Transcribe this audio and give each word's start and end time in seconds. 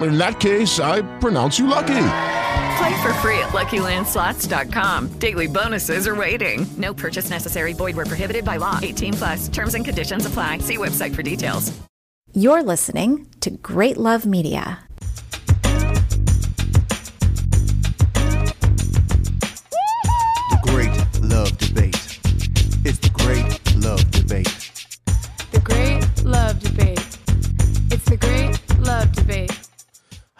In 0.00 0.16
that 0.16 0.40
case, 0.40 0.80
I 0.80 1.02
pronounce 1.18 1.58
you 1.58 1.66
lucky. 1.66 1.86
Play 2.78 3.02
for 3.02 3.12
free 3.14 3.38
at 3.40 3.50
LuckyLandSlots.com. 3.50 5.08
Daily 5.18 5.46
bonuses 5.46 6.06
are 6.08 6.16
waiting. 6.16 6.66
No 6.78 6.94
purchase 6.94 7.28
necessary. 7.30 7.72
Void 7.72 7.96
where 7.96 8.06
prohibited 8.06 8.44
by 8.44 8.56
law. 8.56 8.78
18 8.82 9.14
plus. 9.14 9.48
Terms 9.48 9.74
and 9.74 9.84
conditions 9.84 10.24
apply. 10.24 10.58
See 10.58 10.78
website 10.78 11.14
for 11.14 11.22
details. 11.22 11.78
You're 12.32 12.62
listening 12.62 13.26
to 13.40 13.50
Great 13.50 13.96
Love 13.96 14.24
Media. 14.24 14.78
The 20.50 20.60
Great 20.62 21.20
Love 21.22 21.58
Debate. 21.58 22.09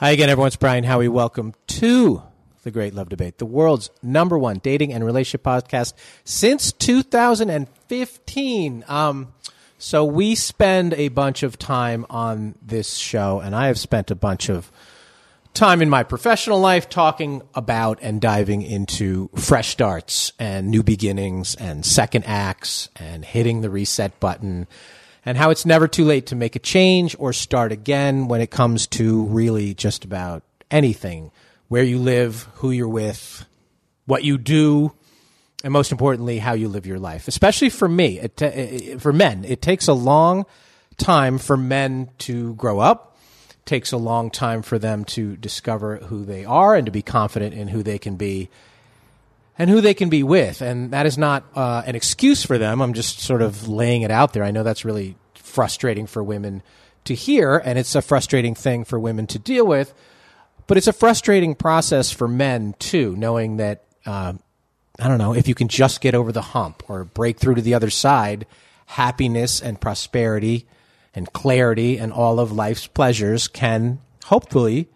Hi 0.01 0.11
again, 0.13 0.31
everyone. 0.31 0.47
It's 0.47 0.57
Brian 0.57 0.85
Howie. 0.85 1.09
Welcome 1.09 1.53
to 1.67 2.23
the 2.63 2.71
Great 2.71 2.95
Love 2.95 3.11
Debate, 3.11 3.37
the 3.37 3.45
world's 3.45 3.91
number 4.03 4.39
one 4.39 4.57
dating 4.57 4.95
and 4.95 5.05
relationship 5.05 5.43
podcast 5.43 5.93
since 6.25 6.73
2015. 6.73 8.85
Um, 8.89 9.35
so 9.77 10.07
we 10.07 10.35
spend 10.37 10.95
a 10.95 11.09
bunch 11.09 11.43
of 11.43 11.59
time 11.59 12.07
on 12.09 12.55
this 12.63 12.95
show, 12.95 13.41
and 13.41 13.55
I 13.55 13.67
have 13.67 13.79
spent 13.79 14.11
a 14.11 14.15
bunch 14.15 14.49
of 14.49 14.73
time 15.53 15.83
in 15.83 15.91
my 15.91 16.03
professional 16.03 16.61
life 16.61 16.89
talking 16.89 17.43
about 17.55 17.99
and 18.01 18.23
diving 18.23 18.63
into 18.63 19.29
fresh 19.35 19.69
starts 19.69 20.33
and 20.39 20.71
new 20.71 20.83
beginnings 20.83 21.55
and 21.57 21.85
second 21.85 22.25
acts 22.25 22.89
and 22.97 23.23
hitting 23.23 23.61
the 23.61 23.69
reset 23.69 24.19
button 24.19 24.67
and 25.31 25.39
how 25.39 25.51
it's 25.51 25.65
never 25.65 25.87
too 25.87 26.05
late 26.05 26.27
to 26.27 26.35
make 26.35 26.57
a 26.57 26.59
change 26.59 27.15
or 27.17 27.33
start 27.33 27.71
again 27.71 28.27
when 28.27 28.41
it 28.41 28.51
comes 28.51 28.89
to 28.89 29.27
really 29.27 29.75
just 29.75 30.05
about 30.05 30.43
anything 30.73 31.31
where 31.69 31.85
you 31.85 32.01
live, 32.01 32.49
who 32.55 32.73
you're 32.73 32.89
with, 32.89 33.47
what 34.07 34.25
you 34.25 34.37
do, 34.37 34.93
and 35.63 35.73
most 35.73 35.93
importantly, 35.93 36.39
how 36.39 36.55
you 36.55 36.67
live 36.67 36.85
your 36.85 36.99
life. 36.99 37.29
Especially 37.29 37.71
for 37.71 37.89
me, 37.89 38.19
it 38.19 38.39
ta- 38.39 38.47
eh, 38.47 38.81
eh, 38.95 38.97
for 38.99 39.13
men, 39.13 39.45
it 39.45 39.63
takes 39.63 39.87
a 39.87 39.93
long 39.93 40.47
time 40.97 41.39
for 41.39 41.57
men 41.57 42.11
to 42.19 42.55
grow 42.55 42.81
up. 42.81 43.17
Takes 43.65 43.93
a 43.93 43.99
long 43.99 44.33
time 44.33 44.63
for 44.63 44.81
them 44.81 45.05
to 45.05 45.37
discover 45.37 45.99
who 45.99 46.25
they 46.25 46.45
are 46.45 46.75
and 46.75 46.87
to 46.87 46.91
be 46.91 47.03
confident 47.03 47.55
in 47.55 47.69
who 47.69 47.85
they 47.85 48.01
can 48.01 48.17
be 48.17 48.51
and 49.61 49.69
who 49.69 49.83
they 49.83 49.93
can 49.93 50.09
be 50.09 50.23
with. 50.23 50.63
And 50.63 50.91
that 50.93 51.05
is 51.05 51.19
not 51.19 51.45
uh, 51.55 51.83
an 51.85 51.95
excuse 51.95 52.43
for 52.43 52.57
them. 52.57 52.81
I'm 52.81 52.95
just 52.95 53.21
sort 53.21 53.43
of 53.43 53.69
laying 53.69 54.01
it 54.01 54.11
out 54.11 54.33
there. 54.33 54.43
I 54.43 54.53
know 54.53 54.63
that's 54.63 54.87
really 54.87 55.17
frustrating 55.35 56.07
for 56.07 56.25
women 56.25 56.63
to 57.05 57.15
hear, 57.15 57.59
and 57.59 57.79
it's 57.79 57.95
a 57.95 58.01
frustrating 58.01 58.55
thing 58.55 58.85
for 58.85 58.99
women 58.99 59.27
to 59.27 59.39
deal 59.39 59.67
with. 59.67 59.93
But 60.67 60.79
it's 60.79 60.87
a 60.87 60.95
frustrating 60.95 61.55
process 61.55 62.11
for 62.11 62.27
men 62.27 62.75
too, 62.79 63.15
knowing 63.17 63.59
that 63.59 63.85
uh, 64.07 64.33
I 64.99 65.09
don't 65.09 65.19
know 65.19 65.35
if 65.35 65.47
you 65.47 65.55
can 65.55 65.69
just 65.69 66.01
get 66.01 66.15
over 66.15 66.33
the 66.33 66.41
hump 66.41 66.83
or 66.89 67.05
break 67.05 67.39
through 67.39 67.57
to 67.57 67.63
the 67.63 67.75
other 67.75 67.91
side, 67.91 68.47
happiness 68.87 69.61
and 69.61 69.79
prosperity 69.79 70.67
and 71.15 71.31
clarity 71.35 71.99
and 71.99 72.15
all 72.15 72.41
of 72.41 72.51
life's 72.51 72.87
pleasures 72.87 73.47
can 73.47 74.01
hopefully 74.25 74.89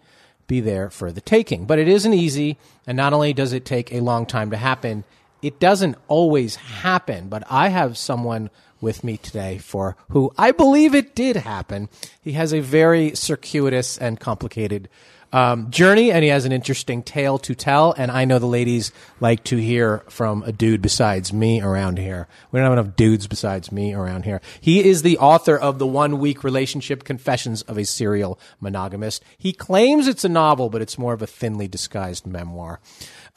be 0.47 0.59
there 0.59 0.89
for 0.89 1.11
the 1.11 1.21
taking. 1.21 1.65
But 1.65 1.79
it 1.79 1.87
isn't 1.87 2.13
easy, 2.13 2.57
and 2.85 2.95
not 2.95 3.13
only 3.13 3.33
does 3.33 3.53
it 3.53 3.65
take 3.65 3.91
a 3.91 4.01
long 4.01 4.25
time 4.25 4.51
to 4.51 4.57
happen, 4.57 5.03
it 5.41 5.59
doesn't 5.59 5.97
always 6.07 6.55
happen. 6.55 7.29
But 7.29 7.43
I 7.49 7.69
have 7.69 7.97
someone 7.97 8.49
with 8.81 9.03
me 9.03 9.17
today 9.17 9.57
for 9.57 9.95
who 10.09 10.31
I 10.37 10.51
believe 10.51 10.93
it 10.93 11.15
did 11.15 11.37
happen. 11.37 11.89
He 12.21 12.33
has 12.33 12.53
a 12.53 12.59
very 12.59 13.15
circuitous 13.15 13.97
and 13.97 14.19
complicated 14.19 14.89
um, 15.31 15.71
journey, 15.71 16.11
and 16.11 16.23
he 16.23 16.29
has 16.29 16.45
an 16.45 16.51
interesting 16.51 17.03
tale 17.03 17.37
to 17.39 17.55
tell. 17.55 17.93
And 17.93 18.11
I 18.11 18.25
know 18.25 18.39
the 18.39 18.45
ladies 18.45 18.91
like 19.19 19.43
to 19.45 19.57
hear 19.57 20.03
from 20.09 20.43
a 20.43 20.51
dude 20.51 20.81
besides 20.81 21.33
me 21.33 21.61
around 21.61 21.97
here. 21.97 22.27
We 22.51 22.59
don't 22.59 22.69
have 22.69 22.79
enough 22.79 22.95
dudes 22.95 23.27
besides 23.27 23.71
me 23.71 23.93
around 23.93 24.25
here. 24.25 24.41
He 24.61 24.83
is 24.87 25.01
the 25.01 25.17
author 25.17 25.57
of 25.57 25.79
the 25.79 25.87
One 25.87 26.19
Week 26.19 26.43
Relationship 26.43 27.03
Confessions 27.03 27.61
of 27.63 27.77
a 27.77 27.85
Serial 27.85 28.39
Monogamist. 28.59 29.23
He 29.37 29.53
claims 29.53 30.07
it's 30.07 30.23
a 30.23 30.29
novel, 30.29 30.69
but 30.69 30.81
it's 30.81 30.97
more 30.97 31.13
of 31.13 31.21
a 31.21 31.27
thinly 31.27 31.67
disguised 31.67 32.25
memoir. 32.25 32.79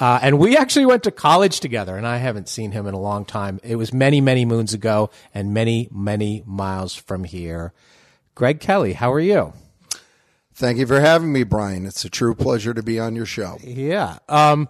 Uh, 0.01 0.21
and 0.23 0.39
we 0.39 0.57
actually 0.57 0.87
went 0.87 1.03
to 1.03 1.11
college 1.11 1.59
together, 1.59 1.97
and 1.97 2.07
I 2.07 2.19
haven't 2.19 2.49
seen 2.49 2.71
him 2.71 2.87
in 2.87 2.95
a 2.95 3.01
long 3.01 3.25
time. 3.25 3.59
It 3.65 3.77
was 3.77 3.93
many, 3.93 4.21
many 4.21 4.45
moons 4.45 4.73
ago, 4.73 5.11
and 5.35 5.53
many, 5.53 5.89
many 5.91 6.45
miles 6.47 6.95
from 6.95 7.25
here. 7.25 7.73
Greg 8.37 8.61
Kelly, 8.61 8.93
how 8.93 9.13
are 9.13 9.19
you? 9.19 9.53
Thank 10.59 10.79
you 10.79 10.89
for 10.89 10.99
having 10.99 11.33
me, 11.33 11.45
Brian. 11.45 11.87
It's 11.87 12.05
a 12.05 12.11
true 12.11 12.35
pleasure 12.35 12.75
to 12.75 12.83
be 12.83 12.99
on 12.99 13.15
your 13.15 13.27
show. 13.27 13.59
Yeah. 13.63 14.19
Um, 14.29 14.69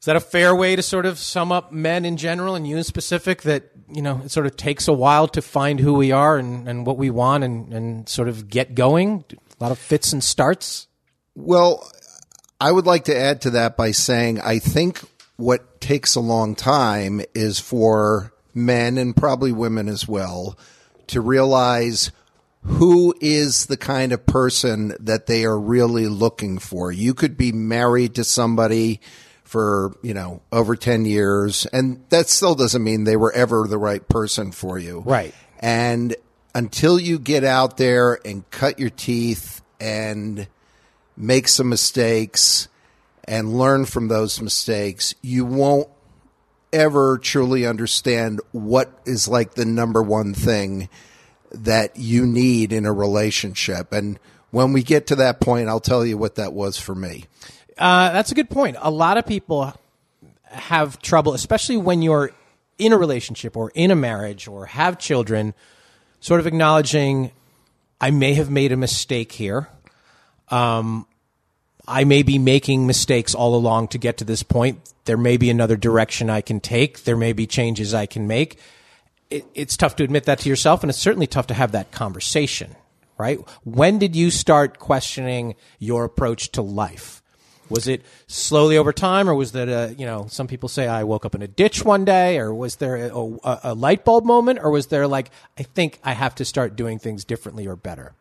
is 0.00 0.04
that 0.04 0.16
a 0.16 0.20
fair 0.20 0.54
way 0.54 0.76
to 0.76 0.82
sort 0.82 1.06
of 1.06 1.18
sum 1.18 1.50
up 1.50 1.72
men 1.72 2.04
in 2.04 2.18
general 2.18 2.54
and 2.54 2.68
you 2.68 2.76
in 2.76 2.84
specific? 2.84 3.40
That 3.40 3.70
you 3.90 4.02
know, 4.02 4.20
it 4.22 4.30
sort 4.30 4.44
of 4.44 4.54
takes 4.54 4.88
a 4.88 4.92
while 4.92 5.28
to 5.28 5.40
find 5.40 5.80
who 5.80 5.94
we 5.94 6.12
are 6.12 6.36
and, 6.36 6.68
and 6.68 6.84
what 6.86 6.98
we 6.98 7.08
want 7.08 7.42
and, 7.42 7.72
and 7.72 8.06
sort 8.06 8.28
of 8.28 8.50
get 8.50 8.74
going. 8.74 9.24
A 9.32 9.64
lot 9.64 9.72
of 9.72 9.78
fits 9.78 10.12
and 10.12 10.22
starts. 10.22 10.88
Well, 11.34 11.90
I 12.60 12.70
would 12.70 12.84
like 12.84 13.04
to 13.04 13.16
add 13.16 13.40
to 13.42 13.50
that 13.50 13.78
by 13.78 13.92
saying 13.92 14.42
I 14.42 14.58
think 14.58 15.00
what 15.36 15.80
takes 15.80 16.16
a 16.16 16.20
long 16.20 16.54
time 16.54 17.22
is 17.34 17.58
for 17.58 18.34
men 18.52 18.98
and 18.98 19.16
probably 19.16 19.52
women 19.52 19.88
as 19.88 20.06
well 20.06 20.58
to 21.06 21.22
realize 21.22 22.12
who 22.64 23.14
is 23.20 23.66
the 23.66 23.76
kind 23.76 24.12
of 24.12 24.24
person 24.24 24.94
that 25.00 25.26
they 25.26 25.44
are 25.44 25.58
really 25.58 26.06
looking 26.06 26.58
for. 26.58 26.92
You 26.92 27.12
could 27.14 27.36
be 27.36 27.52
married 27.52 28.14
to 28.14 28.24
somebody 28.24 29.00
for, 29.42 29.96
you 30.02 30.14
know, 30.14 30.42
over 30.52 30.76
10 30.76 31.04
years, 31.04 31.66
and 31.66 32.04
that 32.10 32.28
still 32.28 32.54
doesn't 32.54 32.82
mean 32.82 33.04
they 33.04 33.16
were 33.16 33.32
ever 33.32 33.66
the 33.68 33.78
right 33.78 34.06
person 34.08 34.52
for 34.52 34.78
you. 34.78 35.00
Right. 35.00 35.34
And 35.58 36.16
until 36.54 36.98
you 36.98 37.18
get 37.18 37.44
out 37.44 37.76
there 37.76 38.18
and 38.24 38.48
cut 38.50 38.78
your 38.78 38.90
teeth 38.90 39.60
and 39.80 40.46
make 41.16 41.48
some 41.48 41.68
mistakes 41.68 42.68
and 43.24 43.58
learn 43.58 43.84
from 43.84 44.08
those 44.08 44.40
mistakes, 44.40 45.14
you 45.20 45.44
won't 45.44 45.88
ever 46.72 47.18
truly 47.18 47.66
understand 47.66 48.40
what 48.52 49.00
is 49.04 49.28
like 49.28 49.54
the 49.54 49.64
number 49.64 50.02
one 50.02 50.32
thing 50.32 50.88
that 51.52 51.96
you 51.96 52.26
need 52.26 52.72
in 52.72 52.86
a 52.86 52.92
relationship. 52.92 53.92
And 53.92 54.18
when 54.50 54.72
we 54.72 54.82
get 54.82 55.06
to 55.08 55.16
that 55.16 55.40
point, 55.40 55.68
I'll 55.68 55.80
tell 55.80 56.04
you 56.04 56.16
what 56.18 56.36
that 56.36 56.52
was 56.52 56.78
for 56.78 56.94
me. 56.94 57.24
Uh, 57.78 58.12
that's 58.12 58.32
a 58.32 58.34
good 58.34 58.50
point. 58.50 58.76
A 58.80 58.90
lot 58.90 59.18
of 59.18 59.26
people 59.26 59.74
have 60.44 61.00
trouble, 61.00 61.34
especially 61.34 61.76
when 61.76 62.02
you're 62.02 62.30
in 62.78 62.92
a 62.92 62.98
relationship 62.98 63.56
or 63.56 63.70
in 63.74 63.90
a 63.90 63.96
marriage 63.96 64.48
or 64.48 64.66
have 64.66 64.98
children, 64.98 65.54
sort 66.20 66.40
of 66.40 66.46
acknowledging 66.46 67.30
I 68.00 68.10
may 68.10 68.34
have 68.34 68.50
made 68.50 68.72
a 68.72 68.76
mistake 68.76 69.32
here. 69.32 69.68
Um, 70.48 71.06
I 71.86 72.04
may 72.04 72.22
be 72.22 72.38
making 72.38 72.86
mistakes 72.86 73.34
all 73.34 73.54
along 73.54 73.88
to 73.88 73.98
get 73.98 74.18
to 74.18 74.24
this 74.24 74.42
point. 74.42 74.80
There 75.04 75.16
may 75.16 75.36
be 75.36 75.50
another 75.50 75.76
direction 75.76 76.30
I 76.30 76.40
can 76.40 76.60
take. 76.60 77.04
There 77.04 77.16
may 77.16 77.32
be 77.32 77.46
changes 77.46 77.94
I 77.94 78.06
can 78.06 78.26
make. 78.26 78.58
It, 79.32 79.46
it's 79.54 79.76
tough 79.76 79.96
to 79.96 80.04
admit 80.04 80.24
that 80.24 80.40
to 80.40 80.48
yourself, 80.48 80.82
and 80.82 80.90
it's 80.90 80.98
certainly 80.98 81.26
tough 81.26 81.46
to 81.46 81.54
have 81.54 81.72
that 81.72 81.90
conversation, 81.90 82.76
right? 83.16 83.38
When 83.64 83.98
did 83.98 84.14
you 84.14 84.30
start 84.30 84.78
questioning 84.78 85.54
your 85.78 86.04
approach 86.04 86.52
to 86.52 86.62
life? 86.62 87.22
Was 87.70 87.88
it 87.88 88.02
slowly 88.26 88.76
over 88.76 88.92
time, 88.92 89.30
or 89.30 89.34
was 89.34 89.52
that 89.52 89.68
a, 89.68 89.94
you 89.96 90.04
know, 90.04 90.26
some 90.28 90.46
people 90.46 90.68
say 90.68 90.86
I 90.86 91.04
woke 91.04 91.24
up 91.24 91.34
in 91.34 91.40
a 91.40 91.48
ditch 91.48 91.82
one 91.82 92.04
day, 92.04 92.38
or 92.38 92.52
was 92.52 92.76
there 92.76 92.96
a, 92.96 93.16
a, 93.16 93.60
a 93.64 93.74
light 93.74 94.04
bulb 94.04 94.26
moment, 94.26 94.58
or 94.62 94.70
was 94.70 94.88
there 94.88 95.06
like, 95.06 95.30
I 95.58 95.62
think 95.62 95.98
I 96.04 96.12
have 96.12 96.34
to 96.34 96.44
start 96.44 96.76
doing 96.76 96.98
things 96.98 97.24
differently 97.24 97.66
or 97.66 97.76
better? 97.76 98.12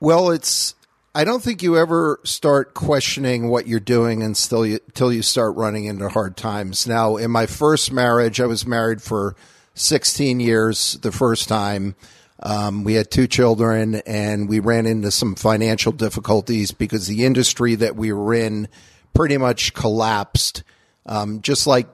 Well, 0.00 0.30
it's. 0.30 0.74
I 1.14 1.24
don't 1.24 1.42
think 1.42 1.62
you 1.62 1.76
ever 1.76 2.20
start 2.22 2.74
questioning 2.74 3.48
what 3.48 3.66
you're 3.66 3.80
doing 3.80 4.22
until 4.22 4.64
you, 4.64 4.78
until 4.86 5.12
you 5.12 5.22
start 5.22 5.56
running 5.56 5.86
into 5.86 6.08
hard 6.08 6.36
times. 6.36 6.86
Now, 6.86 7.16
in 7.16 7.30
my 7.30 7.46
first 7.46 7.92
marriage, 7.92 8.40
I 8.40 8.46
was 8.46 8.64
married 8.64 9.02
for 9.02 9.34
16 9.78 10.40
years 10.40 10.98
the 11.02 11.12
first 11.12 11.48
time. 11.48 11.94
Um, 12.40 12.84
we 12.84 12.94
had 12.94 13.10
two 13.10 13.26
children 13.26 13.96
and 14.06 14.48
we 14.48 14.60
ran 14.60 14.86
into 14.86 15.10
some 15.10 15.34
financial 15.34 15.92
difficulties 15.92 16.70
because 16.72 17.06
the 17.06 17.24
industry 17.24 17.74
that 17.76 17.96
we 17.96 18.12
were 18.12 18.34
in 18.34 18.68
pretty 19.14 19.36
much 19.36 19.74
collapsed, 19.74 20.62
um, 21.06 21.42
just 21.42 21.66
like 21.66 21.88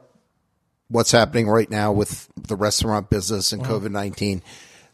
what's 0.88 1.12
happening 1.12 1.48
right 1.48 1.70
now 1.70 1.92
with 1.92 2.28
the 2.36 2.56
restaurant 2.56 3.08
business 3.10 3.52
and 3.52 3.64
COVID 3.64 3.90
19. 3.90 4.42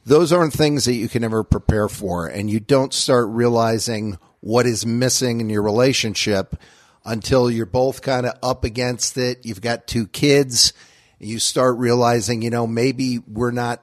Those 0.05 0.33
aren't 0.33 0.53
things 0.53 0.85
that 0.85 0.95
you 0.95 1.09
can 1.09 1.25
ever 1.25 1.45
prepare 1.45 1.89
for. 1.89 2.27
And 2.27 2.49
you 2.49 2.61
don't 2.61 2.95
start 2.95 3.29
realizing 3.29 4.19
what 4.41 4.67
is 4.67 4.87
missing 4.87 5.41
in 5.41 5.51
your 5.51 5.63
relationship 5.63 6.57
until 7.05 7.51
you're 7.51 7.67
both 7.67 8.03
kind 8.03 8.27
of 8.27 8.39
up 8.43 8.65
against 8.65 9.19
it. 9.19 9.45
You've 9.45 9.61
got 9.61 9.87
two 9.87 10.07
kids. 10.07 10.73
You 11.21 11.39
start 11.39 11.77
realizing, 11.77 12.43
you 12.43 12.51
know, 12.51 12.67
maybe 12.67 13.19
we're 13.19 13.51
not 13.51 13.83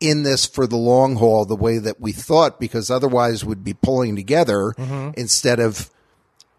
in 0.00 0.22
this 0.22 0.46
for 0.46 0.66
the 0.66 0.76
long 0.76 1.16
haul 1.16 1.44
the 1.44 1.56
way 1.56 1.78
that 1.78 2.00
we 2.00 2.12
thought 2.12 2.60
because 2.60 2.88
otherwise 2.90 3.44
we'd 3.44 3.64
be 3.64 3.74
pulling 3.74 4.14
together 4.14 4.72
instead 5.16 5.58
of 5.58 5.90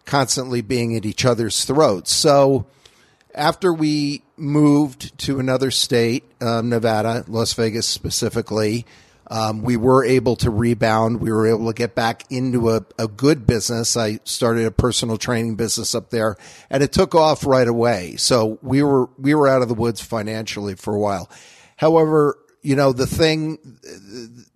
constantly 0.05 0.61
being 0.61 0.95
at 0.95 1.05
each 1.05 1.23
other's 1.23 1.63
throats. 1.63 2.11
So 2.11 2.67
after 3.33 3.73
we 3.73 4.23
moved 4.35 5.17
to 5.19 5.39
another 5.39 5.71
state, 5.71 6.23
um, 6.41 6.67
Nevada, 6.67 7.23
Las 7.27 7.53
Vegas 7.53 7.87
specifically, 7.87 8.85
um, 9.29 9.61
we 9.61 9.77
were 9.77 10.03
able 10.03 10.35
to 10.37 10.49
rebound. 10.49 11.21
We 11.21 11.31
were 11.31 11.47
able 11.47 11.67
to 11.67 11.73
get 11.73 11.93
back 11.93 12.25
into 12.31 12.71
a, 12.71 12.81
a 12.97 13.07
good 13.07 13.45
business. 13.45 13.95
I 13.95 14.19
started 14.23 14.65
a 14.65 14.71
personal 14.71 15.17
training 15.17 15.55
business 15.55 15.93
up 15.93 16.09
there 16.09 16.35
and 16.69 16.81
it 16.81 16.91
took 16.91 17.13
off 17.13 17.45
right 17.45 17.67
away. 17.67 18.15
So 18.15 18.57
we 18.63 18.81
were, 18.81 19.07
we 19.17 19.35
were 19.35 19.47
out 19.47 19.61
of 19.61 19.67
the 19.67 19.75
woods 19.75 20.01
financially 20.01 20.75
for 20.75 20.95
a 20.95 20.99
while. 20.99 21.29
However, 21.75 22.39
you 22.61 22.75
know, 22.75 22.91
the 22.91 23.07
thing, 23.07 23.79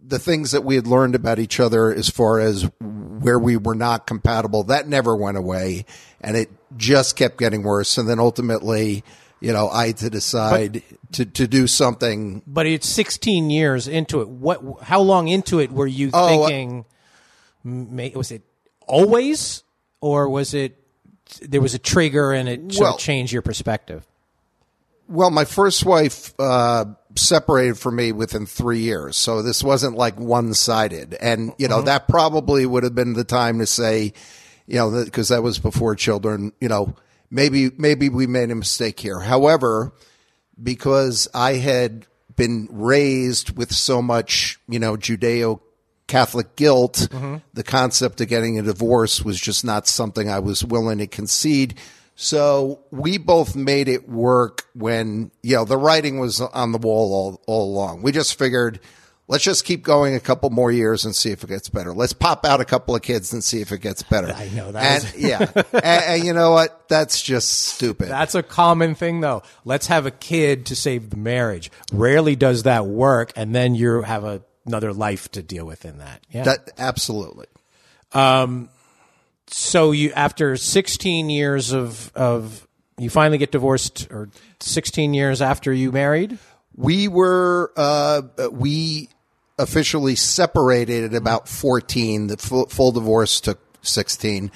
the 0.01 0.19
things 0.19 0.51
that 0.51 0.63
we 0.63 0.75
had 0.75 0.87
learned 0.87 1.15
about 1.15 1.39
each 1.39 1.59
other 1.59 1.93
as 1.93 2.09
far 2.09 2.39
as 2.39 2.69
where 2.81 3.39
we 3.39 3.55
were 3.57 3.75
not 3.75 4.07
compatible, 4.07 4.65
that 4.65 4.87
never 4.87 5.15
went 5.15 5.37
away 5.37 5.85
and 6.19 6.35
it 6.35 6.49
just 6.75 7.15
kept 7.15 7.37
getting 7.37 7.63
worse. 7.63 7.97
And 7.97 8.09
then 8.09 8.19
ultimately, 8.19 9.03
you 9.43 9.51
know, 9.51 9.69
I 9.69 9.91
to 9.91 10.09
decide 10.09 10.81
to, 11.11 11.25
to 11.25 11.47
do 11.47 11.67
something. 11.67 12.41
But 12.47 12.65
it's 12.65 12.87
16 12.87 13.49
years 13.49 13.87
into 13.87 14.21
it. 14.21 14.29
What? 14.29 14.61
How 14.81 15.01
long 15.01 15.27
into 15.27 15.59
it 15.59 15.71
were 15.71 15.85
you 15.85 16.09
Oh, 16.13 16.43
uh, 16.43 16.47
thinking? 16.47 16.85
ma- 17.63 18.07
Was 18.15 18.31
it 18.31 18.41
always, 18.87 19.63
or 20.01 20.29
was 20.29 20.53
it 20.53 20.77
there 21.41 21.61
was 21.61 21.73
a 21.73 21.79
trigger 21.79 22.31
and 22.31 22.47
it 22.47 22.71
sort 22.73 22.85
Well- 22.85 22.93
of 22.95 22.99
changed 22.99 23.33
your 23.33 23.41
perspective? 23.41 24.05
Well, 25.09 25.29
my 25.31 25.43
first 25.43 25.85
wife 25.85 26.33
uh, 26.39 26.85
separated 27.15 27.77
from 27.77 27.97
me 27.97 28.13
within 28.13 28.45
three 28.45 28.79
years, 28.79 29.17
so 29.17 29.41
this 29.41 29.61
wasn't 29.61 29.97
like 29.97 30.17
one 30.17 30.53
sided. 30.53 31.13
And 31.15 31.53
you 31.57 31.67
know 31.67 31.81
that 31.81 32.07
probably 32.07 32.65
would 32.65 32.83
have 32.83 32.95
been 32.95 33.11
the 33.13 33.25
time 33.25 33.59
to 33.59 33.65
say, 33.65 34.13
you 34.65 34.75
know, 34.77 35.03
because 35.03 35.27
that 35.27 35.43
was 35.43 35.59
before 35.59 35.95
children. 35.95 36.53
You 36.61 36.69
know, 36.69 36.95
maybe 37.33 37.71
maybe 37.77 38.07
we 38.07 38.27
made 38.27 38.51
a 38.51 38.55
mistake 38.55 38.99
here. 38.99 39.19
However, 39.19 39.91
because 40.61 41.27
I 41.33 41.53
had 41.53 42.05
been 42.35 42.67
raised 42.71 43.57
with 43.57 43.73
so 43.73 44.01
much, 44.01 44.59
you 44.69 44.79
know, 44.79 44.95
Judeo 44.95 45.59
Catholic 46.07 46.55
guilt, 46.55 47.07
mm-hmm. 47.11 47.37
the 47.53 47.63
concept 47.63 48.21
of 48.21 48.27
getting 48.27 48.59
a 48.59 48.61
divorce 48.61 49.23
was 49.23 49.39
just 49.39 49.65
not 49.65 49.87
something 49.87 50.29
I 50.29 50.39
was 50.39 50.63
willing 50.63 50.99
to 50.99 51.07
concede. 51.07 51.79
So 52.15 52.81
we 52.91 53.17
both 53.17 53.55
made 53.55 53.87
it 53.87 54.07
work 54.07 54.67
when, 54.75 55.31
you 55.41 55.55
know, 55.55 55.65
the 55.65 55.77
writing 55.77 56.19
was 56.19 56.39
on 56.39 56.71
the 56.71 56.77
wall 56.77 57.13
all, 57.13 57.43
all 57.47 57.73
along. 57.73 58.03
We 58.03 58.11
just 58.11 58.37
figured, 58.37 58.79
let's 59.27 59.43
just 59.43 59.63
keep 59.65 59.83
going 59.83 60.15
a 60.15 60.19
couple 60.19 60.49
more 60.49 60.71
years 60.71 61.05
and 61.05 61.15
see 61.15 61.31
if 61.31 61.43
it 61.43 61.47
gets 61.47 61.69
better. 61.69 61.93
Let's 61.93 62.13
pop 62.13 62.45
out 62.45 62.59
a 62.61 62.65
couple 62.65 62.95
of 62.95 63.01
kids 63.01 63.31
and 63.33 63.43
see 63.43 63.61
if 63.61 63.71
it 63.71 63.79
gets 63.79 64.03
better. 64.03 64.33
I 64.33 64.49
know, 64.49 64.71
that 64.71 64.83
And 65.05 65.15
is- 65.15 65.21
yeah. 65.29 65.51
and, 65.73 65.83
and 65.83 66.23
you 66.23 66.33
know 66.33 66.51
what? 66.51 66.87
That's 66.89 67.21
just 67.21 67.49
stupid. 67.49 68.09
That's 68.09 68.35
a 68.35 68.43
common 68.43 68.95
thing, 68.95 69.21
though. 69.21 69.43
Let's 69.65 69.87
have 69.87 70.05
a 70.05 70.11
kid 70.11 70.65
to 70.67 70.75
save 70.75 71.09
the 71.09 71.17
marriage. 71.17 71.71
Rarely 71.91 72.35
does 72.35 72.63
that 72.63 72.85
work, 72.85 73.31
and 73.35 73.55
then 73.55 73.75
you 73.75 74.01
have 74.01 74.23
a, 74.23 74.41
another 74.65 74.93
life 74.93 75.31
to 75.31 75.41
deal 75.41 75.65
with 75.65 75.85
in 75.85 75.99
that. 75.99 76.21
Yeah. 76.29 76.43
that 76.43 76.69
absolutely. 76.77 77.47
so 79.47 79.91
you, 79.91 80.11
after 80.13 80.55
16 80.57 81.29
years 81.29 81.71
of 81.71 82.11
of, 82.15 82.67
you 82.97 83.09
finally 83.09 83.37
get 83.37 83.51
divorced, 83.51 84.07
or 84.11 84.29
16 84.59 85.13
years 85.13 85.41
after 85.41 85.71
you 85.73 85.91
married. 85.91 86.37
We 86.75 87.07
were 87.07 87.71
uh, 87.75 88.21
we 88.51 89.09
officially 89.57 90.15
separated 90.15 91.03
at 91.05 91.13
about 91.13 91.47
fourteen. 91.47 92.27
The 92.27 92.37
full, 92.37 92.67
full 92.67 92.91
divorce 92.91 93.39
took 93.41 93.59
sixteen, 93.81 94.51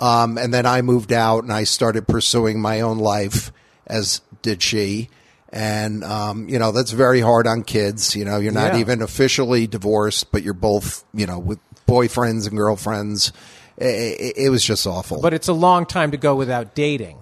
um, 0.00 0.38
and 0.38 0.52
then 0.52 0.66
I 0.66 0.82
moved 0.82 1.12
out 1.12 1.42
and 1.44 1.52
I 1.52 1.64
started 1.64 2.06
pursuing 2.08 2.60
my 2.60 2.80
own 2.80 2.98
life, 2.98 3.52
as 3.86 4.20
did 4.42 4.62
she. 4.62 5.08
And 5.52 6.04
um, 6.04 6.48
you 6.48 6.58
know 6.58 6.70
that's 6.72 6.92
very 6.92 7.20
hard 7.20 7.46
on 7.46 7.64
kids. 7.64 8.14
You 8.14 8.24
know 8.24 8.38
you're 8.38 8.52
not 8.52 8.74
Yeah. 8.74 8.80
even 8.80 9.02
officially 9.02 9.66
divorced, 9.66 10.30
but 10.30 10.42
you're 10.42 10.54
both 10.54 11.04
you 11.12 11.26
know 11.26 11.38
with 11.38 11.58
boyfriends 11.86 12.46
and 12.46 12.56
girlfriends. 12.56 13.32
It, 13.76 13.84
it, 14.20 14.36
it 14.44 14.48
was 14.50 14.62
just 14.62 14.86
awful. 14.86 15.20
But 15.22 15.32
it's 15.34 15.48
a 15.48 15.52
long 15.54 15.86
time 15.86 16.10
to 16.10 16.16
go 16.18 16.36
without 16.36 16.74
dating. 16.74 17.16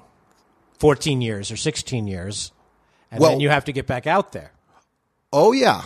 14 0.81 1.21
years 1.23 1.51
or 1.51 1.57
16 1.57 2.07
years. 2.07 2.53
And 3.11 3.21
Well- 3.21 3.31
then 3.31 3.41
you 3.41 3.49
have 3.49 3.65
to 3.67 3.73
get 3.73 3.87
back 3.87 4.07
out 4.07 4.33
there. 4.33 4.53
Oh 5.33 5.53
yeah, 5.53 5.83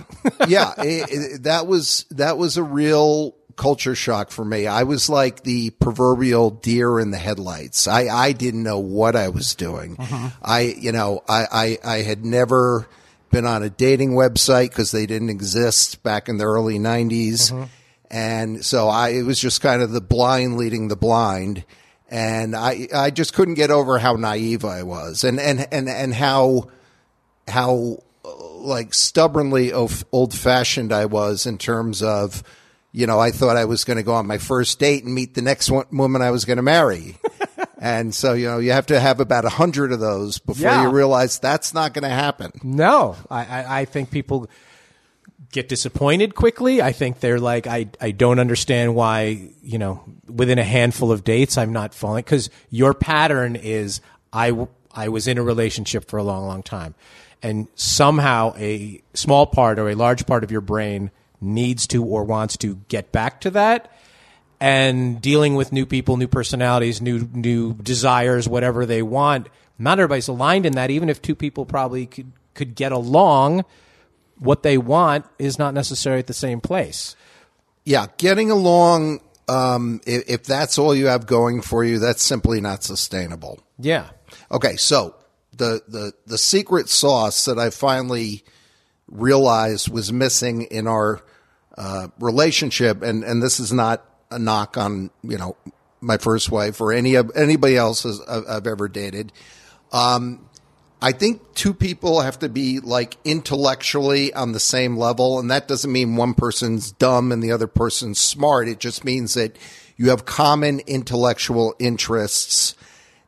yeah. 0.49 0.73
It- 0.79 1.11
it- 1.11 1.43
that 1.45 1.67
was 1.67 2.05
that 2.11 2.39
was 2.39 2.57
a 2.57 2.63
real 2.63 3.35
culture 3.57 3.95
shock 3.95 4.31
for 4.31 4.45
me. 4.45 4.67
I 4.67 4.85
was 4.85 5.09
like 5.11 5.43
the 5.43 5.71
proverbial 5.71 6.51
deer 6.51 6.99
in 6.99 7.11
the 7.11 7.19
headlights. 7.19 7.87
I 7.87 8.07
I 8.09 8.33
didn't 8.33 8.63
know 8.63 8.79
what 8.79 9.15
I 9.17 9.29
was 9.29 9.55
doing. 9.55 9.97
Mm-hmm. 9.97 10.27
I 10.43 10.61
you 10.79 10.93
know 10.93 11.23
I 11.29 11.79
I, 11.85 11.97
I 11.97 11.97
had 12.03 12.25
never 12.25 12.89
been 13.31 13.47
on 13.47 13.63
a 13.63 13.71
dating 13.71 14.11
website 14.13 14.69
because 14.71 14.91
they 14.93 15.07
didn't 15.07 15.31
exist 15.31 16.03
back 16.03 16.29
in 16.29 16.37
the 16.37 16.45
early 16.45 16.79
90s. 16.79 17.51
Mm-hmm. 17.51 17.63
And 18.11 18.63
so 18.63 18.89
I, 18.89 19.09
it 19.11 19.23
was 19.23 19.39
just 19.41 19.63
kind 19.63 19.81
of 19.81 19.91
the 19.91 20.03
blind 20.03 20.59
leading 20.59 20.89
the 20.89 20.97
blind. 20.97 21.65
And 22.11 22.55
I, 22.55 22.89
I 22.95 23.09
just 23.11 23.33
couldn't 23.33 23.55
get 23.55 23.71
over 23.71 23.99
how 23.99 24.17
naive 24.17 24.67
I 24.67 24.83
was 24.83 25.25
and, 25.25 25.41
and, 25.41 25.67
and, 25.73 25.89
and 25.89 26.13
how, 26.13 26.69
how 27.49 28.03
like 28.63 28.95
stubbornly 28.95 29.73
old 29.73 30.35
fashioned 30.35 30.93
I 30.93 31.07
was 31.07 31.47
in 31.47 31.59
terms 31.59 32.03
of, 32.03 32.43
you 32.93 33.07
know, 33.07 33.19
I 33.19 33.31
thought 33.31 33.57
I 33.57 33.65
was 33.65 33.85
going 33.85 33.97
to 33.97 34.03
go 34.03 34.15
on 34.15 34.27
my 34.27 34.39
first 34.39 34.79
date 34.79 35.05
and 35.05 35.15
meet 35.15 35.35
the 35.35 35.43
next 35.43 35.71
one, 35.71 35.87
woman 35.93 36.23
I 36.23 36.31
was 36.31 36.45
going 36.45 36.59
to 36.59 36.63
marry. 36.63 37.17
and 37.79 38.15
so, 38.15 38.35
you 38.35 38.47
know, 38.47 38.59
you 38.59 38.73
have 38.73 38.87
to 38.87 39.01
have 39.01 39.21
about 39.21 39.45
a 39.45 39.49
hundred 39.51 39.93
of 39.93 40.01
those 40.01 40.39
before 40.39 40.63
Yeah. 40.71 40.83
you 40.85 40.91
realize 40.91 41.39
that's 41.39 41.73
not 41.75 41.95
going 41.95 42.03
to 42.05 42.09
happen. 42.15 42.53
No, 42.63 43.17
I, 43.31 43.45
I, 43.45 43.81
I 43.81 43.85
think 43.87 44.11
people 44.11 44.49
get 45.51 45.69
disappointed 45.69 46.35
quickly. 46.35 46.81
I 46.81 46.93
think 46.93 47.21
they're 47.21 47.41
like, 47.41 47.67
I, 47.67 47.89
I 48.01 48.11
don't 48.13 48.39
understand 48.39 48.95
why, 48.95 49.51
you 49.63 49.79
know, 49.79 50.03
within 50.27 50.59
a 50.59 50.65
handful 50.65 51.13
of 51.13 51.25
dates, 51.25 51.59
I'm 51.59 51.73
not 51.73 51.95
falling. 51.95 52.25
Because 52.25 52.49
your 52.71 52.95
pattern 52.95 53.57
is, 53.57 54.01
I, 54.33 54.67
I 54.95 55.09
was 55.09 55.29
in 55.29 55.37
a 55.39 55.43
relationship 55.43 56.09
for 56.09 56.19
a 56.19 56.23
long, 56.23 56.47
long 56.47 56.63
time. 56.63 56.95
And 57.43 57.67
somehow 57.75 58.55
a 58.57 59.03
small 59.15 59.47
part 59.47 59.79
or 59.79 59.89
a 59.89 59.95
large 59.95 60.27
part 60.27 60.45
of 60.45 60.51
your 60.51 60.61
brain 60.61 61.11
needs 61.41 61.87
to 61.89 62.05
or 62.05 62.25
wants 62.25 62.57
to 62.59 62.77
get 62.89 63.11
back 63.11 63.41
to 63.43 63.51
that. 63.51 63.91
And 64.61 65.21
dealing 65.21 65.57
with 65.57 65.73
new 65.73 65.87
people, 65.87 66.17
new 66.17 66.29
personalities, 66.29 67.03
new 67.03 67.29
new 67.33 67.75
desires, 67.75 68.49
whatever 68.49 68.87
they 68.87 69.03
want. 69.03 69.49
Not 69.77 69.99
everybody's 69.99 70.29
aligned 70.29 70.67
in 70.67 70.75
that. 70.75 70.91
Even 70.91 71.09
if 71.09 71.21
two 71.21 71.35
people 71.35 71.67
probably 71.67 72.07
could 72.07 72.31
could 72.55 72.77
get 72.77 72.93
along, 72.93 73.65
what 74.39 74.63
they 74.63 74.79
want 74.79 75.25
is 75.39 75.59
not 75.59 75.75
necessarily 75.75 76.21
at 76.21 76.29
the 76.29 76.35
same 76.35 76.61
place. 76.61 77.17
Yeah, 77.85 78.07
getting 78.19 78.53
along. 78.53 79.21
Um, 79.49 80.01
if, 80.07 80.31
if 80.31 80.45
that's 80.45 80.79
all 80.79 80.95
you 80.95 81.07
have 81.07 81.27
going 81.27 81.63
for 81.63 81.83
you, 81.83 81.99
that's 81.99 82.23
simply 82.23 82.61
not 82.61 82.85
sustainable. 82.85 83.59
Yeah. 83.79 84.11
Okay, 84.53 84.77
so 84.77 85.17
the 85.57 85.83
the 85.87 86.13
the 86.27 86.39
secret 86.39 86.89
sauce 86.89 87.45
that 87.45 87.59
I 87.59 87.71
finally 87.71 88.45
realized 89.09 89.89
was 89.89 90.13
missing 90.13 90.63
in 90.63 90.87
our 90.87 91.23
uh, 91.77 92.09
relationship, 92.19 93.03
and 93.03 93.25
and 93.25 93.43
this 93.43 93.61
is 93.61 93.73
not 93.73 94.05
a 94.31 94.39
knock 94.39 94.77
on 94.77 95.11
you 95.23 95.39
know 95.39 95.57
my 96.01 96.17
first 96.17 96.51
wife 96.51 96.81
or 96.81 96.93
any 96.93 97.15
of 97.15 97.31
anybody 97.37 97.77
else 97.77 98.05
I've 98.29 98.67
ever 98.67 98.89
dated. 98.89 99.33
Um, 99.93 100.49
I 101.01 101.13
think 101.13 101.55
two 101.55 101.75
people 101.75 102.21
have 102.21 102.39
to 102.41 102.49
be 102.49 102.81
like 102.81 103.17
intellectually 103.25 104.33
on 104.33 104.53
the 104.53 104.61
same 104.61 104.97
level, 104.97 105.39
and 105.39 105.51
that 105.51 105.69
doesn't 105.69 105.91
mean 105.91 106.17
one 106.17 106.35
person's 106.35 106.93
dumb 106.93 107.33
and 107.33 107.43
the 107.43 107.53
other 107.53 107.67
person's 107.67 108.19
smart. 108.19 108.69
It 108.69 108.79
just 108.79 109.05
means 109.05 109.35
that 109.35 109.57
you 109.97 110.11
have 110.11 110.25
common 110.25 110.81
intellectual 110.81 111.75
interests 111.79 112.75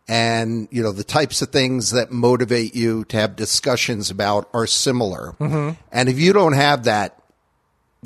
and 0.07 0.69
you 0.71 0.83
know 0.83 0.93
the 0.93 1.05
types 1.05 1.41
of 1.43 1.49
things 1.51 1.93
that 1.93 2.11
motivate 2.11 2.75
you 2.75 3.05
to 3.07 3.17
have 3.17 3.37
discussions 3.37 4.11
about 4.11 4.49
are 4.53 4.67
similar. 4.67 5.35
Mhm. 5.41 5.77
And 5.91 6.09
if 6.09 6.19
you 6.19 6.33
don't 6.33 6.53
have 6.53 6.85
that, 6.85 7.19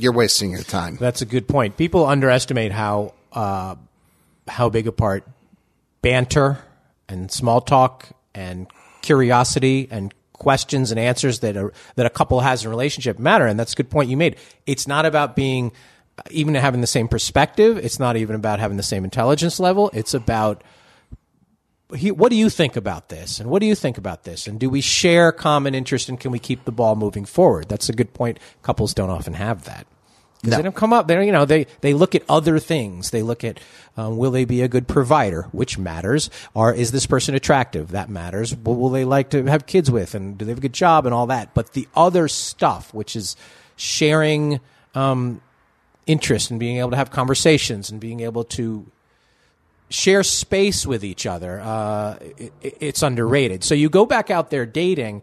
you're 0.00 0.12
wasting 0.12 0.50
your 0.52 0.62
time. 0.62 0.96
That's 1.00 1.22
a 1.22 1.26
good 1.26 1.48
point. 1.48 1.76
People 1.76 2.06
underestimate 2.06 2.72
how 2.72 3.14
uh, 3.32 3.74
how 4.46 4.68
big 4.68 4.86
a 4.86 4.92
part 4.92 5.26
banter 6.02 6.58
and 7.08 7.30
small 7.30 7.60
talk 7.60 8.08
and 8.34 8.66
curiosity 9.02 9.88
and 9.90 10.14
questions 10.32 10.90
and 10.92 11.00
answers 11.00 11.40
that 11.40 11.56
a, 11.56 11.70
that 11.96 12.06
a 12.06 12.10
couple 12.10 12.40
has 12.40 12.62
in 12.62 12.68
a 12.68 12.70
relationship 12.70 13.18
matter. 13.18 13.46
And 13.46 13.58
that's 13.58 13.72
a 13.72 13.76
good 13.76 13.90
point 13.90 14.08
you 14.08 14.16
made. 14.16 14.36
It's 14.66 14.86
not 14.86 15.04
about 15.04 15.34
being 15.34 15.72
even 16.30 16.54
having 16.54 16.80
the 16.80 16.86
same 16.86 17.08
perspective. 17.08 17.76
It's 17.78 17.98
not 17.98 18.16
even 18.16 18.36
about 18.36 18.60
having 18.60 18.76
the 18.76 18.82
same 18.82 19.04
intelligence 19.04 19.58
level. 19.60 19.90
It's 19.92 20.14
about 20.14 20.62
he, 21.94 22.10
what 22.10 22.30
do 22.30 22.36
you 22.36 22.50
think 22.50 22.76
about 22.76 23.08
this? 23.08 23.40
And 23.40 23.50
what 23.50 23.60
do 23.60 23.66
you 23.66 23.74
think 23.74 23.98
about 23.98 24.24
this? 24.24 24.46
And 24.46 24.60
do 24.60 24.68
we 24.68 24.80
share 24.80 25.32
common 25.32 25.74
interest 25.74 26.08
and 26.08 26.20
can 26.20 26.30
we 26.30 26.38
keep 26.38 26.64
the 26.64 26.72
ball 26.72 26.96
moving 26.96 27.24
forward? 27.24 27.68
That's 27.68 27.88
a 27.88 27.92
good 27.92 28.12
point. 28.12 28.38
Couples 28.62 28.94
don't 28.94 29.10
often 29.10 29.34
have 29.34 29.64
that. 29.64 29.86
Because 30.42 30.56
they 30.56 30.62
don't 30.62 30.76
come 30.76 30.92
up 30.92 31.08
there, 31.08 31.20
you 31.20 31.32
know, 31.32 31.44
they, 31.44 31.66
they 31.80 31.94
look 31.94 32.14
at 32.14 32.22
other 32.28 32.60
things. 32.60 33.10
They 33.10 33.22
look 33.22 33.42
at, 33.42 33.58
um, 33.96 34.18
will 34.18 34.30
they 34.30 34.44
be 34.44 34.62
a 34.62 34.68
good 34.68 34.86
provider, 34.86 35.48
which 35.50 35.78
matters, 35.78 36.30
or 36.54 36.72
is 36.72 36.92
this 36.92 37.06
person 37.06 37.34
attractive? 37.34 37.90
That 37.90 38.08
matters. 38.08 38.54
What 38.54 38.78
will 38.78 38.90
they 38.90 39.04
like 39.04 39.30
to 39.30 39.44
have 39.46 39.66
kids 39.66 39.90
with? 39.90 40.14
And 40.14 40.38
do 40.38 40.44
they 40.44 40.52
have 40.52 40.58
a 40.58 40.60
good 40.60 40.72
job 40.72 41.06
and 41.06 41.14
all 41.14 41.26
that? 41.26 41.54
But 41.54 41.72
the 41.72 41.88
other 41.96 42.28
stuff, 42.28 42.94
which 42.94 43.16
is 43.16 43.34
sharing, 43.74 44.60
um, 44.94 45.40
interest 46.06 46.50
and 46.50 46.60
being 46.60 46.78
able 46.78 46.90
to 46.90 46.96
have 46.96 47.10
conversations 47.10 47.90
and 47.90 48.00
being 48.00 48.20
able 48.20 48.44
to 48.44 48.86
share 49.90 50.22
space 50.22 50.86
with 50.86 51.04
each 51.04 51.26
other, 51.26 51.60
uh, 51.60 52.18
it, 52.20 52.52
it's 52.60 53.02
underrated. 53.02 53.64
So 53.64 53.74
you 53.74 53.88
go 53.88 54.06
back 54.06 54.30
out 54.30 54.50
there 54.50 54.66
dating, 54.66 55.22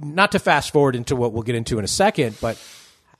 not 0.00 0.32
to 0.32 0.38
fast 0.38 0.72
forward 0.72 0.96
into 0.96 1.16
what 1.16 1.32
we'll 1.32 1.42
get 1.42 1.54
into 1.54 1.78
in 1.78 1.84
a 1.84 1.88
second, 1.88 2.36
but 2.40 2.62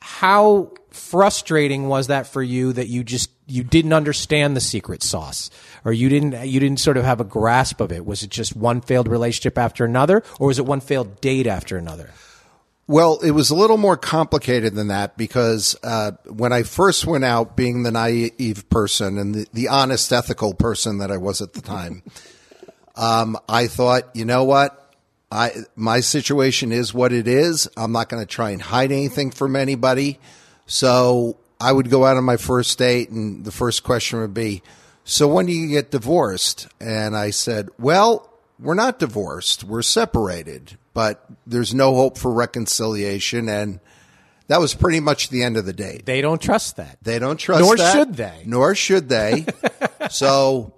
how 0.01 0.73
frustrating 0.91 1.89
was 1.89 2.09
that 2.09 2.27
for 2.27 2.43
you 2.43 2.73
that 2.73 2.89
you 2.89 3.05
just 3.05 3.31
you 3.47 3.63
didn't 3.63 3.93
understand 3.93 4.57
the 4.57 4.61
secret 4.61 5.03
sauce? 5.03 5.51
Or 5.85 5.93
you 5.93 6.09
didn't 6.09 6.47
you 6.49 6.61
didn't 6.61 6.81
sort 6.81 6.97
of 6.97 7.05
have 7.05 7.21
a 7.21 7.25
grasp 7.25 7.81
of 7.81 7.93
it? 7.93 8.05
Was 8.05 8.23
it 8.23 8.31
just 8.31 8.57
one 8.57 8.81
failed 8.81 9.09
relationship 9.09 9.59
after 9.59 9.85
another 9.85 10.23
or 10.41 10.49
was 10.49 10.59
it 10.59 10.67
one 10.67 10.81
failed 10.81 11.21
date 11.21 11.47
after 11.47 11.77
another 11.77 12.11
Well, 12.89 13.21
it 13.21 13.31
was 13.31 13.51
a 13.51 13.55
little 13.55 13.77
more 13.77 13.97
complicated 13.97 14.75
than 14.75 14.89
that 14.89 15.17
because 15.17 15.77
uh, 15.85 16.13
when 16.27 16.53
I 16.53 16.65
first 16.65 17.07
went 17.07 17.25
out, 17.25 17.57
being 17.57 17.85
the 17.85 17.93
naive 17.93 18.69
person 18.71 19.19
and 19.19 19.35
the, 19.35 19.47
the 19.53 19.69
honest, 19.69 20.13
ethical 20.13 20.53
person 20.53 20.99
that 20.99 21.11
I 21.11 21.17
was 21.17 21.41
at 21.41 21.53
the 21.53 21.63
time, 21.63 22.03
um, 22.97 23.39
I 23.49 23.69
thought, 23.69 24.15
you 24.15 24.25
know 24.25 24.45
what? 24.45 24.79
I 25.31 25.53
my 25.75 26.01
situation 26.01 26.73
is 26.73 26.93
what 26.93 27.13
it 27.13 27.27
is. 27.27 27.67
I'm 27.77 27.93
not 27.93 28.11
going 28.11 28.23
to 28.23 28.27
try 28.27 28.51
and 28.51 28.61
hide 28.61 28.93
anything 28.93 29.31
from 29.31 29.57
anybody. 29.57 30.19
So 30.67 31.39
I 31.59 31.73
would 31.73 31.89
go 31.89 32.05
out 32.05 32.19
on 32.19 32.25
my 32.25 32.37
first 32.37 32.79
date, 32.79 33.09
and 33.09 33.43
the 33.45 33.51
first 33.51 33.83
question 33.83 34.21
would 34.21 34.35
be, 34.35 34.63
"So 35.05 35.27
when 35.29 35.47
do 35.47 35.53
you 35.53 35.69
get 35.69 35.91
divorced?" 35.91 36.69
And 36.81 37.17
I 37.17 37.31
said, 37.31 37.71
"Well, 37.79 38.31
we're 38.61 38.75
not 38.75 38.99
divorced. 38.99 39.65
We're 39.65 39.83
separated, 39.83 40.77
but 40.95 41.25
there's 41.47 41.75
no 41.75 41.95
hope 41.95 42.19
for 42.19 42.33
reconciliation." 42.33 43.49
And 43.49 43.81
that 44.49 44.61
was 44.61 44.75
pretty 44.75 45.01
much 45.01 45.29
the 45.31 45.43
end 45.43 45.57
of 45.57 45.65
the 45.65 45.73
date. 45.73 46.05
they 46.07 46.21
don't 46.21 46.41
trust 46.43 46.77
that 46.77 46.99
They 47.03 47.19
don't 47.19 47.39
trust 47.39 47.63
Nor 47.63 47.77
that. 47.77 47.93
should 47.93 48.15
they. 48.17 48.43
Nor 48.45 48.75
should 48.75 49.09
they. 49.09 49.47
so 50.11 50.75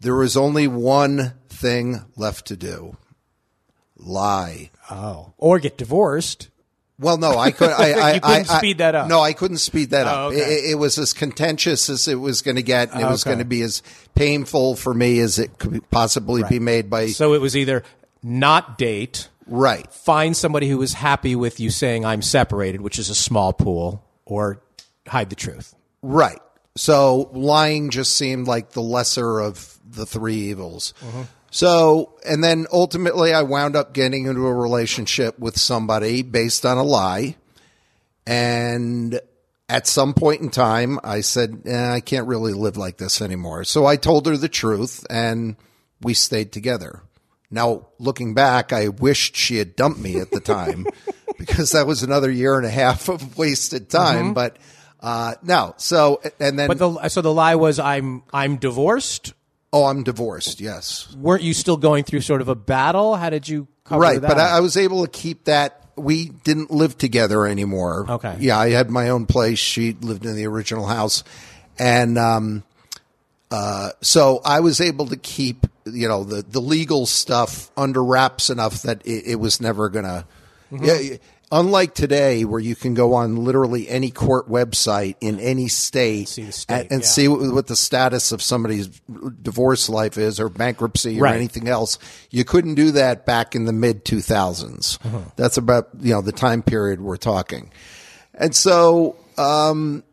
there 0.00 0.14
was 0.14 0.36
only 0.36 0.68
one 0.68 1.34
thing 1.48 2.04
left 2.16 2.46
to 2.46 2.56
do. 2.56 2.96
Lie. 3.96 4.70
oh 4.90 5.34
or 5.36 5.58
get 5.58 5.76
divorced 5.76 6.48
Well, 6.98 7.16
no, 7.18 7.36
I 7.38 7.50
could. 7.50 7.70
I, 7.70 7.90
I, 7.92 8.14
You 8.14 8.20
couldn't 8.20 8.50
I- 8.50 8.58
speed 8.58 8.78
that 8.78 8.94
up. 8.94 9.08
No, 9.08 9.20
I 9.20 9.32
couldn't 9.32 9.58
speed 9.58 9.90
that 9.90 10.06
Oh, 10.06 10.10
up. 10.10 10.32
okay. 10.32 10.38
It, 10.38 10.70
it 10.72 10.74
was 10.76 10.98
as 10.98 11.12
contentious 11.12 11.88
as 11.90 12.06
it 12.08 12.14
was 12.16 12.40
going 12.42 12.56
to 12.56 12.62
get, 12.62 12.92
and 12.92 13.00
it 13.00 13.04
oh, 13.04 13.10
was 13.10 13.24
going 13.24 13.38
to 13.38 13.44
be 13.44 13.62
as 13.62 13.82
painful 14.14 14.76
for 14.76 14.94
me 14.94 15.18
as 15.20 15.38
it 15.38 15.58
could 15.58 15.88
possibly 15.90 16.42
be 16.48 16.58
made 16.60 16.88
by. 16.88 17.06
so 17.08 17.34
it 17.34 17.40
was 17.40 17.56
either 17.56 17.82
not 18.22 18.78
date 18.78 19.28
right. 19.46 19.90
find 19.92 20.36
somebody 20.36 20.68
who 20.68 20.80
is 20.82 20.94
happy 20.94 21.34
with 21.36 21.60
you 21.60 21.70
saying 21.70 22.04
I'm 22.04 22.22
separated, 22.22 22.80
which 22.80 22.98
is 22.98 23.10
a 23.10 23.14
small 23.14 23.52
pool, 23.52 24.04
or 24.24 24.62
hide 25.06 25.30
the 25.30 25.36
truth. 25.36 25.74
Right. 26.02 26.40
So 26.76 27.30
lying 27.32 27.90
just 27.90 28.16
seemed 28.16 28.46
like 28.46 28.70
the 28.70 28.82
lesser 28.82 29.40
of 29.40 29.78
the 29.84 30.06
three 30.06 30.36
evils. 30.36 30.94
So, 31.50 32.14
and 32.24 32.44
then 32.44 32.66
ultimately 32.72 33.34
I 33.34 33.42
wound 33.42 33.74
up 33.74 33.92
getting 33.92 34.26
into 34.26 34.46
a 34.46 34.54
relationship 34.54 35.38
with 35.38 35.58
somebody 35.58 36.22
based 36.22 36.64
on 36.64 36.78
a 36.78 36.84
lie. 36.84 37.36
And 38.26 39.20
at 39.68 39.88
some 39.88 40.14
point 40.14 40.42
in 40.42 40.50
time, 40.50 41.00
I 41.02 41.22
said, 41.22 41.62
eh, 41.66 41.92
I 41.92 42.00
can't 42.00 42.28
really 42.28 42.52
live 42.52 42.76
like 42.76 42.98
this 42.98 43.20
anymore. 43.20 43.64
So 43.64 43.84
I 43.84 43.96
told 43.96 44.26
her 44.26 44.36
the 44.36 44.48
truth 44.48 45.04
and 45.10 45.56
we 46.00 46.14
stayed 46.14 46.52
together. 46.52 47.02
Now, 47.50 47.88
looking 47.98 48.34
back, 48.34 48.72
I 48.72 48.88
wished 48.88 49.36
she 49.36 49.56
had 49.56 49.74
dumped 49.74 50.00
me 50.00 50.20
at 50.20 50.30
the 50.30 50.40
time 50.40 50.86
because 51.38 51.72
that 51.72 51.86
was 51.86 52.02
another 52.02 52.30
year 52.30 52.56
and 52.56 52.66
a 52.66 52.70
half 52.70 53.08
of 53.08 53.36
wasted 53.36 53.90
time. 53.90 54.30
Mhm. 54.30 54.34
But, 54.34 54.56
uh, 55.00 55.34
no. 55.42 55.74
So, 55.76 56.20
and 56.38 56.58
then. 56.58 56.68
But 56.68 56.78
the 56.78 57.08
so 57.08 57.22
the 57.22 57.32
lie 57.32 57.56
was 57.56 57.78
I'm 57.78 58.22
I'm 58.32 58.56
divorced. 58.56 59.34
Oh, 59.72 59.84
I'm 59.84 60.02
divorced. 60.02 60.60
Yes. 60.60 61.14
Weren't 61.16 61.42
you 61.42 61.54
still 61.54 61.76
going 61.76 62.04
through 62.04 62.22
sort 62.22 62.40
of 62.40 62.48
a 62.48 62.56
battle? 62.56 63.14
How 63.16 63.30
did 63.30 63.48
you 63.48 63.68
cover 63.84 64.00
right. 64.00 64.20
that? 64.20 64.26
But 64.28 64.38
I, 64.38 64.56
I 64.56 64.60
was 64.60 64.76
able 64.76 65.04
to 65.04 65.10
keep 65.10 65.44
that. 65.44 65.76
We 65.96 66.26
didn't 66.28 66.70
live 66.70 66.98
together 66.98 67.46
anymore. 67.46 68.06
Okay. 68.08 68.36
Yeah, 68.40 68.58
I 68.58 68.70
had 68.70 68.90
my 68.90 69.10
own 69.10 69.26
place. 69.26 69.58
She 69.58 69.92
lived 69.92 70.24
in 70.24 70.34
the 70.34 70.46
original 70.46 70.86
house, 70.86 71.24
and 71.78 72.18
um, 72.18 72.64
uh, 73.50 73.90
so 74.00 74.40
I 74.44 74.60
was 74.60 74.80
able 74.80 75.06
to 75.06 75.16
keep 75.16 75.66
you 75.84 76.08
know 76.08 76.24
the 76.24 76.42
the 76.42 76.60
legal 76.60 77.06
stuff 77.06 77.70
under 77.76 78.02
wraps 78.02 78.50
enough 78.50 78.82
that 78.82 79.04
it, 79.06 79.24
it 79.26 79.36
was 79.36 79.60
never 79.60 79.88
gonna. 79.88 80.26
Mhm. 80.72 81.10
Yeah. 81.10 81.16
Unlike 81.52 81.94
today, 81.96 82.44
where 82.44 82.60
you 82.60 82.76
can 82.76 82.94
go 82.94 83.14
on 83.14 83.34
literally 83.34 83.88
any 83.88 84.12
court 84.12 84.48
website 84.48 85.16
in 85.20 85.40
any 85.40 85.66
state, 85.66 86.38
and, 86.38 86.52
and 86.92 87.00
yeah. 87.02 87.06
see 87.06 87.26
what, 87.26 87.52
what 87.52 87.66
the 87.66 87.74
status 87.74 88.30
of 88.30 88.40
somebody's 88.40 88.86
divorce 89.42 89.88
life 89.88 90.16
is, 90.16 90.38
or 90.38 90.48
bankruptcy, 90.48 91.18
or 91.18 91.24
Right. 91.24 91.34
anything 91.34 91.66
else, 91.66 91.98
you 92.30 92.44
couldn't 92.44 92.76
do 92.76 92.92
that 92.92 93.26
back 93.26 93.56
in 93.56 93.64
the 93.64 93.72
mid 93.72 94.04
2000s. 94.04 95.04
Uh-huh. 95.04 95.18
That's 95.34 95.56
about 95.56 95.88
you 95.98 96.12
know 96.14 96.20
the 96.20 96.30
time 96.30 96.62
period 96.62 97.00
we're 97.00 97.16
talking, 97.16 97.72
and 98.32 98.54
so 98.54 99.16
um, 99.36 100.04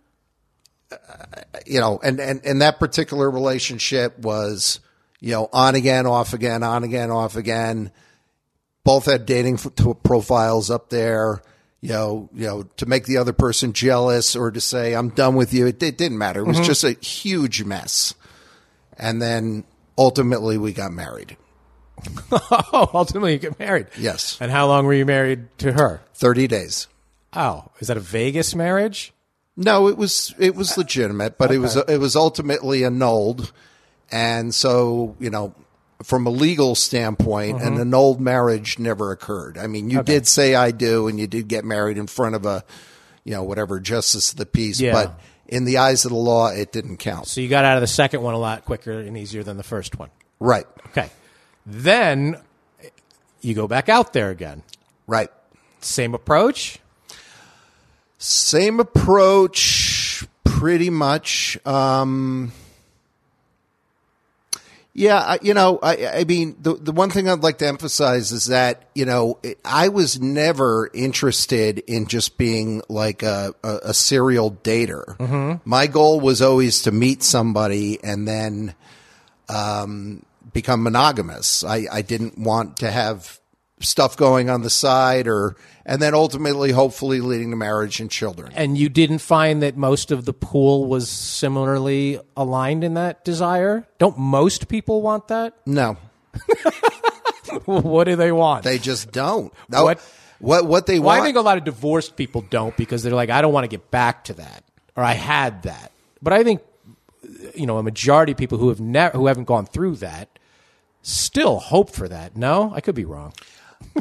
you 1.65 1.79
know, 1.79 1.99
and, 2.03 2.19
and, 2.19 2.45
and 2.45 2.61
that 2.61 2.79
particular 2.79 3.29
relationship 3.29 4.17
was, 4.19 4.79
you 5.19 5.31
know, 5.31 5.49
on 5.51 5.75
again, 5.75 6.05
off 6.05 6.33
again, 6.33 6.63
on 6.63 6.83
again, 6.83 7.11
off 7.11 7.35
again. 7.35 7.91
Both 8.83 9.05
had 9.05 9.25
dating 9.25 9.57
profiles 10.03 10.71
up 10.71 10.89
there, 10.89 11.41
you 11.81 11.89
know, 11.89 12.29
you 12.33 12.45
know, 12.45 12.63
to 12.77 12.85
make 12.85 13.05
the 13.05 13.17
other 13.17 13.33
person 13.33 13.73
jealous 13.73 14.35
or 14.35 14.49
to 14.51 14.61
say, 14.61 14.93
I'm 14.95 15.09
done 15.09 15.35
with 15.35 15.53
you. 15.53 15.67
It, 15.67 15.83
it 15.83 15.97
didn't 15.97 16.17
matter. 16.17 16.39
It 16.41 16.47
was 16.47 16.59
Mhm. 16.59 16.65
just 16.65 16.83
a 16.85 16.91
huge 16.93 17.63
mess. 17.65 18.13
And 18.97 19.21
then 19.21 19.65
ultimately 19.97 20.57
we 20.57 20.71
got 20.71 20.91
married. 20.93 21.35
oh, 22.31 22.89
ultimately 22.93 23.33
you 23.33 23.39
get 23.39 23.59
married. 23.59 23.87
Yes. 23.97 24.37
And 24.39 24.51
how 24.51 24.67
long 24.67 24.85
were 24.85 24.93
you 24.93 25.05
married 25.05 25.47
to 25.59 25.73
her? 25.73 26.01
30 26.13 26.47
days. 26.47 26.87
Oh, 27.33 27.65
is 27.79 27.87
that 27.89 27.97
a 27.97 28.01
Vegas 28.01 28.55
marriage? 28.55 29.13
No, 29.57 29.87
it 29.87 29.97
was 29.97 30.35
it 30.37 30.55
was 30.55 30.77
legitimate, 30.77 31.37
but 31.39 31.51
it 31.51 31.57
was 31.57 31.75
it 31.75 31.99
was 31.99 32.15
ultimately 32.15 32.85
annulled, 32.85 33.51
and 34.11 34.53
so 34.53 35.15
you 35.19 35.31
know, 35.31 35.55
from 36.03 36.27
a 36.27 36.29
legal 36.29 36.75
standpoint, 36.75 37.57
and 37.57 37.63
an 37.63 37.71
mm-hmm. 37.73 37.81
annulled 37.81 38.21
marriage 38.21 38.77
never 38.77 39.11
occurred. 39.11 39.57
I 39.57 39.65
mean, 39.65 39.89
you 39.89 40.03
did 40.03 40.27
say 40.27 40.53
I 40.53 40.69
do, 40.69 41.07
and 41.07 41.19
you 41.19 41.25
did 41.25 41.47
get 41.47 41.65
married 41.65 41.97
in 41.97 42.05
front 42.05 42.35
of 42.35 42.45
a, 42.45 42.63
you 43.23 43.33
know, 43.33 43.43
whatever 43.43 43.79
justice 43.79 44.31
of 44.31 44.37
the 44.37 44.45
peace, 44.45 44.79
Yeah. 44.79 44.93
but 44.93 45.19
in 45.47 45.65
the 45.65 45.79
eyes 45.79 46.05
of 46.05 46.11
the 46.11 46.17
law, 46.17 46.49
it 46.49 46.71
didn't 46.71 46.97
count. 46.97 47.27
So 47.27 47.41
you 47.41 47.47
got 47.47 47.65
out 47.65 47.77
of 47.77 47.81
the 47.81 47.87
second 47.87 48.21
one 48.21 48.35
a 48.35 48.39
lot 48.39 48.63
quicker 48.63 48.91
and 48.91 49.17
easier 49.17 49.41
than 49.41 49.57
the 49.57 49.63
first 49.63 49.97
one. 49.97 50.09
Right, 50.39 50.67
Okay. 50.89 51.09
Then 51.65 52.39
you 53.41 53.53
go 53.53 53.67
back 53.67 53.89
out 53.89 54.13
there 54.13 54.29
again. 54.29 54.63
right. 55.07 55.29
Same 55.81 56.13
approach. 56.15 56.79
Same 58.17 58.79
approach, 58.79 60.25
pretty 60.43 60.89
much. 60.89 61.59
Um, 61.65 62.51
yeah, 64.93 65.17
I, 65.19 65.39
you 65.43 65.53
know, 65.53 65.77
I, 65.83 66.07
I 66.07 66.23
mean, 66.23 66.55
the 66.59 66.73
the 66.73 66.91
one 66.91 67.11
thing 67.11 67.29
I'd 67.29 67.43
like 67.43 67.59
to 67.59 67.67
emphasize 67.67 68.31
is 68.31 68.47
that 68.47 68.89
you 68.95 69.05
know 69.05 69.37
it, 69.43 69.59
I 69.63 69.89
was 69.89 70.19
never 70.19 70.89
interested 70.91 71.77
in 71.85 72.07
just 72.07 72.39
being 72.39 72.81
like 72.89 73.21
a, 73.21 73.53
a, 73.63 73.79
a 73.83 73.93
serial 73.93 74.51
dater. 74.51 75.19
My 75.65 75.85
goal 75.85 76.19
was 76.19 76.41
always 76.41 76.81
to 76.83 76.91
meet 76.91 77.21
somebody 77.21 78.03
and 78.03 78.27
then 78.27 78.73
um, 79.49 80.25
become 80.51 80.81
monogamous. 80.81 81.63
I, 81.63 81.85
I 81.91 82.01
didn't 82.01 82.39
want 82.39 82.77
to 82.77 82.89
have 82.89 83.39
stuff 83.79 84.17
going 84.17 84.49
on 84.49 84.61
the 84.63 84.69
side 84.69 85.27
or 85.27 85.55
and 85.85 86.01
then 86.01 86.13
ultimately 86.13 86.71
hopefully 86.71 87.21
leading 87.21 87.51
to 87.51 87.55
marriage 87.55 87.99
and 87.99 88.09
children. 88.11 88.51
And 88.55 88.77
you 88.77 88.89
didn't 88.89 89.19
find 89.19 89.61
that 89.61 89.77
most 89.77 90.11
of 90.11 90.25
the 90.25 90.33
pool 90.33 90.85
was 90.85 91.09
similarly 91.09 92.19
aligned 92.35 92.83
in 92.83 92.95
that 92.95 93.23
desire? 93.23 93.87
Don't 93.99 94.17
most 94.17 94.67
people 94.67 95.01
want 95.01 95.27
that? 95.29 95.53
No, 95.65 95.97
what 97.65 98.05
do 98.05 98.15
they 98.15 98.31
want? 98.31 98.63
they 98.63 98.77
just 98.79 99.11
don't. 99.11 99.53
No, 99.69 99.83
What- 99.83 99.99
what 100.39 100.65
what 100.67 100.85
they 100.85 100.99
well, 100.99 101.19
I 101.19 101.25
think 101.25 101.35
a 101.35 101.41
lot 101.41 101.57
of 101.57 101.63
divorced 101.63 102.15
people 102.15 102.41
don't 102.41 102.77
because 102.77 103.01
they're 103.01 103.11
like, 103.15 103.31
I 103.31 103.41
don't 103.41 103.53
want 103.53 103.63
to 103.63 103.67
get 103.69 103.89
back 103.89 104.25
to 104.25 104.33
that, 104.35 104.63
or 104.95 105.03
I 105.03 105.13
had 105.13 105.63
that. 105.63 105.91
But 106.21 106.33
I 106.33 106.43
think, 106.43 106.61
you 107.55 107.65
know, 107.65 107.79
a 107.79 107.83
majority 107.83 108.33
of 108.33 108.37
people 108.37 108.59
who 108.59 108.69
have 108.69 108.79
never, 108.79 109.17
who 109.17 109.25
haven't 109.25 109.45
gone 109.45 109.65
through 109.65 109.95
that, 109.95 110.37
still 111.01 111.57
hope 111.57 111.89
for 111.89 112.07
that. 112.07 112.35
No, 112.37 112.71
I 112.75 112.81
could 112.81 112.93
be 112.93 113.03
wrong. 113.03 113.33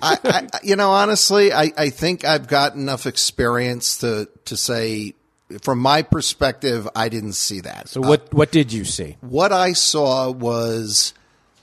I, 0.03 0.19
I, 0.25 0.59
you 0.63 0.77
know, 0.77 0.91
honestly, 0.91 1.53
I, 1.53 1.73
I 1.77 1.91
think 1.91 2.25
I've 2.25 2.49
got 2.49 2.75
enough 2.75 3.07
experience 3.07 3.99
to 3.99 4.29
to 4.45 4.57
say, 4.57 5.15
from 5.63 5.79
my 5.79 6.03
perspective, 6.03 6.89
I 6.95 7.09
didn't 7.09 7.35
see 7.35 7.61
that. 7.61 7.89
So 7.89 8.01
what 8.01 8.33
what 8.33 8.51
did 8.51 8.73
you 8.73 8.85
see? 8.85 9.17
what 9.21 9.53
I 9.53 9.73
saw 9.73 10.31
was 10.31 11.15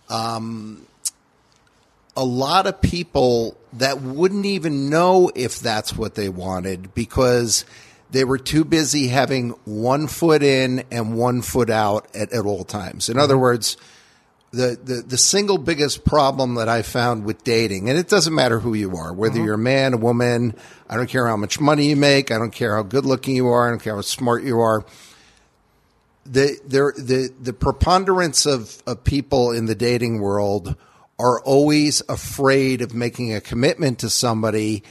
um, 0.09 0.85
a 2.15 2.23
lot 2.23 2.67
of 2.67 2.81
people 2.81 3.57
that 3.73 4.01
wouldn't 4.01 4.45
even 4.45 4.89
know 4.89 5.31
if 5.35 5.59
that's 5.59 5.95
what 5.95 6.15
they 6.15 6.29
wanted 6.29 6.93
because 6.93 7.65
they 8.11 8.23
were 8.23 8.37
too 8.37 8.63
busy 8.63 9.07
having 9.07 9.49
one 9.65 10.07
foot 10.07 10.43
in 10.43 10.83
and 10.91 11.17
one 11.17 11.41
foot 11.41 11.71
out 11.71 12.07
at, 12.15 12.31
at 12.31 12.45
all 12.45 12.63
times. 12.63 13.09
In 13.09 13.17
other 13.17 13.37
words, 13.37 13.75
the, 14.53 14.77
the, 14.81 15.01
the 15.01 15.17
single 15.17 15.57
biggest 15.57 16.05
problem 16.05 16.55
that 16.55 16.69
I 16.69 16.81
found 16.83 17.25
with 17.25 17.43
dating, 17.43 17.89
and 17.89 17.97
it 17.97 18.07
doesn't 18.07 18.33
matter 18.33 18.59
who 18.59 18.73
you 18.73 18.95
are, 18.95 19.11
whether 19.11 19.35
mm-hmm. 19.35 19.45
you're 19.45 19.55
a 19.55 19.57
man, 19.57 19.93
a 19.93 19.97
woman, 19.97 20.55
I 20.89 20.95
don't 20.95 21.09
care 21.09 21.27
how 21.27 21.35
much 21.37 21.59
money 21.59 21.89
you 21.89 21.95
make, 21.95 22.31
I 22.31 22.37
don't 22.37 22.53
care 22.53 22.75
how 22.75 22.83
good 22.83 23.05
looking 23.05 23.35
you 23.35 23.47
are, 23.47 23.67
I 23.67 23.71
don't 23.71 23.81
care 23.81 23.95
how 23.95 24.01
smart 24.01 24.43
you 24.43 24.59
are 24.59 24.85
the 26.25 26.57
there 26.65 26.93
the 26.97 27.33
the 27.41 27.53
preponderance 27.53 28.45
of, 28.45 28.81
of 28.87 29.03
people 29.03 29.51
in 29.51 29.65
the 29.65 29.75
dating 29.75 30.21
world 30.21 30.75
are 31.19 31.41
always 31.41 32.01
afraid 32.09 32.81
of 32.81 32.93
making 32.93 33.33
a 33.33 33.41
commitment 33.41 33.99
to 33.99 34.09
somebody 34.09 34.83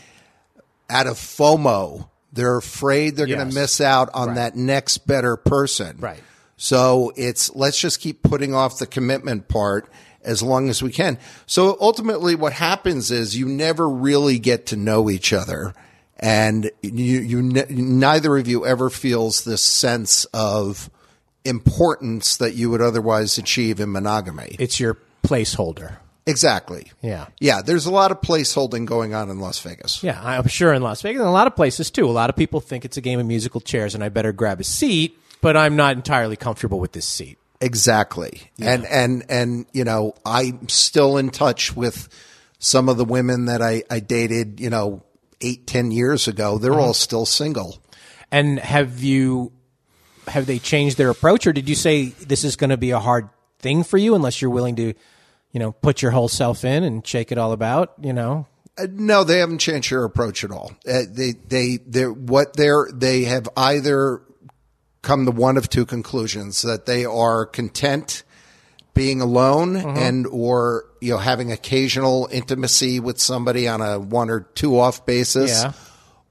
out 0.89 1.07
of 1.07 1.15
FOMO. 1.17 2.09
They're 2.33 2.57
afraid 2.57 3.17
they're 3.17 3.27
going 3.27 3.49
to 3.49 3.55
miss 3.55 3.81
out 3.81 4.09
on 4.15 4.29
Right. 4.29 4.35
that 4.37 4.57
next 4.57 5.07
better 5.07 5.37
person. 5.37 5.97
Right. 5.99 6.23
So 6.63 7.13
it's 7.17 7.53
let's 7.57 7.77
just 7.77 7.99
keep 7.99 8.23
putting 8.23 8.55
off 8.55 8.79
the 8.79 8.87
commitment 8.87 9.49
part 9.49 9.91
as 10.23 10.45
long 10.45 10.69
as 10.69 10.81
we 10.81 10.93
can. 10.93 11.19
So 11.45 11.77
ultimately 11.81 12.37
what 12.37 12.53
happens 12.53 13.11
is 13.11 13.37
you 13.37 13.47
never 13.47 13.89
really 13.89 14.39
get 14.39 14.67
to 14.67 14.77
know 14.77 15.11
each 15.11 15.33
other 15.33 15.75
and 16.21 16.71
you 16.81 17.19
you 17.19 17.43
ne- 17.43 17.67
neither 17.69 18.37
of 18.37 18.47
you 18.47 18.65
ever 18.65 18.91
feels 18.91 19.43
this 19.43 19.61
sense 19.61 20.25
of 20.27 20.89
importance 21.45 22.37
that 22.37 22.55
you 22.55 22.71
would 22.71 22.81
otherwise 22.81 23.39
achieve 23.39 23.81
in 23.81 23.91
monogamy. 23.91 24.55
It's 24.61 24.79
your 24.79 24.99
placeholder. 25.25 25.97
Exactly. 26.27 26.93
Yeah. 27.01 27.27
Yeah, 27.41 27.61
there's 27.61 27.87
a 27.87 27.91
lot 27.91 28.13
of 28.13 28.21
placeholding 28.21 28.87
going 28.87 29.15
on 29.15 29.31
in 29.31 29.41
Las 29.41 29.59
Vegas. 29.59 30.01
Yeah, 30.05 30.21
I'm 30.23 30.47
sure 30.47 30.73
in 30.73 30.81
Las 30.81 31.03
Vegas 31.03 31.19
and 31.19 31.29
a 31.29 31.33
lot 31.33 31.49
of 31.49 31.57
places 31.57 31.91
too. 31.91 32.07
A 32.09 32.13
lot 32.13 32.31
of 32.31 32.37
people 32.37 32.61
think 32.61 32.85
it's 32.85 32.97
a 32.97 33.01
game 33.01 33.19
of 33.19 33.27
musical 33.27 33.61
chairs 33.61 33.97
and 33.97 34.05
I 34.05 34.11
better 34.11 34.31
grab 34.31 34.61
a 34.61 34.65
seat, 34.65 35.19
but 35.43 35.57
I'm 35.57 35.77
not 35.77 35.97
entirely 35.97 36.37
comfortable 36.37 36.81
with 36.81 36.93
this 36.93 37.07
seat. 37.07 37.37
Exactly. 37.61 38.51
And 38.59 38.87
and 38.87 39.25
and 39.29 39.67
you 39.73 39.85
know, 39.85 40.15
I'm 40.25 40.69
still 40.69 41.19
in 41.19 41.31
touch 41.31 41.77
with 41.77 42.09
some 42.59 42.89
of 42.89 42.97
the 42.97 43.05
women 43.05 43.45
that 43.47 43.61
I, 43.61 43.83
I 43.91 44.01
dated, 44.01 44.59
you 44.59 44.71
know, 44.71 45.05
eight, 45.41 45.67
ten 45.67 45.91
years 45.91 46.27
ago. 46.27 46.59
They're 46.59 46.81
all 46.81 46.95
still 46.95 47.27
single. 47.27 47.81
And 48.33 48.59
have 48.59 49.03
you 49.03 49.53
have 50.29 50.47
they 50.47 50.59
changed 50.59 50.97
their 50.97 51.11
approach 51.11 51.47
or 51.47 51.53
did 51.53 51.69
you 51.69 51.75
say 51.75 52.07
this 52.07 52.45
is 52.45 52.57
going 52.57 52.71
to 52.71 52.77
be 52.77 52.91
a 52.91 52.99
hard 52.99 53.29
thing 53.59 53.85
for 53.85 53.99
you 53.99 54.15
unless 54.15 54.41
you're 54.41 54.51
willing 54.51 54.77
to, 54.77 54.95
you 55.53 55.61
know, 55.61 55.73
put 55.73 56.03
your 56.03 56.13
whole 56.13 56.29
self 56.29 56.65
in 56.65 56.83
and 56.83 57.07
shake 57.07 57.31
it 57.31 57.39
all 57.39 57.53
about, 57.53 57.95
you 58.01 58.13
know? 58.13 58.47
Uh, 58.79 58.87
no, 58.91 59.23
they 59.23 59.39
haven't 59.39 59.59
changed 59.59 59.91
their 59.91 60.05
approach 60.05 60.45
at 60.45 60.51
all. 60.51 60.73
Uh, 60.89 61.03
they 61.09 61.33
they 61.47 61.79
they 61.87 62.07
what 62.07 62.57
they're 62.57 62.89
they 62.93 63.25
have 63.25 63.49
either 63.57 64.23
come 65.03 65.25
to 65.27 65.31
one 65.33 65.57
of 65.57 65.69
two 65.69 65.85
conclusions 65.85 66.63
that 66.63 66.87
they 66.87 67.05
are 67.05 67.45
content 67.45 68.23
being 68.95 69.21
alone 69.21 69.75
and 69.77 70.27
or 70.27 70.85
you 71.01 71.11
know 71.13 71.19
having 71.19 71.51
occasional 71.51 72.29
intimacy 72.31 73.01
with 73.01 73.19
somebody 73.21 73.67
on 73.67 73.81
a 73.81 73.99
one 73.99 74.29
or 74.31 74.41
two 74.55 74.79
off 74.79 75.05
basis 75.07 75.63
Yeah. 75.63 75.73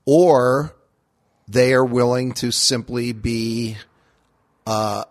or 0.06 0.76
they 1.48 1.74
are 1.74 1.84
willing 1.84 2.34
to 2.34 2.52
simply 2.52 3.12
be 3.14 3.78
uh, 4.68 5.04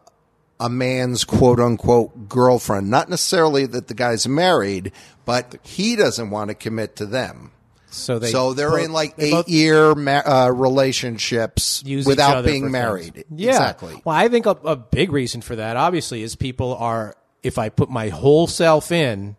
a 0.61 0.68
man's 0.70 1.25
quote 1.25 1.59
unquote 1.61 2.29
girlfriend. 2.29 2.88
Not 2.88 3.11
necessarily 3.11 3.66
that 3.66 3.88
the 3.88 3.94
guy's 3.94 4.27
married, 4.29 4.92
but 5.25 5.57
he 5.62 5.96
doesn't 5.96 6.31
want 6.31 6.49
to 6.49 6.55
commit 6.55 6.96
to 6.96 7.07
them. 7.07 7.51
So 7.92 8.18
they 8.18 8.31
so 8.31 8.55
they're 8.55 8.70
both- 8.70 8.85
in 8.85 8.92
like 8.92 9.16
they 9.16 9.35
eight 9.35 9.48
year 9.48 9.94
ma- 9.94 10.22
uh, 10.24 10.50
relationships 10.55 11.83
without 12.07 12.44
being 12.44 12.70
married. 12.70 13.14
things. 13.14 13.26
Yeah. 13.35 13.50
Exactly. 13.50 14.00
Well, 14.05 14.14
I 14.14 14.29
think 14.29 14.46
a, 14.46 14.50
a 14.64 14.76
big 14.76 15.12
reason 15.12 15.40
for 15.42 15.57
that, 15.57 15.76
obviously, 15.76 16.22
is 16.22 16.37
people 16.37 16.74
are, 16.76 17.16
if 17.42 17.59
I 17.59 17.68
put 17.68 17.90
my 17.90 18.09
whole 18.09 18.46
self 18.46 18.92
in 18.92 19.37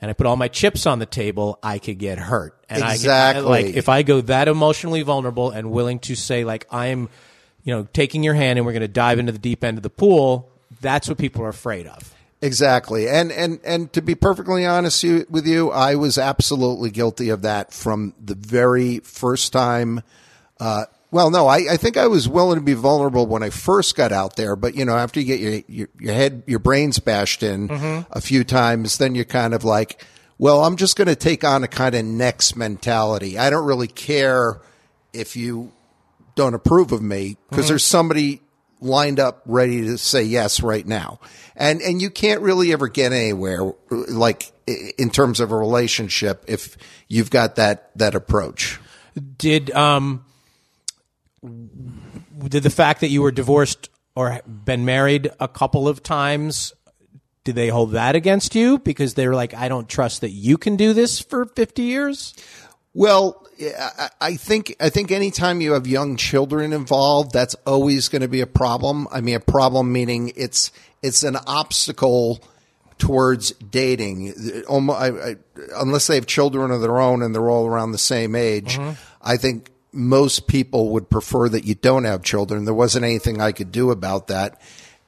and 0.00 0.10
I 0.10 0.14
put 0.14 0.26
all 0.26 0.36
my 0.36 0.48
chips 0.48 0.86
on 0.86 0.98
the 0.98 1.06
table, 1.06 1.58
I 1.62 1.78
could 1.78 1.98
get 1.98 2.18
hurt. 2.18 2.56
And 2.70 2.82
I 2.82 2.92
Exactly. 2.94 3.42
get, 3.42 3.48
like, 3.48 3.66
if 3.76 3.88
I 3.88 4.02
go 4.02 4.20
that 4.22 4.48
emotionally 4.48 5.02
vulnerable 5.02 5.50
and 5.50 5.70
willing 5.70 5.98
to 6.00 6.14
say, 6.14 6.44
like, 6.44 6.66
I'm, 6.70 7.08
you 7.64 7.74
know, 7.74 7.86
taking 7.92 8.22
your 8.22 8.34
hand 8.34 8.58
and 8.58 8.64
we're 8.64 8.72
going 8.72 8.80
to 8.82 8.88
dive 8.88 9.18
into 9.18 9.32
the 9.32 9.38
deep 9.38 9.62
end 9.64 9.76
of 9.76 9.82
the 9.82 9.90
pool, 9.90 10.50
that's 10.80 11.08
what 11.08 11.18
people 11.18 11.42
are 11.42 11.48
afraid 11.50 11.86
of. 11.86 12.14
Exactly. 12.42 13.06
And 13.08 13.30
and 13.30 13.60
and 13.64 13.92
to 13.92 14.00
be 14.00 14.14
perfectly 14.14 14.64
honest 14.64 15.04
with 15.28 15.46
you, 15.46 15.70
I 15.70 15.94
was 15.94 16.16
absolutely 16.16 16.90
guilty 16.90 17.28
of 17.28 17.42
that 17.42 17.72
from 17.72 18.14
the 18.18 18.34
very 18.34 19.00
first 19.00 19.52
time. 19.52 20.02
Uh, 20.58 20.86
well, 21.10 21.30
no, 21.30 21.48
I, 21.48 21.72
I 21.72 21.76
think 21.76 21.96
I 21.96 22.06
was 22.06 22.28
willing 22.28 22.58
to 22.58 22.64
be 22.64 22.74
vulnerable 22.74 23.26
when 23.26 23.42
I 23.42 23.50
first 23.50 23.96
got 23.96 24.12
out 24.12 24.36
there, 24.36 24.56
but 24.56 24.74
you 24.74 24.84
know, 24.84 24.96
after 24.96 25.20
you 25.20 25.26
get 25.26 25.40
your 25.40 25.62
your, 25.68 25.88
your 25.98 26.14
head, 26.14 26.42
your 26.46 26.60
brains 26.60 26.98
bashed 26.98 27.42
in 27.42 27.68
a 28.10 28.20
few 28.20 28.44
times, 28.44 28.96
then 28.98 29.14
you're 29.14 29.24
kind 29.24 29.52
of 29.52 29.64
like, 29.64 30.02
well, 30.38 30.64
I'm 30.64 30.76
just 30.76 30.96
going 30.96 31.08
to 31.08 31.16
take 31.16 31.44
on 31.44 31.62
a 31.62 31.68
kind 31.68 31.94
of 31.94 32.04
next 32.04 32.56
mentality. 32.56 33.38
I 33.38 33.50
don't 33.50 33.66
really 33.66 33.88
care 33.88 34.62
if 35.12 35.36
you 35.36 35.72
don't 36.36 36.54
approve 36.54 36.92
of 36.92 37.02
me 37.02 37.36
because 37.50 37.68
there's 37.68 37.84
somebody 37.84 38.40
lined 38.80 39.20
up 39.20 39.42
ready 39.46 39.82
to 39.82 39.98
say 39.98 40.22
yes 40.22 40.62
right 40.62 40.86
now. 40.86 41.20
And 41.56 41.80
and 41.82 42.00
you 42.00 42.10
can't 42.10 42.40
really 42.40 42.72
ever 42.72 42.88
get 42.88 43.12
anywhere 43.12 43.72
like 43.86 44.52
in 44.66 45.10
terms 45.10 45.40
of 45.40 45.52
a 45.52 45.56
relationship 45.56 46.44
if 46.48 46.76
you've 47.08 47.30
got 47.30 47.56
that 47.56 47.90
that 47.96 48.14
approach. 48.14 48.78
Did, 49.36 49.72
um, 49.72 50.24
did 51.42 52.62
the 52.62 52.70
fact 52.70 53.00
that 53.00 53.08
you 53.08 53.22
were 53.22 53.32
divorced 53.32 53.90
or 54.14 54.40
been 54.46 54.84
married 54.84 55.30
a 55.40 55.48
couple 55.48 55.88
of 55.88 56.02
times 56.02 56.72
did 57.42 57.54
they 57.54 57.68
hold 57.68 57.92
that 57.92 58.14
against 58.14 58.54
you 58.54 58.78
because 58.78 59.14
they 59.14 59.26
were 59.26 59.34
like 59.34 59.52
i 59.54 59.68
don't 59.68 59.88
trust 59.88 60.20
that 60.20 60.30
you 60.30 60.56
can 60.56 60.76
do 60.76 60.92
this 60.92 61.18
for 61.20 61.46
50 61.46 61.82
years 61.82 62.34
Well, 62.92 63.46
I 63.60 64.08
I 64.20 64.36
think 64.36 64.74
I 64.80 64.90
think 64.90 65.10
anytime 65.10 65.60
you 65.60 65.72
have 65.72 65.86
young 65.86 66.16
children 66.16 66.72
involved, 66.72 67.32
that's 67.32 67.54
always 67.66 68.08
going 68.08 68.22
to 68.22 68.28
be 68.28 68.40
a 68.40 68.46
problem. 68.46 69.06
I 69.10 69.20
mean, 69.20 69.36
a 69.36 69.40
problem 69.40 69.92
meaning 69.92 70.32
it's 70.36 70.72
it's 71.02 71.22
an 71.22 71.36
obstacle 71.46 72.42
towards 72.98 73.52
dating, 73.52 74.34
almo- 74.68 74.92
I, 74.92 75.30
I, 75.30 75.36
unless 75.76 76.06
they 76.06 76.16
have 76.16 76.26
children 76.26 76.70
of 76.70 76.82
their 76.82 77.00
own 77.00 77.22
and 77.22 77.34
they're 77.34 77.48
all 77.48 77.66
around 77.66 77.92
the 77.92 77.98
same 77.98 78.34
age, 78.34 78.78
I 79.22 79.38
think 79.38 79.70
most 79.90 80.46
people 80.46 80.90
would 80.90 81.08
prefer 81.08 81.48
that 81.48 81.64
you 81.64 81.74
don't 81.74 82.04
have 82.04 82.22
children. 82.22 82.66
There 82.66 82.74
wasn't 82.74 83.06
anything 83.06 83.40
I 83.40 83.52
could 83.52 83.72
do 83.72 83.90
about 83.90 84.26
that. 84.26 84.60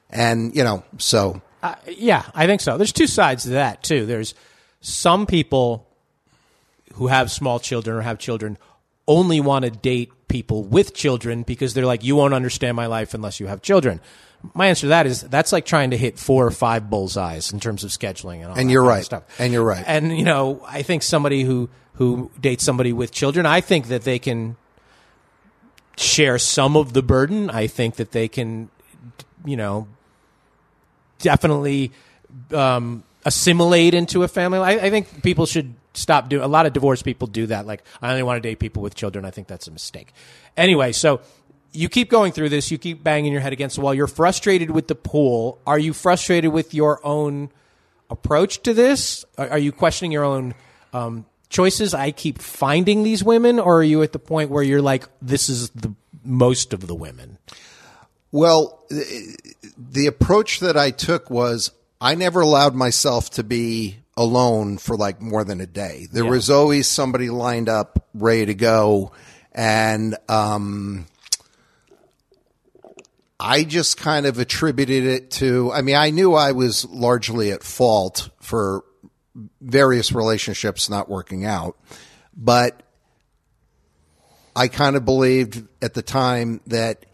And, 0.09 0.55
you 0.55 0.63
know, 0.63 0.83
so 0.97 1.39
Uh, 1.61 1.75
yeah, 1.87 2.23
I 2.33 2.47
think 2.47 2.61
so. 2.61 2.77
There's 2.77 2.91
two 2.91 3.05
sides 3.05 3.43
to 3.43 3.49
that 3.51 3.83
too. 3.83 4.07
There's 4.07 4.33
some 4.81 5.27
people 5.27 5.87
who 6.93 7.07
have 7.07 7.31
small 7.31 7.59
children 7.59 7.97
or 7.97 8.01
have 8.01 8.19
children 8.19 8.57
only 9.07 9.39
want 9.39 9.65
to 9.65 9.71
date 9.71 10.11
people 10.27 10.63
with 10.63 10.93
children 10.93 11.43
because 11.43 11.73
they're 11.73 11.85
like, 11.85 12.03
you 12.03 12.15
won't 12.15 12.33
understand 12.33 12.75
my 12.75 12.85
life 12.85 13.13
unless 13.13 13.39
you 13.39 13.47
have 13.47 13.61
children. 13.61 13.99
My 14.53 14.67
answer 14.67 14.81
to 14.81 14.87
that 14.87 15.05
is 15.05 15.21
that's 15.21 15.51
like 15.51 15.65
trying 15.65 15.91
to 15.91 15.97
hit 15.97 16.19
four 16.19 16.45
or 16.45 16.51
five 16.51 16.89
bullseyes 16.89 17.53
in 17.53 17.59
terms 17.59 17.83
of 17.83 17.91
scheduling 17.91 18.37
and 18.37 18.45
all 18.45 18.55
that. 18.55 18.61
And 18.61 18.71
you're 18.71 18.83
right. 18.83 19.03
stuff. 19.03 19.23
And 19.39 19.53
you're 19.53 19.63
right. 19.63 19.83
And 19.85 20.17
you 20.17 20.25
know, 20.25 20.61
I 20.67 20.81
think 20.81 21.03
somebody 21.03 21.43
who 21.43 21.69
who 21.93 22.31
dates 22.39 22.63
somebody 22.63 22.91
with 22.91 23.11
children, 23.11 23.45
I 23.45 23.61
think 23.61 23.87
that 23.87 24.03
they 24.03 24.19
can 24.19 24.57
share 25.97 26.37
some 26.39 26.75
of 26.75 26.93
the 26.93 27.03
burden. 27.03 27.49
I 27.49 27.67
think 27.67 27.95
that 27.95 28.11
they 28.11 28.27
can, 28.27 28.69
you 29.45 29.55
know, 29.55 29.87
definitely 31.19 31.91
um, 32.51 33.03
assimilate 33.25 33.93
into 33.93 34.23
a 34.23 34.27
family. 34.27 34.59
I, 34.59 34.71
I 34.71 34.89
think 34.89 35.23
people 35.23 35.45
should 35.45 35.75
stop 35.93 36.29
doing. 36.29 36.43
A 36.43 36.47
lot 36.47 36.65
of 36.65 36.73
divorced 36.73 37.05
people 37.05 37.27
do 37.27 37.47
that. 37.47 37.65
Like, 37.65 37.83
I 38.01 38.09
only 38.11 38.23
want 38.23 38.41
to 38.41 38.49
date 38.49 38.59
people 38.59 38.81
with 38.81 38.95
children. 38.95 39.25
I 39.25 39.31
think 39.31 39.47
that's 39.47 39.67
a 39.67 39.71
mistake. 39.71 40.13
Anyway, 40.57 40.91
so 40.91 41.21
you 41.71 41.89
keep 41.89 42.09
going 42.09 42.31
through 42.31 42.49
this. 42.49 42.71
You 42.71 42.77
keep 42.77 43.03
banging 43.03 43.31
your 43.31 43.41
head 43.41 43.53
against 43.53 43.75
the 43.75 43.81
wall. 43.81 43.93
You're 43.93 44.07
frustrated 44.07 44.71
with 44.71 44.87
the 44.87 44.95
pool. 44.95 45.59
Are 45.65 45.79
you 45.79 45.93
frustrated 45.93 46.51
with 46.51 46.73
your 46.73 47.05
own 47.05 47.49
approach 48.09 48.61
to 48.63 48.73
this? 48.73 49.25
Are, 49.37 49.57
you 49.57 49.71
questioning 49.71 50.11
your 50.11 50.23
own? 50.23 50.53
Um, 50.93 51.25
choices 51.49 51.93
i 51.93 52.09
keep 52.09 52.41
finding 52.41 53.03
these 53.03 53.23
women 53.23 53.59
or 53.59 53.77
are 53.77 53.83
you 53.83 54.01
at 54.01 54.11
the 54.11 54.17
point 54.17 54.49
where 54.49 54.63
you're 54.63 54.81
like 54.81 55.07
this 55.21 55.49
is 55.49 55.69
the 55.69 55.93
most 56.23 56.73
of 56.73 56.87
the 56.87 56.95
women 56.95 57.37
Well, 58.33 58.83
the 58.89 60.07
approach 60.07 60.59
that 60.61 60.75
I 60.75 60.89
took 60.89 61.29
was 61.29 61.71
I 62.01 62.15
never 62.15 62.41
allowed 62.41 62.73
myself 62.73 63.29
to 63.31 63.43
be 63.43 63.99
alone 64.15 64.77
for 64.77 64.95
like 64.95 65.21
more 65.21 65.43
than 65.43 65.59
a 65.61 65.65
day. 65.65 66.07
There 66.11 66.23
Yeah. 66.25 66.29
was 66.29 66.49
always 66.49 66.87
somebody 66.87 67.29
lined 67.29 67.69
up, 67.69 68.05
ready 68.13 68.45
to 68.47 68.53
go. 68.53 69.11
And, 69.51 70.15
um, 70.29 71.05
I 73.39 73.63
just 73.63 73.97
kind 73.97 74.25
of 74.25 74.39
attributed 74.39 75.03
it 75.03 75.31
to, 75.31 75.71
I 75.73 75.81
mean, 75.81 75.95
I 75.95 76.11
knew 76.11 76.33
I 76.33 76.51
was 76.53 76.85
largely 76.85 77.51
at 77.51 77.63
fault 77.63 78.29
for 78.39 78.83
various 79.59 80.11
relationships 80.11 80.89
not 80.89 81.09
working 81.09 81.43
out, 81.43 81.75
but 82.35 82.83
I 84.55 84.67
kind 84.67 84.95
of 84.95 85.03
believed 85.03 85.67
at 85.81 85.93
the 85.95 86.03
time 86.03 86.61
that 86.67 87.05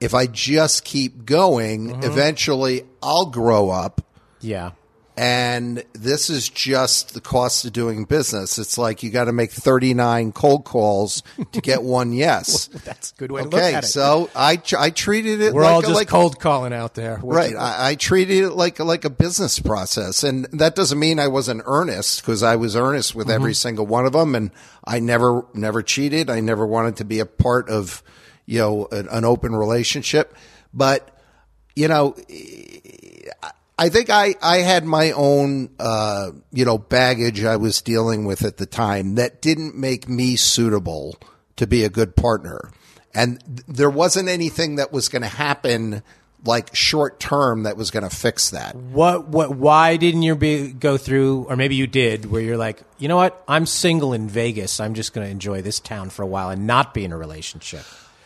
if 0.00 0.12
I 0.14 0.26
just 0.26 0.84
keep 0.84 1.24
going, 1.24 2.02
eventually 2.02 2.84
I'll 3.02 3.26
grow 3.26 3.70
up. 3.70 4.00
yeah 4.40 4.70
And 5.18 5.82
this 5.94 6.28
is 6.28 6.50
just 6.50 7.14
the 7.14 7.22
cost 7.22 7.64
of 7.64 7.72
doing 7.72 8.04
business. 8.04 8.58
It's 8.58 8.76
like 8.76 9.02
you 9.02 9.08
got 9.10 9.24
to 9.24 9.32
make 9.32 9.50
39 9.50 10.32
cold 10.32 10.66
calls 10.66 11.22
to 11.52 11.62
get 11.62 11.82
one 11.82 12.12
yes. 12.12 12.66
that's 12.66 13.12
a 13.12 13.14
good 13.14 13.32
way 13.32 13.40
to 13.40 13.48
look 13.48 13.54
Okay, 13.54 13.74
at 13.74 13.84
it 13.84 13.86
so 13.86 14.28
I, 14.36 14.60
I 14.78 14.90
treated 14.90 15.40
it 15.40 15.54
we're 15.54 15.62
like 15.62 15.72
all 15.72 15.78
a, 15.78 15.82
just 15.82 15.94
like 15.94 16.08
cold 16.08 16.38
calling 16.38 16.74
out 16.74 16.92
there 16.94 17.18
We're 17.22 17.34
Right. 17.36 17.52
just- 17.52 17.62
I, 17.62 17.90
I 17.90 17.94
treated 17.94 18.44
it 18.44 18.50
like 18.50 18.78
like 18.78 19.06
a 19.06 19.10
business 19.10 19.58
process, 19.58 20.22
and 20.22 20.44
that 20.52 20.74
doesn't 20.74 20.98
mean 20.98 21.18
I 21.18 21.28
wasn't 21.28 21.62
earnest 21.64 22.20
because 22.20 22.42
I 22.42 22.56
was 22.56 22.76
earnest 22.76 23.14
with 23.14 23.30
every 23.30 23.52
mm-hmm. 23.52 23.56
single 23.56 23.86
one 23.86 24.04
of 24.04 24.12
them, 24.12 24.34
and 24.34 24.50
I 24.84 25.00
never 25.00 25.46
never 25.54 25.82
cheated. 25.82 26.28
I 26.28 26.40
never 26.40 26.66
wanted 26.66 26.96
to 26.96 27.04
be 27.06 27.20
a 27.20 27.26
part 27.26 27.70
of 27.70 28.02
you 28.44 28.58
know 28.58 28.88
an, 28.92 29.08
an 29.10 29.24
open 29.24 29.56
relationship, 29.56 30.36
but 30.74 31.08
you 31.74 31.88
know. 31.88 32.14
I 33.78 33.90
think 33.90 34.08
I, 34.08 34.34
I 34.40 34.58
had 34.58 34.84
my 34.84 35.10
own, 35.12 35.70
uh, 35.78 36.30
you 36.50 36.64
know, 36.64 36.78
baggage 36.78 37.44
I 37.44 37.56
was 37.56 37.82
dealing 37.82 38.24
with 38.24 38.44
at 38.44 38.56
the 38.56 38.66
time 38.66 39.16
that 39.16 39.42
didn't 39.42 39.76
make 39.76 40.08
me 40.08 40.36
suitable 40.36 41.16
to 41.56 41.66
be 41.66 41.84
a 41.84 41.90
good 41.90 42.16
partner. 42.16 42.70
And 43.14 43.40
th- 43.40 43.64
there 43.68 43.90
wasn't 43.90 44.28
anything 44.30 44.76
that 44.76 44.92
was 44.92 45.08
going 45.08 45.22
to 45.22 45.28
happen 45.28 46.02
like 46.44 46.74
short 46.74 47.18
term 47.18 47.64
that 47.64 47.76
was 47.76 47.90
going 47.90 48.02
to 48.08 48.14
fix 48.14 48.50
that. 48.50 48.76
what 48.76 49.26
what 49.28 49.56
why 49.56 49.96
didn't 49.96 50.22
you 50.22 50.36
be, 50.36 50.72
go 50.72 50.96
through 50.96 51.44
or 51.48 51.56
maybe 51.56 51.74
you 51.74 51.86
did 51.86 52.26
where 52.30 52.40
you're 52.40 52.58
like 52.58 52.82
you 52.98 53.08
know 53.08 53.16
what 53.16 53.42
i'm 53.48 53.66
single 53.66 54.12
in 54.12 54.28
vegas 54.28 54.78
i'm 54.78 54.94
just 54.94 55.12
going 55.12 55.26
to 55.26 55.30
enjoy 55.30 55.60
this 55.62 55.80
town 55.80 56.08
for 56.08 56.22
a 56.22 56.26
while 56.26 56.50
and 56.50 56.66
not 56.66 56.94
be 56.94 57.04
in 57.04 57.10
a 57.10 57.16
relationship 57.16 57.84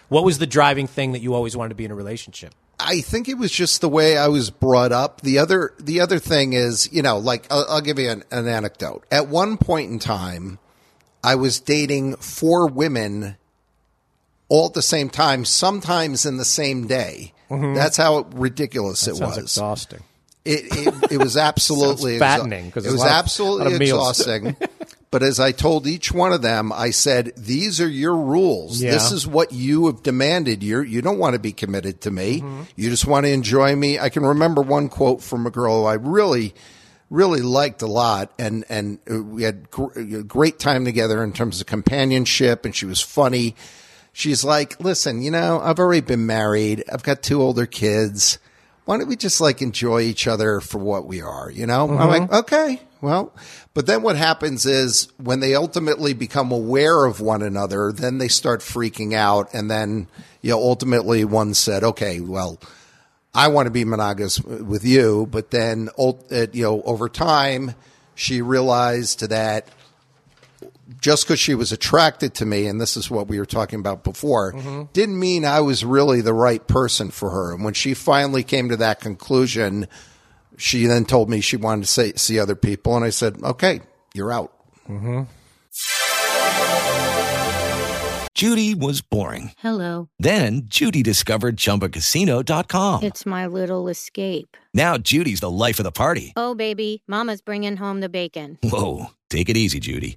what 0.08 0.24
was 0.24 0.38
the 0.38 0.46
driving 0.46 0.86
thing 0.86 1.12
that 1.12 1.20
you 1.20 1.32
always 1.32 1.56
wanted 1.56 1.70
to 1.70 1.74
be 1.76 1.84
in 1.84 1.90
a 1.90 1.94
relationship 1.94 2.52
I 2.82 3.00
think 3.00 3.28
it 3.28 3.34
was 3.38 3.50
just 3.52 3.80
the 3.80 3.88
way 3.88 4.16
I 4.16 4.28
was 4.28 4.50
brought 4.50 4.92
up. 4.92 5.20
The 5.20 5.38
other, 5.38 5.72
the 5.78 6.00
other 6.00 6.18
thing 6.18 6.52
is, 6.54 6.92
you 6.92 7.02
know, 7.02 7.18
like 7.18 7.46
I'll, 7.50 7.66
I'll 7.68 7.80
give 7.80 7.98
you 7.98 8.10
an, 8.10 8.24
an 8.30 8.48
anecdote. 8.48 9.04
At 9.10 9.28
one 9.28 9.56
point 9.56 9.90
in 9.90 9.98
time, 9.98 10.58
I 11.22 11.34
was 11.34 11.60
dating 11.60 12.16
four 12.16 12.66
women 12.66 13.36
all 14.48 14.66
at 14.66 14.74
the 14.74 14.82
same 14.82 15.10
time, 15.10 15.44
sometimes 15.44 16.26
in 16.26 16.36
the 16.36 16.44
same 16.44 16.86
day. 16.86 17.32
That's 17.50 17.96
how 17.96 18.26
ridiculous 18.32 19.06
it 19.08 19.14
Mm-hmm. 19.14 19.24
was. 19.24 19.38
exhausting 19.38 20.02
It, 20.44 20.64
it, 20.70 21.12
it 21.12 21.18
was 21.18 21.36
absolutely 21.48 22.18
fattening, 22.18 22.70
'cause 22.70 22.86
it 22.86 22.92
was 22.92 23.00
a 23.00 23.04
lot 23.04 23.10
of- 23.12 23.24
absolutely 23.24 23.64
lot 23.64 23.72
of 23.74 23.78
meals. 23.80 24.20
exhausting. 24.20 24.56
but 25.10 25.22
as 25.22 25.40
I 25.40 25.52
told 25.52 25.86
each 25.86 26.12
one 26.12 26.32
of 26.32 26.42
them, 26.42 26.72
I 26.72 26.90
said, 26.90 27.32
"These 27.36 27.80
are 27.80 27.88
your 27.88 28.16
rules. 28.16 28.80
Yeah. 28.80 28.92
This 28.92 29.10
is 29.10 29.26
what 29.26 29.52
you 29.52 29.86
have 29.86 30.02
demanded. 30.02 30.62
You 30.62 30.82
you 30.82 31.02
don't 31.02 31.18
want 31.18 31.34
to 31.34 31.40
be 31.40 31.52
committed 31.52 32.00
to 32.02 32.10
me. 32.10 32.40
Mm-hmm. 32.40 32.62
You 32.76 32.90
just 32.90 33.06
want 33.06 33.26
to 33.26 33.32
enjoy 33.32 33.74
me." 33.74 33.98
I 33.98 34.08
can 34.08 34.24
remember 34.24 34.62
one 34.62 34.88
quote 34.88 35.22
from 35.22 35.46
a 35.46 35.50
girl 35.50 35.82
who 35.82 35.86
I 35.86 35.94
really 35.94 36.54
really 37.10 37.42
liked 37.42 37.82
a 37.82 37.86
lot 37.86 38.32
and 38.38 38.64
and 38.68 38.98
uh, 39.10 39.20
we 39.20 39.42
had 39.42 39.66
a 39.76 39.82
uh, 39.82 40.22
great 40.22 40.58
time 40.58 40.84
together 40.84 41.22
in 41.24 41.32
terms 41.32 41.60
of 41.60 41.66
companionship 41.66 42.64
and 42.64 42.74
she 42.74 42.86
was 42.86 43.00
funny 43.00 43.56
she's 44.12 44.44
like 44.44 44.78
listen 44.80 45.20
you 45.20 45.30
know 45.30 45.60
i've 45.60 45.80
already 45.80 46.00
been 46.00 46.24
married 46.24 46.84
i've 46.92 47.02
got 47.02 47.20
two 47.20 47.42
older 47.42 47.66
kids 47.66 48.38
why 48.84 48.96
don't 48.96 49.08
we 49.08 49.16
just 49.16 49.40
like 49.40 49.60
enjoy 49.60 50.00
each 50.00 50.28
other 50.28 50.60
for 50.60 50.78
what 50.78 51.04
we 51.04 51.20
are 51.20 51.50
you 51.50 51.66
know 51.66 51.88
i'm 51.88 51.98
mm-hmm. 51.98 52.32
like 52.32 52.32
okay 52.32 52.80
well 53.00 53.32
but 53.74 53.86
then 53.86 54.02
what 54.02 54.16
happens 54.16 54.66
is 54.66 55.08
when 55.16 55.40
they 55.40 55.54
ultimately 55.54 56.12
become 56.12 56.52
aware 56.52 57.04
of 57.04 57.20
one 57.20 57.42
another 57.42 57.92
then 57.92 58.18
they 58.18 58.28
start 58.28 58.60
freaking 58.60 59.14
out. 59.14 59.52
And 59.52 59.70
then 59.70 60.08
you 60.42 60.50
know 60.50 60.58
ultimately 60.58 61.24
one 61.24 61.54
said 61.54 61.84
okay 61.84 62.20
well 62.20 62.60
I 63.32 63.48
want 63.48 63.66
to 63.66 63.70
be 63.70 63.84
monogamous 63.84 64.40
with 64.40 64.84
you, 64.84 65.28
but 65.30 65.50
then 65.50 65.88
you 65.98 66.62
know 66.62 66.82
over 66.82 67.08
time 67.08 67.74
she 68.14 68.42
realized 68.42 69.28
that 69.28 69.68
just 71.00 71.26
because 71.26 71.38
she 71.38 71.54
was 71.54 71.72
attracted 71.72 72.34
to 72.34 72.44
me, 72.46 72.66
and 72.66 72.80
this 72.80 72.96
is 72.96 73.10
what 73.10 73.28
we 73.28 73.38
were 73.38 73.46
talking 73.46 73.78
about 73.78 74.02
before, 74.04 74.52
mm-hmm. 74.52 74.82
didn't 74.92 75.18
mean 75.18 75.44
I 75.44 75.60
was 75.60 75.84
really 75.84 76.20
the 76.20 76.34
right 76.34 76.66
person 76.66 77.10
for 77.10 77.30
her. 77.30 77.54
And 77.54 77.64
when 77.64 77.74
she 77.74 77.94
finally 77.94 78.42
came 78.42 78.68
to 78.68 78.76
that 78.78 79.00
conclusion, 79.00 79.86
she 80.60 80.86
then 80.86 81.04
told 81.04 81.30
me 81.30 81.40
she 81.40 81.56
wanted 81.56 81.82
to 81.82 81.88
say, 81.88 82.12
see 82.14 82.38
other 82.38 82.54
people, 82.54 82.94
and 82.96 83.04
I 83.04 83.10
said, 83.10 83.42
"Okay, 83.42 83.80
you're 84.14 84.32
out." 84.32 84.52
Mm-hmm. 84.88 85.22
Judy 88.34 88.74
was 88.74 89.02
boring. 89.02 89.52
Hello. 89.58 90.08
Then 90.18 90.62
Judy 90.64 91.02
discovered 91.02 91.58
ChumbaCasino.com. 91.58 93.02
It's 93.02 93.26
my 93.26 93.46
little 93.46 93.88
escape. 93.88 94.56
Now 94.72 94.96
Judy's 94.96 95.40
the 95.40 95.50
life 95.50 95.78
of 95.78 95.84
the 95.84 95.92
party. 95.92 96.32
Oh, 96.36 96.54
baby, 96.54 97.02
Mama's 97.06 97.42
bringing 97.42 97.76
home 97.76 98.00
the 98.00 98.08
bacon. 98.08 98.58
Whoa, 98.62 99.10
take 99.28 99.50
it 99.50 99.58
easy, 99.58 99.78
Judy. 99.78 100.16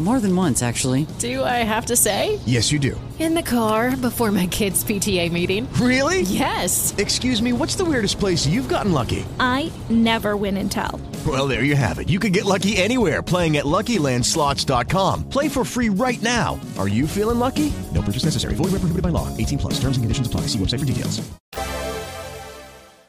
More 0.00 0.18
than 0.18 0.34
once, 0.34 0.62
actually. 0.62 1.06
Do 1.18 1.44
I 1.44 1.62
have 1.62 1.84
to 1.86 1.96
say? 1.96 2.40
Yes, 2.46 2.72
you 2.72 2.78
do. 2.78 2.98
In 3.18 3.34
the 3.34 3.42
car 3.42 3.94
before 3.98 4.32
my 4.32 4.46
kids' 4.46 4.82
PTA 4.82 5.30
meeting. 5.30 5.70
Really? 5.74 6.22
Yes. 6.22 6.94
Excuse 6.96 7.42
me, 7.42 7.52
what's 7.52 7.74
the 7.74 7.84
weirdest 7.84 8.18
place 8.18 8.46
you've 8.46 8.68
gotten 8.68 8.92
lucky? 8.92 9.26
I 9.38 9.70
never 9.90 10.38
win 10.38 10.56
and 10.56 10.72
tell. 10.72 10.98
Well, 11.26 11.46
there 11.46 11.64
you 11.64 11.76
have 11.76 11.98
it. 11.98 12.08
You 12.08 12.18
can 12.18 12.32
get 12.32 12.46
lucky 12.46 12.78
anywhere 12.78 13.22
playing 13.22 13.58
at 13.58 13.66
LuckyLandSlots.com. 13.66 15.28
Play 15.28 15.48
for 15.50 15.66
free 15.66 15.90
right 15.90 16.22
now. 16.22 16.58
Are 16.78 16.88
you 16.88 17.06
feeling 17.06 17.38
lucky? 17.38 17.70
No 17.94 18.00
purchase 18.00 18.24
necessary. 18.24 18.54
Void 18.54 18.72
where 18.72 18.80
prohibited 18.80 19.02
by 19.02 19.10
law. 19.10 19.28
18 19.36 19.58
plus. 19.58 19.74
Terms 19.74 19.98
and 19.98 20.04
conditions 20.04 20.26
apply. 20.26 20.42
See 20.42 20.58
website 20.58 20.78
for 20.80 20.86
details. 20.86 21.20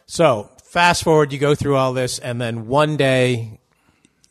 So 0.07 0.49
fast 0.65 1.03
forward, 1.05 1.31
you 1.31 1.39
go 1.39 1.55
through 1.55 1.77
all 1.77 1.93
this, 1.93 2.19
and 2.19 2.41
then 2.41 2.67
one 2.67 2.97
day 2.97 3.61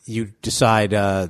you 0.05 0.31
decide 0.43 0.93
uh, 0.93 1.29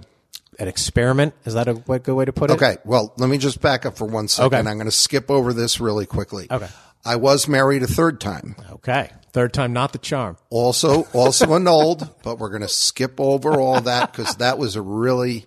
an 0.62 0.68
experiment. 0.68 1.34
Is 1.46 1.56
that 1.56 1.68
a 1.68 1.74
good 1.74 2.14
way 2.14 2.26
to 2.26 2.32
put 2.34 2.52
it? 2.52 2.54
Okay, 2.54 2.78
well, 2.86 3.14
let 3.18 3.30
me 3.30 3.38
just 3.38 3.60
back 3.62 3.86
up 3.86 3.98
for 3.98 4.06
one 4.06 4.28
second. 4.28 4.54
Okay. 4.60 4.70
I'm 4.70 4.78
going 4.78 4.86
to 4.86 4.92
skip 4.92 5.30
over 5.32 5.54
this 5.54 5.80
really 5.80 6.06
quickly. 6.06 6.48
Okay. 6.50 6.68
I 7.04 7.16
was 7.16 7.48
married 7.48 7.82
a 7.84 7.88
third 7.88 8.22
time. 8.22 8.56
Okay. 8.72 9.10
Third 9.34 9.54
time, 9.54 9.74
not 9.74 9.92
the 9.92 9.98
charm. 9.98 10.38
Also, 10.52 11.04
also 11.14 11.54
annulled, 11.56 12.08
but 12.24 12.38
we're 12.38 12.50
going 12.50 12.62
to 12.62 12.68
skip 12.68 13.20
over 13.20 13.60
all 13.60 13.82
that 13.82 14.12
because 14.12 14.36
that 14.36 14.58
was 14.60 14.76
a 14.76 14.82
really, 14.82 15.46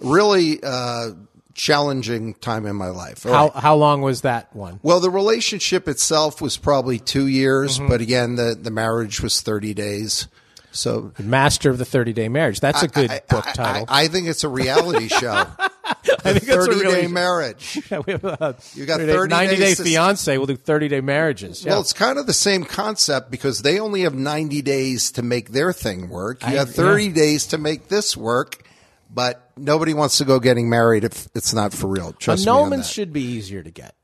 really 0.00 0.58
uh, 0.62 1.10
challenging 1.54 2.34
time 2.34 2.66
in 2.66 2.74
my 2.74 2.88
life. 2.88 3.26
All 3.26 3.32
How 3.32 3.44
right. 3.48 3.62
how 3.62 3.74
long 3.76 4.00
was 4.02 4.22
that 4.22 4.54
one? 4.56 4.80
Well, 4.82 4.98
the 5.00 5.10
relationship 5.10 5.86
itself 5.88 6.40
was 6.40 6.56
probably 6.56 6.98
two 6.98 7.26
years, 7.26 7.78
Mhm. 7.78 7.88
but 7.88 8.00
again, 8.00 8.34
the, 8.36 8.56
the 8.60 8.70
marriage 8.70 9.20
was 9.20 9.40
30 9.40 9.74
days. 9.74 10.26
So, 10.70 11.12
Master 11.18 11.70
of 11.70 11.78
the 11.78 11.84
Thirty 11.84 12.12
Day 12.12 12.28
Marriage. 12.28 12.60
That's 12.60 12.82
a 12.82 12.88
good 12.88 13.10
book 13.28 13.44
title. 13.54 13.86
I, 13.88 14.02
I 14.04 14.08
think 14.08 14.28
it's 14.28 14.44
a 14.44 14.48
reality 14.48 15.08
show. 15.20 15.46
I 16.24 16.32
think 16.32 16.44
that's 16.44 16.66
a 16.66 16.66
30 16.66 16.70
really- 16.80 17.00
day 17.02 17.06
marriage. 17.06 17.78
Yeah, 17.90 18.00
we 18.06 18.12
have 18.12 18.24
a 18.24 18.56
You 18.74 18.84
got 18.84 19.00
30 19.00 19.12
30 19.12 19.30
90 19.30 19.54
day 19.56 19.60
days 19.60 19.76
to- 19.78 19.84
fiance. 19.84 20.36
We'll 20.36 20.46
do 20.46 20.56
30 20.56 20.88
day 20.88 21.00
marriages. 21.00 21.64
Yeah. 21.64 21.72
Well, 21.72 21.80
it's 21.80 21.92
kind 21.94 22.18
of 22.18 22.26
the 22.26 22.32
same 22.34 22.64
concept 22.64 23.30
because 23.30 23.62
they 23.62 23.80
only 23.80 24.02
have 24.02 24.14
90 24.14 24.60
days 24.62 25.10
to 25.12 25.22
make 25.22 25.50
their 25.52 25.72
thing 25.72 26.08
work. 26.10 26.42
You 26.42 26.48
I- 26.48 26.58
have 26.58 26.70
30 26.74 27.04
yeah. 27.06 27.14
days 27.14 27.46
to 27.48 27.58
make 27.58 27.88
this 27.88 28.16
work, 28.16 28.62
but 29.12 29.50
nobody 29.56 29.94
wants 29.94 30.18
to 30.18 30.24
go 30.26 30.38
getting 30.38 30.68
married 30.68 31.04
if 31.04 31.28
it's 31.34 31.54
not 31.54 31.72
for 31.72 31.86
real. 31.88 32.12
Trust 32.12 32.44
me 32.46 32.52
Annulments 32.52 32.76
that. 32.76 32.86
should 32.86 33.12
be 33.12 33.22
easier 33.22 33.62
to 33.62 33.70
get. 33.70 33.94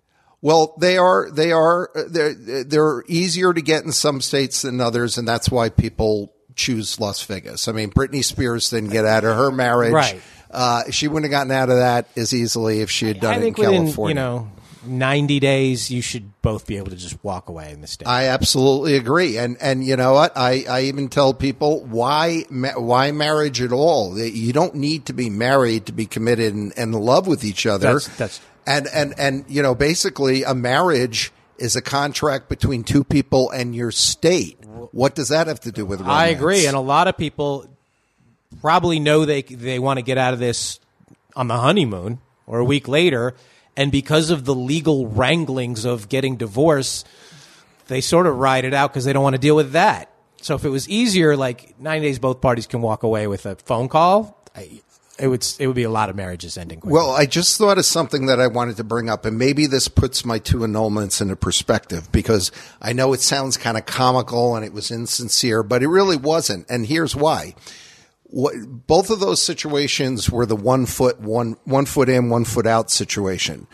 Well, 0.41 0.75
they 0.79 0.99
are 0.99 1.31
they 1.31 1.53
are 1.53 1.91
uh, 1.97 2.03
they're 2.09 2.35
they're 2.65 3.03
easier 3.09 3.53
to 3.55 3.63
get 3.63 3.85
in 3.85 3.93
some 3.93 4.21
states 4.21 4.61
than 4.63 4.79
others, 4.81 5.17
and 5.17 5.27
that's 5.27 5.51
why 5.51 5.71
people 5.71 6.34
choose 6.57 6.99
Las 7.01 7.23
Vegas. 7.25 7.69
I 7.69 7.73
mean, 7.73 7.91
Britney 7.91 8.25
Spears 8.25 8.71
didn't 8.71 8.91
get 8.91 9.05
out 9.05 9.25
of 9.25 9.37
her 9.37 9.51
marriage. 9.51 9.93
Right. 9.93 10.21
Uh, 10.51 10.83
she 10.91 11.09
wouldn't 11.09 11.25
have 11.33 11.37
gotten 11.37 11.51
out 11.53 11.69
of 11.69 11.79
that 11.79 12.07
as 12.17 12.33
easily 12.33 12.81
if 12.81 12.91
she 12.91 13.07
had 13.09 13.21
done 13.21 13.35
I 13.35 13.37
it 13.39 13.41
think 13.41 13.59
in 13.59 13.65
within 13.65 13.83
California. 13.87 14.11
you 14.11 14.15
know 14.15 14.51
90 14.87 15.41
days, 15.41 15.91
you 15.91 16.03
should 16.03 16.31
both 16.43 16.67
be 16.67 16.77
able 16.77 16.91
to 16.91 16.97
just 16.97 17.17
walk 17.25 17.49
away 17.49 17.73
in 17.73 17.81
the 17.81 17.87
state. 17.87 18.07
I 18.07 18.27
absolutely 18.29 18.97
agree, 18.97 19.39
and 19.39 19.57
and 19.61 19.83
you 19.85 19.97
know 19.97 20.13
what? 20.13 20.37
I, 20.37 20.65
I 20.69 20.83
even 20.83 21.09
tell 21.09 21.33
people 21.33 21.83
why 21.85 22.45
ma- 22.51 22.79
why 22.79 23.11
marriage 23.13 23.63
at 23.63 23.73
all? 23.73 24.19
You 24.19 24.53
don't 24.53 24.75
need 24.75 25.07
to 25.07 25.15
be 25.15 25.31
married 25.31 25.87
to 25.87 25.93
be 25.93 26.05
committed 26.07 26.55
and, 26.55 26.73
and 26.77 26.95
in 26.95 27.01
love 27.01 27.27
with 27.27 27.45
each 27.45 27.65
other. 27.67 27.99
That's- 27.99 28.09
that's- 28.19 28.41
and 28.67 28.87
and 28.95 29.15
and 29.19 29.45
you 29.49 29.63
know 29.63 29.75
basically 29.75 30.43
a 30.43 30.55
marriage 30.55 31.33
is 31.59 31.77
a 31.77 31.83
contract 31.83 32.49
between 32.49 32.83
two 32.85 33.05
people 33.05 33.51
and 33.51 33.75
your 33.75 33.91
state. 33.91 34.59
What 34.93 35.15
does 35.15 35.29
that 35.29 35.47
have 35.47 35.61
to 35.61 35.73
do 35.73 35.87
with 35.87 36.01
romance? 36.01 36.19
I 36.19 36.27
agree, 36.27 36.67
and 36.67 36.77
a 36.77 36.81
lot 36.81 37.09
of 37.09 37.17
people 37.17 37.67
probably 38.61 39.01
know 39.01 39.25
they 39.25 39.43
they 39.43 39.79
want 39.79 39.99
to 39.99 40.03
get 40.03 40.19
out 40.19 40.33
of 40.33 40.41
this 40.41 40.81
on 41.37 41.49
the 41.49 41.57
honeymoon 41.57 42.19
or 42.47 42.59
a 42.59 42.65
week 42.65 42.89
later, 42.89 43.35
and 43.77 43.91
because 43.91 44.31
of 44.31 44.45
the 44.45 44.55
legal 44.55 45.07
wranglings 45.07 45.85
of 45.85 46.09
getting 46.09 46.37
divorced, 46.37 47.07
they 47.89 48.01
sort 48.01 48.27
of 48.27 48.37
ride 48.37 48.65
it 48.65 48.75
out 48.75 48.91
because 48.91 49.05
they 49.05 49.13
don't 49.13 49.23
want 49.23 49.35
to 49.35 49.41
deal 49.41 49.57
with 49.57 49.73
that. 49.73 50.11
So 50.41 50.55
if 50.55 50.65
it 50.65 50.69
was 50.69 50.89
easier, 50.89 51.37
like 51.37 51.79
nine 51.81 52.03
days, 52.03 52.19
both 52.19 52.41
parties 52.41 52.67
can 52.67 52.83
walk 52.83 53.03
away 53.03 53.27
with 53.27 53.47
a 53.47 53.57
phone 53.57 53.89
call. 53.89 54.39
I, 54.55 54.83
it 55.19 55.29
would 55.29 55.47
it 55.59 55.67
would 55.67 55.77
be 55.77 55.85
a 55.85 55.91
lot 55.91 56.11
of 56.11 56.17
marriages 56.17 56.59
ending. 56.59 56.81
quickly. 56.81 56.95
Well, 56.95 57.11
I 57.11 57.27
just 57.27 57.57
thought 57.57 57.79
of 57.79 57.85
something 57.85 58.27
that 58.27 58.41
I 58.41 58.49
wanted 58.49 58.77
to 58.79 58.85
bring 58.85 59.09
up, 59.09 59.25
and 59.25 59.39
maybe 59.39 59.67
this 59.67 59.89
puts 59.89 60.25
my 60.25 60.39
two 60.39 60.59
annulments 60.59 61.21
into 61.21 61.37
perspective 61.37 62.11
because 62.11 62.51
I 62.81 62.93
know 62.93 63.13
it 63.13 63.21
sounds 63.21 63.57
kind 63.57 63.77
of 63.77 63.87
comical 63.87 64.57
and 64.57 64.65
it 64.65 64.73
was 64.73 64.91
insincere, 64.91 65.63
but 65.63 65.83
it 65.83 65.89
really 65.89 66.17
wasn't. 66.17 66.69
And 66.69 66.87
here's 66.87 67.15
why. 67.15 67.55
What, 68.25 68.55
both 68.87 69.11
of 69.11 69.21
those 69.21 69.41
situations 69.41 70.29
were 70.29 70.47
the 70.47 70.57
one 70.57 70.87
foot, 70.87 71.21
one, 71.21 71.57
one 71.65 71.87
foot 71.87 72.09
in, 72.09 72.31
one 72.31 72.45
foot 72.45 72.67
out 72.67 72.91
situation. 72.91 73.69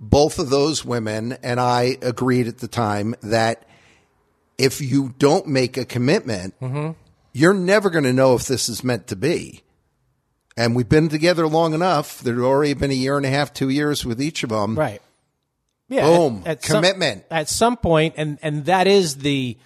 Both 0.00 0.40
of 0.40 0.50
those 0.50 0.84
women 0.84 1.34
and 1.44 1.60
I 1.60 1.98
agreed 2.02 2.48
at 2.48 2.58
the 2.58 2.66
time 2.66 3.14
that 3.22 3.64
if 4.58 4.80
you 4.80 5.14
don't 5.18 5.46
make 5.46 5.76
a 5.76 5.84
commitment, 5.84 6.58
mm-hmm. 6.60 6.92
you're 7.32 7.54
never 7.54 7.90
going 7.90 8.04
to 8.04 8.12
know 8.12 8.34
if 8.34 8.46
this 8.46 8.68
is 8.68 8.82
meant 8.82 9.06
to 9.08 9.16
be. 9.16 9.62
And 10.60 10.76
we've 10.76 10.88
been 10.88 11.08
together 11.08 11.46
long 11.46 11.72
enough. 11.74 12.20
There'd 12.20 12.38
already 12.38 12.74
been 12.74 12.90
a 12.90 12.94
year 12.94 13.16
and 13.16 13.24
a 13.24 13.30
half, 13.30 13.54
two 13.54 13.70
years 13.70 14.04
with 14.04 14.20
each 14.20 14.42
of 14.42 14.50
them. 14.50 14.78
Right. 14.78 15.00
Yeah. 15.88 16.06
Boom. 16.06 16.42
at- 16.44 16.58
at 16.58 16.64
some- 16.64 16.76
Commitment. 16.76 17.24
at 17.30 17.48
some 17.48 17.76
point, 17.76 18.14
and 18.16 18.38
and 18.42 18.66
that 18.66 18.86
is 18.86 19.16
the, 19.16 19.56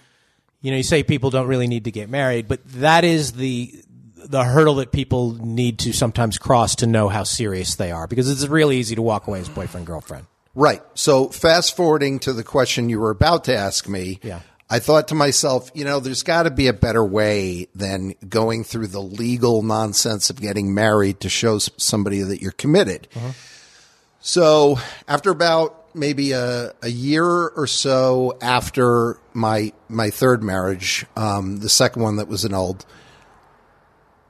you 0.63 0.71
know, 0.71 0.77
you 0.77 0.83
say 0.85 1.03
people 1.03 1.31
don't 1.31 1.49
really 1.49 1.67
need 1.67 1.85
to 1.85 1.91
get 1.91 2.09
married, 2.09 2.47
but 2.49 2.61
that 2.81 3.05
is 3.05 3.33
the 3.33 3.75
the 4.27 4.43
hurdle 4.45 4.77
that 4.77 4.91
people 4.91 5.33
need 5.45 5.79
to 5.81 5.93
sometimes 5.93 6.39
cross 6.39 6.77
to 6.77 6.87
know 6.87 7.09
how 7.11 7.25
serious 7.25 7.75
they 7.75 7.91
are, 7.93 8.07
because 8.07 8.31
it's 8.31 8.47
really 8.47 8.79
easy 8.79 8.95
to 8.95 9.03
walk 9.03 9.27
away 9.27 9.41
as 9.41 9.49
boyfriend 9.51 9.87
girlfriend. 9.87 10.27
Right. 10.55 10.81
So 10.95 11.29
fast 11.29 11.77
forwarding 11.77 12.21
to 12.21 12.33
the 12.33 12.45
question 12.45 12.89
you 12.89 13.01
were 13.01 13.11
about 13.11 13.45
to 13.45 13.55
ask 13.57 13.87
me. 13.89 14.21
Yeah. 14.23 14.41
I 14.71 14.79
thought 14.79 15.09
to 15.09 15.15
myself, 15.15 15.71
you 15.75 15.85
know, 15.85 16.01
there's 16.01 16.23
got 16.23 16.45
to 16.45 16.51
be 16.51 16.69
a 16.69 16.73
better 16.73 17.05
way 17.05 17.69
than 17.75 18.15
going 18.29 18.65
through 18.65 18.89
the 18.89 19.01
legal 19.03 19.63
nonsense 19.63 20.31
of 20.31 20.41
getting 20.41 20.75
married 20.75 21.21
to 21.21 21.29
show 21.29 21.59
somebody 21.59 22.23
that 22.23 22.41
you're 22.41 22.51
committed. 22.53 23.07
So 24.21 24.79
after 25.07 25.31
about 25.31 25.95
maybe 25.95 26.33
a, 26.33 26.73
a 26.83 26.89
year 26.89 27.27
or 27.27 27.67
so 27.67 28.39
after 28.41 29.19
my 29.35 29.73
my 29.89 30.11
third 30.11 30.43
marriage, 30.43 31.05
um, 31.15 31.59
the 31.59 31.69
second 31.69 32.03
one 32.03 32.17
that 32.17 32.27
was 32.27 32.45
annulled, 32.45 32.87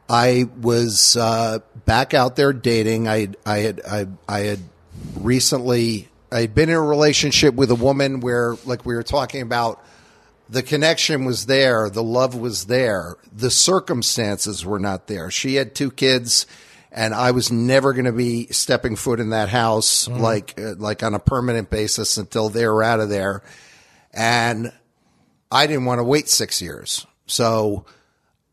I 0.09 0.47
was 0.61 1.17
uh, 1.17 1.61
back 1.87 2.13
out 2.13 2.35
there 2.35 2.53
dating. 2.53 3.07
I 3.09 3.29
I 3.47 3.59
had 3.59 3.81
I, 3.89 4.07
I 4.29 4.41
had 4.41 4.61
recently 5.15 6.09
I 6.33 6.41
had 6.41 6.55
been 6.57 6.69
in 6.69 6.75
a 6.75 6.83
relationship 6.83 7.55
with 7.55 7.71
a 7.71 7.77
woman 7.77 8.19
where, 8.19 8.57
like 8.65 8.85
we 8.85 8.95
were 8.97 9.05
talking 9.05 9.41
about, 9.41 9.83
the 10.55 10.63
connection 10.63 11.25
was 11.25 11.47
there, 11.47 11.91
the 11.91 12.03
love 12.03 12.37
was 12.37 12.67
there, 12.67 13.17
the 13.33 13.51
circumstances 13.51 14.65
were 14.65 14.79
not 14.79 15.09
there. 15.09 15.29
She 15.29 15.57
had 15.57 15.75
two 15.75 15.91
kids, 15.91 16.47
and 16.93 17.13
I 17.13 17.33
was 17.33 17.51
never 17.51 17.93
going 17.93 18.05
to 18.05 18.13
be 18.13 18.47
stepping 18.47 18.95
foot 18.95 19.19
in 19.19 19.31
that 19.31 19.49
house 19.49 20.07
mm-hmm. 20.07 20.21
like 20.21 20.55
uh, 20.59 20.77
like 20.79 21.03
on 21.03 21.13
a 21.15 21.19
permanent 21.19 21.71
basis 21.71 22.17
until 22.19 22.49
they 22.49 22.67
were 22.69 22.85
out 22.85 23.01
of 23.01 23.09
there, 23.09 23.43
and 24.13 24.73
I 25.51 25.67
didn't 25.67 25.87
want 25.87 25.99
to 25.99 26.05
wait 26.05 26.29
six 26.29 26.63
years, 26.63 27.05
so 27.27 27.85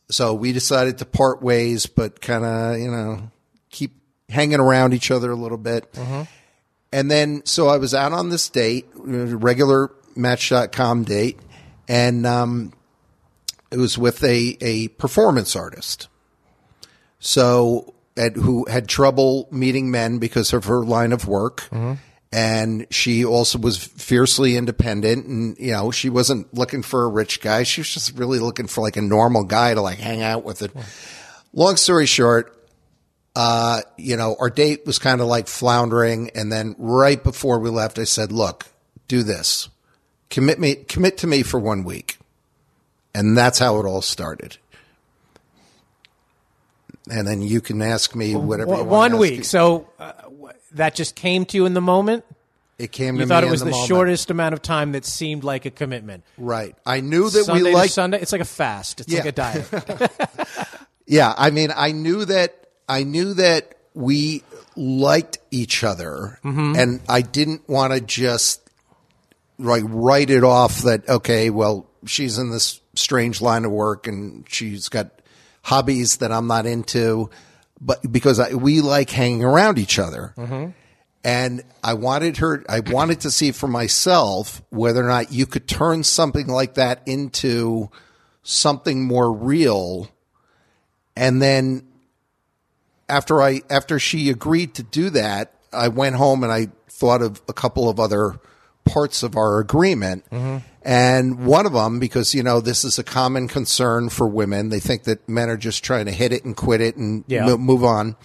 so 0.10 0.34
we 0.34 0.54
decided 0.54 0.98
to 0.98 1.06
part 1.06 1.44
ways, 1.44 1.86
but 1.86 2.20
kind 2.20 2.44
of 2.44 2.80
you 2.80 2.90
know 2.90 3.32
keep 3.70 3.92
hanging 4.28 4.60
around 4.60 4.96
each 4.96 5.12
other 5.12 5.30
a 5.30 5.36
little 5.36 5.60
bit. 5.60 5.92
Mm-hmm. 5.94 6.24
And 6.94 7.10
then, 7.10 7.46
so 7.46 7.70
I 7.70 7.78
was 7.78 7.94
out 7.94 8.12
on 8.12 8.30
this 8.30 8.50
date, 8.50 8.86
a 8.96 9.38
regular 9.38 9.92
Match.com 10.16 11.06
date, 11.06 11.40
and 11.92 12.26
um, 12.26 12.72
it 13.70 13.78
was 13.78 13.98
with 13.98 14.24
a, 14.24 14.58
a 14.62 14.88
performance 14.88 15.58
artist. 15.58 16.08
So, 17.20 17.94
at, 18.16 18.38
who 18.38 18.66
had 18.70 18.88
trouble 18.88 19.50
meeting 19.52 19.92
men 19.92 20.18
because 20.18 20.54
of 20.54 20.66
her 20.66 20.86
line 20.86 21.12
of 21.12 21.28
work. 21.28 21.68
And 22.32 22.88
she 22.92 23.26
also 23.26 23.60
was 23.60 23.84
fiercely 23.84 24.56
independent. 24.56 25.28
And, 25.28 25.58
you 25.60 25.74
know, 25.74 25.92
she 25.92 26.10
wasn't 26.10 26.54
looking 26.54 26.82
for 26.82 27.04
a 27.04 27.10
rich 27.10 27.42
guy. 27.42 27.64
She 27.64 27.82
was 27.82 27.90
just 27.90 28.18
really 28.18 28.40
looking 28.40 28.68
for 28.68 28.80
like 28.80 28.96
a 28.96 29.02
normal 29.02 29.44
guy 29.44 29.74
to 29.74 29.82
like 29.82 30.00
hang 30.00 30.22
out 30.22 30.46
with 30.46 30.62
it. 30.62 30.72
Long 31.52 31.76
story 31.76 32.06
short, 32.06 32.58
uh, 33.36 33.82
you 33.98 34.16
know, 34.16 34.38
our 34.40 34.50
date 34.50 34.86
was 34.86 34.98
kind 34.98 35.20
of 35.20 35.28
like 35.28 35.50
floundering. 35.50 36.30
And 36.36 36.50
then 36.50 36.74
right 36.78 37.22
before 37.22 37.60
we 37.60 37.70
left, 37.70 38.00
I 38.00 38.06
said, 38.06 38.32
look, 38.32 38.66
do 39.10 39.24
this. 39.24 39.68
Commit 40.32 40.60
me, 40.60 40.76
commit 40.76 41.20
to 41.20 41.28
me 41.28 41.44
for 41.44 41.60
one 41.60 41.84
week. 41.84 42.18
And 43.14 43.38
that's 43.38 43.60
how 43.60 43.80
it 43.80 43.86
all 43.86 44.02
started. 44.02 44.58
And 47.10 47.28
then 47.28 47.42
you 47.42 47.62
can 47.62 47.82
ask 47.82 48.16
me 48.16 48.36
whatever 48.36 48.76
you 48.78 48.84
One- 48.84 49.18
week. 49.18 49.46
So 49.46 49.88
uh, 50.00 50.14
that 50.74 50.96
just 50.96 51.16
came 51.16 51.46
to 51.46 51.58
you 51.58 51.66
in 51.66 51.74
the 51.74 51.82
moment. 51.82 52.24
It 52.78 52.92
came 52.92 53.18
You 53.18 53.28
thought 53.28 53.44
it 53.44 53.50
was 53.52 53.60
the 53.60 53.68
the, 53.72 53.86
shortest 53.86 54.32
amount 54.32 54.54
of 54.54 54.62
time 54.64 54.94
that 54.94 55.06
seemed 55.06 55.44
like 55.44 55.66
a 55.66 55.70
commitment. 55.72 56.24
Right. 56.38 56.76
I 56.84 57.02
knew 57.02 57.30
that 57.30 57.44
Sunday 57.46 57.64
we 57.64 57.70
to 57.72 57.76
liked 57.78 57.94
Sunday. 57.94 58.20
It's 58.20 58.32
like 58.32 58.42
a 58.42 58.46
fast. 58.46 59.02
It's 59.02 59.14
like 59.14 59.26
a 59.26 59.32
diet. 59.32 59.68
Yeah, 61.08 61.34
I 61.38 61.50
mean, 61.50 61.74
I 61.76 61.92
knew 61.92 62.24
that 62.24 62.68
I 62.88 63.04
knew 63.04 63.34
that 63.34 63.76
we 63.94 64.44
liked 64.78 65.40
each 65.50 65.84
other, 65.84 66.40
Mhm. 66.42 66.78
and 66.78 67.02
I 67.10 67.22
didn't 67.22 67.68
want 67.68 67.92
to 67.92 68.00
just 68.00 68.61
like 69.62 69.84
write 69.88 70.30
it 70.30 70.44
off 70.44 70.82
that 70.84 71.08
okay, 71.08 71.50
well, 71.50 71.88
she's 72.06 72.38
in 72.38 72.52
this 72.52 72.82
strange 72.96 73.42
line 73.42 73.66
of 73.66 73.72
work 73.72 74.08
and 74.08 74.46
she's 74.50 74.90
got 74.90 75.22
hobbies 75.64 76.18
that 76.18 76.32
I'm 76.32 76.48
not 76.48 76.66
into, 76.66 77.30
but 77.80 78.12
because 78.12 78.40
I, 78.40 78.54
we 78.54 78.82
like 78.82 79.10
hanging 79.10 79.44
around 79.44 79.78
each 79.78 80.00
other. 80.00 80.34
Mhm. 80.38 80.74
And 81.24 81.64
I 81.84 81.94
wanted 81.94 82.38
her, 82.38 82.66
I 82.68 82.80
wanted 82.80 83.22
to 83.22 83.32
see 83.32 83.52
for 83.52 83.68
myself 83.68 84.64
whether 84.70 85.06
or 85.06 85.08
not 85.08 85.32
you 85.32 85.46
could 85.46 85.68
turn 85.68 86.04
something 86.04 86.48
like 86.48 86.74
that 86.76 87.04
into 87.06 87.92
something 88.42 89.04
more 89.06 89.32
real. 89.32 90.10
And 91.16 91.40
then 91.40 91.84
after 93.08 93.42
I, 93.42 93.62
after 93.70 94.00
she 94.00 94.32
agreed 94.32 94.74
to 94.76 94.84
do 94.84 95.12
that, 95.12 95.54
I 95.72 95.90
went 95.90 96.16
home 96.16 96.44
and 96.44 96.52
I 96.52 96.70
thought 96.90 97.22
of 97.22 97.40
a 97.48 97.54
couple 97.54 97.88
of 97.88 98.00
other 98.00 98.40
parts 98.86 99.24
of 99.24 99.36
our 99.36 99.60
agreement. 99.60 100.26
And 100.84 101.46
one 101.46 101.66
of 101.68 101.74
them, 101.74 102.00
because, 102.00 102.34
you 102.34 102.42
know, 102.42 102.60
this 102.60 102.84
is 102.84 102.98
a 102.98 103.04
common 103.04 103.48
concern 103.48 104.10
for 104.10 104.28
women. 104.28 104.70
They 104.70 104.80
think 104.80 105.04
that 105.04 105.28
men 105.30 105.50
are 105.50 105.58
just 105.58 105.84
trying 105.84 106.06
to 106.06 106.12
hit 106.12 106.34
it 106.34 106.44
and 106.44 106.56
quit 106.58 106.82
it 106.82 106.96
and 106.96 107.24
Yeah. 107.28 107.46
mo- 107.46 107.58
move 107.58 107.84
on. 107.84 108.16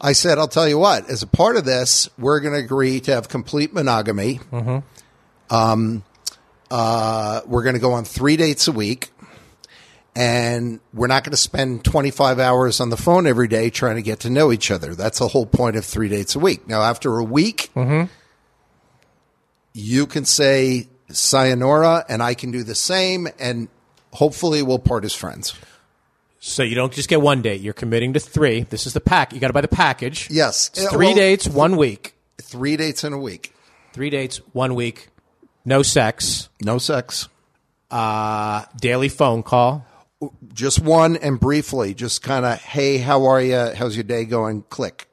I 0.00 0.12
said, 0.12 0.36
I'll 0.38 0.48
tell 0.48 0.68
you 0.68 0.78
what, 0.78 1.08
as 1.08 1.22
a 1.22 1.26
part 1.26 1.56
of 1.56 1.64
this, 1.64 2.08
we're 2.18 2.40
going 2.40 2.54
to 2.54 2.60
agree 2.60 2.98
to 3.00 3.14
have 3.14 3.28
complete 3.28 3.72
monogamy. 3.72 4.40
Mhm. 4.52 4.82
Um, 5.48 6.02
uh, 6.70 7.40
we're 7.46 7.62
going 7.62 7.76
to 7.76 7.80
go 7.80 7.92
on 7.92 8.04
three 8.04 8.36
dates 8.36 8.66
a 8.68 8.72
week. 8.72 9.12
And 10.14 10.80
we're 10.94 11.08
not 11.08 11.24
going 11.24 11.32
to 11.32 11.36
spend 11.36 11.84
25 11.84 12.38
hours 12.38 12.80
on 12.80 12.88
the 12.88 12.96
phone 12.96 13.26
every 13.26 13.48
day 13.48 13.68
trying 13.68 13.96
to 13.96 14.02
get 14.02 14.20
to 14.20 14.30
know 14.30 14.50
each 14.50 14.70
other. 14.70 14.94
That's 14.94 15.18
the 15.18 15.28
whole 15.28 15.44
point 15.44 15.76
of 15.76 15.84
three 15.84 16.08
dates 16.08 16.34
a 16.34 16.38
week. 16.38 16.66
Now, 16.66 16.80
after 16.82 17.18
a 17.18 17.22
week, 17.24 17.70
you 19.78 20.06
can 20.06 20.24
say 20.24 20.88
sayonara 21.10 22.04
and 22.08 22.22
I 22.22 22.32
can 22.34 22.50
do 22.50 22.62
the 22.62 22.74
same. 22.74 23.28
And 23.38 23.68
hopefully 24.12 24.62
we'll 24.62 24.78
part 24.78 25.04
as 25.04 25.12
friends. 25.14 25.54
So 26.40 26.62
you 26.62 26.74
don't 26.74 26.92
just 26.92 27.08
get 27.08 27.20
one 27.20 27.42
date. 27.42 27.60
You're 27.60 27.74
committing 27.74 28.12
to 28.14 28.20
three. 28.20 28.60
This 28.62 28.86
is 28.86 28.92
the 28.94 29.00
pack. 29.00 29.32
You 29.34 29.40
got 29.40 29.48
to 29.48 29.52
buy 29.52 29.60
the 29.60 29.68
package. 29.68 30.28
Yes. 30.30 30.70
It's 30.74 30.86
Uh, 30.86 30.90
three 30.90 31.06
well- 31.06 31.14
dates, 31.16 31.46
one 31.46 31.76
week. 31.76 32.14
Three 32.40 32.76
dates 32.76 33.04
in 33.04 33.12
a 33.12 33.18
week. 33.18 33.52
Three 33.92 34.08
dates, 34.10 34.40
one 34.52 34.74
week. 34.74 35.08
No 35.64 35.82
sex. 35.82 36.48
No 36.62 36.78
sex. 36.78 37.28
Uh, 37.90 38.64
daily 38.80 39.08
phone 39.08 39.42
call. 39.42 39.84
Just 40.54 40.80
one 40.80 41.16
and 41.16 41.38
briefly, 41.38 41.92
just 41.94 42.22
kind 42.22 42.46
of, 42.46 42.58
hey, 42.62 42.98
how 42.98 43.26
are 43.26 43.40
you? 43.42 43.72
How's 43.76 43.96
your 43.96 44.04
day 44.04 44.24
going? 44.24 44.62
Click. 44.70 45.08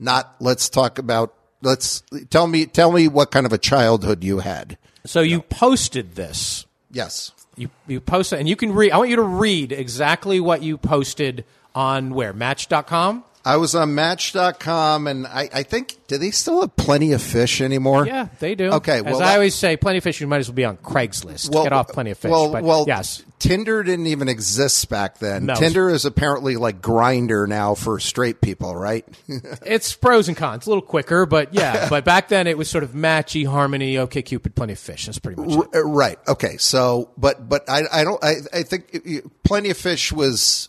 Not 0.00 0.34
let's 0.40 0.68
talk 0.68 0.98
about. 0.98 1.34
Let's 1.60 2.02
tell 2.30 2.46
me. 2.46 2.66
Tell 2.66 2.92
me 2.92 3.08
what 3.08 3.30
kind 3.30 3.46
of 3.46 3.52
a 3.52 3.58
childhood 3.58 4.22
you 4.22 4.38
had. 4.40 4.78
So 5.04 5.20
you 5.20 5.42
posted 5.42 6.14
this. 6.14 6.66
Yes. 6.90 7.32
You 7.56 7.70
you 7.86 8.00
posted, 8.00 8.38
and 8.38 8.48
you 8.48 8.56
can 8.56 8.72
read. 8.72 8.92
I 8.92 8.98
want 8.98 9.10
you 9.10 9.16
to 9.16 9.22
read 9.22 9.72
exactly 9.72 10.38
what 10.38 10.62
you 10.62 10.78
posted 10.78 11.44
on 11.74 12.14
where 12.14 12.32
Match.com. 12.32 13.24
I 13.48 13.56
was 13.56 13.74
on 13.74 13.94
Match.com, 13.94 15.06
and 15.06 15.26
I, 15.26 15.48
I 15.50 15.62
think 15.62 15.96
do 16.06 16.18
they 16.18 16.30
still 16.32 16.60
have 16.60 16.76
plenty 16.76 17.12
of 17.12 17.22
fish 17.22 17.62
anymore? 17.62 18.06
Yeah, 18.06 18.28
they 18.40 18.54
do. 18.54 18.72
Okay, 18.72 18.98
as 18.98 19.04
well, 19.04 19.22
I 19.22 19.36
always 19.36 19.54
say, 19.54 19.78
plenty 19.78 19.96
of 19.96 20.04
fish. 20.04 20.20
You 20.20 20.26
might 20.26 20.40
as 20.40 20.50
well 20.50 20.54
be 20.54 20.66
on 20.66 20.76
Craigslist. 20.76 21.50
Get 21.50 21.72
off 21.72 21.88
plenty 21.88 22.10
of 22.10 22.18
fish. 22.18 22.30
Well, 22.30 22.52
but 22.52 22.62
well, 22.62 22.84
yes, 22.86 23.24
Tinder 23.38 23.82
didn't 23.82 24.06
even 24.08 24.28
exist 24.28 24.90
back 24.90 25.18
then. 25.18 25.46
No. 25.46 25.54
Tinder 25.54 25.88
is 25.88 26.04
apparently 26.04 26.56
like 26.56 26.82
Grindr 26.82 27.48
now 27.48 27.74
for 27.74 27.98
straight 27.98 28.42
people, 28.42 28.76
right? 28.76 29.06
it's 29.64 29.94
pros 29.94 30.28
and 30.28 30.36
cons. 30.36 30.66
A 30.66 30.68
little 30.68 30.82
quicker, 30.82 31.24
but 31.24 31.54
yeah. 31.54 31.88
but 31.90 32.04
back 32.04 32.28
then 32.28 32.46
it 32.48 32.58
was 32.58 32.68
sort 32.68 32.84
of 32.84 32.94
Match, 32.94 33.32
eHarmony. 33.32 33.96
Okay, 33.96 34.20
Cupid, 34.20 34.56
plenty 34.56 34.74
of 34.74 34.78
fish. 34.78 35.06
That's 35.06 35.18
pretty 35.18 35.40
much 35.40 35.52
it. 35.52 35.56
R- 35.74 35.80
uh, 35.82 35.88
right. 35.88 36.18
Okay. 36.28 36.58
So, 36.58 37.12
but 37.16 37.48
but 37.48 37.68
I 37.70 37.84
I 37.90 38.04
don't 38.04 38.22
I 38.22 38.34
I 38.52 38.62
think 38.62 38.90
it- 38.92 39.06
it- 39.06 39.42
plenty 39.42 39.70
of 39.70 39.78
fish 39.78 40.12
was 40.12 40.68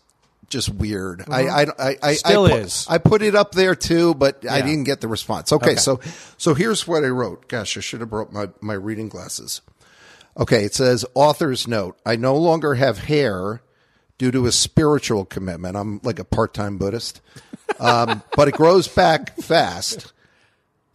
just 0.50 0.70
weird. 0.70 1.24
I, 1.30 1.48
I 1.48 1.66
I 1.80 1.98
I 2.02 2.14
Still 2.14 2.46
I 2.46 2.50
put, 2.52 2.60
is. 2.60 2.88
I 2.90 2.98
put 2.98 3.22
it 3.22 3.36
up 3.36 3.52
there 3.54 3.76
too, 3.76 4.14
but 4.16 4.50
I 4.50 4.62
didn't 4.62 4.84
get 4.86 5.02
the 5.02 5.08
response. 5.08 5.52
Okay, 5.54 5.72
Okay. 5.72 5.76
So 5.78 6.00
so 6.38 6.54
here's 6.54 6.88
what 6.88 7.04
I 7.04 7.08
wrote. 7.08 7.48
Gosh, 7.48 7.78
I 7.78 7.82
should 7.82 8.00
have 8.02 8.10
brought 8.10 8.32
my 8.34 8.50
my 8.62 8.74
reading 8.74 9.10
glasses. 9.10 9.62
Okay, 10.38 10.64
it 10.64 10.74
says 10.74 11.06
author's 11.16 11.68
note. 11.68 12.00
I 12.06 12.16
no 12.16 12.36
longer 12.36 12.76
have 12.76 13.00
hair 13.00 13.62
due 14.18 14.32
to 14.32 14.46
a 14.46 14.52
spiritual 14.52 15.26
commitment. 15.26 15.76
I'm 15.76 16.00
like 16.04 16.20
a 16.20 16.24
part-time 16.26 16.78
Buddhist. 16.78 17.22
Um, 17.80 18.24
but 18.36 18.48
it 18.48 18.56
grows 18.56 18.88
back 18.88 19.38
fast. 19.38 20.12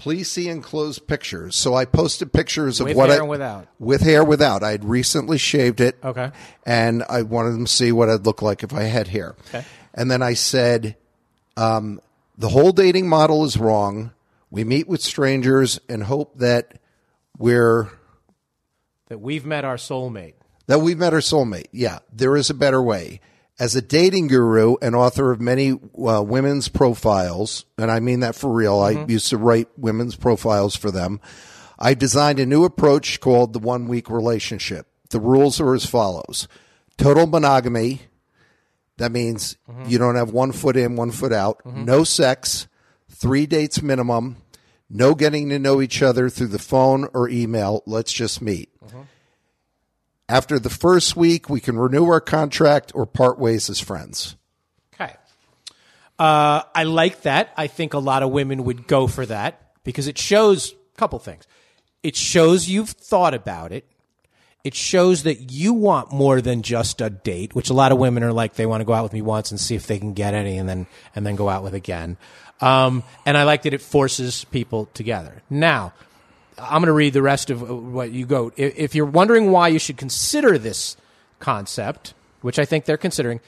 Please 0.04 0.30
see 0.30 0.48
enclosed 0.50 1.06
pictures. 1.06 1.56
So 1.56 1.74
I 1.74 1.86
posted 1.86 2.30
pictures 2.30 2.78
of 2.78 2.88
With 2.88 2.96
what 2.96 3.08
hair 3.08 3.18
I, 3.18 3.20
and 3.22 3.28
without. 3.30 3.68
with 3.78 4.02
hair 4.02 4.22
without. 4.22 4.62
I 4.62 4.72
had 4.72 4.84
recently 4.84 5.38
shaved 5.38 5.80
it. 5.80 5.96
Okay. 6.04 6.30
And 6.66 7.02
I 7.08 7.22
wanted 7.22 7.52
them 7.52 7.64
to 7.64 7.72
see 7.72 7.90
what 7.90 8.10
I'd 8.10 8.26
look 8.26 8.42
like 8.42 8.62
if 8.62 8.74
I 8.74 8.82
had 8.82 9.08
hair. 9.08 9.34
Okay. 9.48 9.64
And 9.94 10.10
then 10.10 10.20
I 10.20 10.34
said, 10.34 10.96
um, 11.56 12.00
the 12.36 12.50
whole 12.50 12.72
dating 12.72 13.08
model 13.08 13.44
is 13.46 13.56
wrong. 13.56 14.10
We 14.50 14.62
meet 14.62 14.86
with 14.88 15.00
strangers 15.00 15.80
and 15.88 16.02
hope 16.02 16.36
that 16.38 16.78
we're 17.38 17.88
that 19.08 19.20
we've 19.22 19.46
met 19.46 19.64
our 19.64 19.76
soulmate. 19.76 20.34
that 20.66 20.80
we've 20.80 20.98
met 20.98 21.14
our 21.14 21.20
soulmate. 21.20 21.68
Yeah, 21.72 22.00
there 22.12 22.36
is 22.36 22.50
a 22.50 22.54
better 22.54 22.82
way. 22.82 23.20
As 23.58 23.76
a 23.76 23.82
dating 23.82 24.28
guru 24.28 24.76
and 24.82 24.96
author 24.96 25.30
of 25.30 25.40
many 25.40 25.72
uh, 25.72 26.22
women's 26.22 26.68
profiles, 26.68 27.64
and 27.78 27.90
I 27.90 28.00
mean 28.00 28.20
that 28.20 28.34
for 28.34 28.50
real, 28.50 28.80
I 28.80 28.94
mm-hmm. 28.94 29.10
used 29.10 29.30
to 29.30 29.38
write 29.38 29.68
women's 29.76 30.16
profiles 30.16 30.74
for 30.74 30.90
them. 30.90 31.20
I 31.78 31.94
designed 31.94 32.40
a 32.40 32.46
new 32.46 32.64
approach 32.64 33.20
called 33.20 33.52
the 33.52 33.58
one 33.60 33.86
week 33.86 34.10
relationship. 34.10 34.86
The 35.10 35.20
rules 35.20 35.60
are 35.60 35.74
as 35.74 35.86
follows 35.86 36.48
total 36.96 37.26
monogamy. 37.26 38.02
That 38.96 39.12
means 39.12 39.56
mm-hmm. 39.68 39.88
you 39.88 39.98
don't 39.98 40.16
have 40.16 40.30
one 40.30 40.52
foot 40.52 40.76
in, 40.76 40.96
one 40.96 41.10
foot 41.10 41.32
out. 41.32 41.62
Mm-hmm. 41.64 41.84
No 41.84 42.04
sex, 42.04 42.68
three 43.10 43.46
dates 43.46 43.82
minimum, 43.82 44.36
no 44.88 45.14
getting 45.14 45.48
to 45.48 45.58
know 45.58 45.80
each 45.80 46.02
other 46.02 46.28
through 46.28 46.48
the 46.48 46.58
phone 46.58 47.08
or 47.12 47.28
email. 47.28 47.82
Let's 47.86 48.12
just 48.12 48.40
meet. 48.40 48.70
After 50.28 50.58
the 50.58 50.70
first 50.70 51.16
week, 51.16 51.50
we 51.50 51.60
can 51.60 51.78
renew 51.78 52.06
our 52.06 52.20
contract 52.20 52.92
or 52.94 53.04
part 53.04 53.38
ways 53.38 53.68
as 53.68 53.78
friends. 53.78 54.36
Okay. 54.94 55.14
Uh, 56.18 56.62
I 56.74 56.84
like 56.84 57.22
that. 57.22 57.52
I 57.56 57.66
think 57.66 57.92
a 57.92 57.98
lot 57.98 58.22
of 58.22 58.30
women 58.30 58.64
would 58.64 58.86
go 58.86 59.06
for 59.06 59.26
that 59.26 59.60
because 59.84 60.06
it 60.06 60.16
shows 60.16 60.72
a 60.72 60.98
couple 60.98 61.18
things. 61.18 61.46
It 62.02 62.16
shows 62.16 62.68
you've 62.68 62.90
thought 62.90 63.34
about 63.34 63.72
it. 63.72 63.84
It 64.62 64.74
shows 64.74 65.24
that 65.24 65.52
you 65.52 65.74
want 65.74 66.10
more 66.10 66.40
than 66.40 66.62
just 66.62 67.02
a 67.02 67.10
date, 67.10 67.54
which 67.54 67.68
a 67.68 67.74
lot 67.74 67.92
of 67.92 67.98
women 67.98 68.22
are 68.22 68.32
like 68.32 68.54
they 68.54 68.64
want 68.64 68.80
to 68.80 68.86
go 68.86 68.94
out 68.94 69.02
with 69.02 69.12
me 69.12 69.20
once 69.20 69.50
and 69.50 69.60
see 69.60 69.74
if 69.74 69.86
they 69.86 69.98
can 69.98 70.14
get 70.14 70.32
any, 70.32 70.56
and 70.56 70.66
then 70.66 70.86
and 71.14 71.26
then 71.26 71.36
go 71.36 71.50
out 71.50 71.62
with 71.62 71.74
again. 71.74 72.16
Um, 72.62 73.02
and 73.26 73.36
I 73.36 73.42
like 73.42 73.62
that 73.62 73.74
it 73.74 73.82
forces 73.82 74.44
people 74.46 74.86
together. 74.94 75.42
Now, 75.50 75.92
I'm 76.58 76.80
going 76.80 76.86
to 76.86 76.92
read 76.92 77.12
the 77.12 77.22
rest 77.22 77.50
of 77.50 77.62
uh, 77.62 77.74
what 77.74 78.12
you 78.12 78.26
go. 78.26 78.52
If, 78.56 78.76
if 78.76 78.94
you're 78.94 79.06
wondering 79.06 79.50
why 79.50 79.68
you 79.68 79.78
should 79.78 79.96
consider 79.96 80.58
this 80.58 80.96
concept, 81.38 82.14
which 82.40 82.58
I 82.58 82.64
think 82.64 82.84
they're 82.84 82.96
considering, 82.96 83.40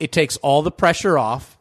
it 0.00 0.12
takes 0.12 0.36
all 0.38 0.62
the 0.62 0.70
pressure 0.70 1.16
off. 1.18 1.56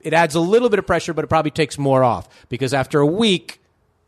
It 0.00 0.12
adds 0.12 0.34
a 0.34 0.40
little 0.40 0.68
bit 0.68 0.78
of 0.78 0.86
pressure, 0.86 1.12
but 1.12 1.24
it 1.24 1.28
probably 1.28 1.50
takes 1.50 1.78
more 1.78 2.04
off 2.04 2.28
because 2.48 2.72
after 2.72 3.00
a 3.00 3.06
week, 3.06 3.60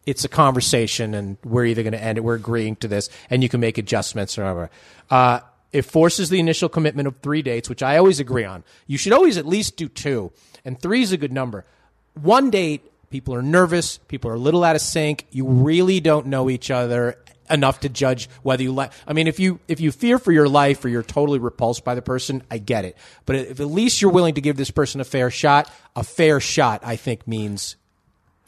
it's 0.06 0.24
a 0.24 0.28
conversation 0.28 1.14
and 1.14 1.36
we're 1.44 1.66
either 1.66 1.82
going 1.82 1.92
to 1.92 2.02
end 2.02 2.16
it, 2.16 2.22
we're 2.22 2.36
agreeing 2.36 2.76
to 2.76 2.88
this, 2.88 3.10
and 3.28 3.42
you 3.42 3.48
can 3.48 3.60
make 3.60 3.76
adjustments 3.76 4.38
or 4.38 4.42
whatever. 4.42 4.70
Uh, 5.10 5.40
it 5.72 5.82
forces 5.82 6.30
the 6.30 6.40
initial 6.40 6.68
commitment 6.68 7.08
of 7.08 7.16
three 7.18 7.42
dates, 7.42 7.68
which 7.68 7.82
I 7.82 7.98
always 7.98 8.20
agree 8.20 8.44
on. 8.44 8.64
You 8.86 8.96
should 8.96 9.12
always 9.12 9.36
at 9.36 9.46
least 9.46 9.76
do 9.76 9.88
two, 9.88 10.32
and 10.64 10.80
three 10.80 11.02
is 11.02 11.12
a 11.12 11.18
good 11.18 11.32
number. 11.32 11.66
One 12.14 12.50
date, 12.50 12.90
people 13.10 13.34
are 13.34 13.42
nervous, 13.42 13.98
people 14.08 14.30
are 14.30 14.34
a 14.34 14.38
little 14.38 14.64
out 14.64 14.76
of 14.76 14.82
sync, 14.82 15.26
you 15.30 15.46
really 15.46 16.00
don't 16.00 16.26
know 16.26 16.50
each 16.50 16.70
other 16.70 17.18
enough 17.50 17.80
to 17.80 17.88
judge 17.88 18.28
whether 18.42 18.62
you 18.62 18.72
like 18.72 18.92
I 19.06 19.14
mean 19.14 19.26
if 19.26 19.40
you 19.40 19.58
if 19.68 19.80
you 19.80 19.90
fear 19.90 20.18
for 20.18 20.32
your 20.32 20.48
life 20.48 20.84
or 20.84 20.90
you're 20.90 21.02
totally 21.02 21.38
repulsed 21.38 21.84
by 21.84 21.94
the 21.94 22.02
person, 22.02 22.42
I 22.50 22.58
get 22.58 22.84
it. 22.84 22.96
But 23.26 23.36
if 23.36 23.60
at 23.60 23.66
least 23.66 24.02
you're 24.02 24.10
willing 24.10 24.34
to 24.34 24.40
give 24.40 24.56
this 24.56 24.70
person 24.70 25.00
a 25.00 25.04
fair 25.04 25.30
shot, 25.30 25.70
a 25.96 26.04
fair 26.04 26.40
shot 26.40 26.82
I 26.84 26.96
think 26.96 27.26
means 27.26 27.76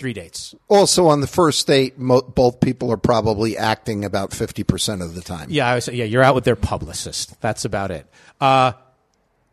three 0.01 0.13
dates. 0.15 0.55
Also, 0.69 1.07
on 1.07 1.21
the 1.21 1.27
first 1.27 1.67
date, 1.67 1.99
mo- 1.99 2.23
both 2.23 2.61
people 2.61 2.91
are 2.91 2.97
probably 2.97 3.57
acting 3.57 4.05
about 4.05 4.31
50% 4.31 5.03
of 5.03 5.15
the 5.15 5.21
time. 5.21 5.49
Yeah, 5.51 5.69
I 5.69 5.75
was, 5.75 5.89
yeah, 5.89 6.07
you're 6.07 6.23
out 6.23 6.35
with 6.35 6.45
their 6.45 6.57
publicist. 6.57 7.39
That's 7.43 7.67
about 7.67 7.91
it. 7.91 8.07
Uh, 8.41 8.73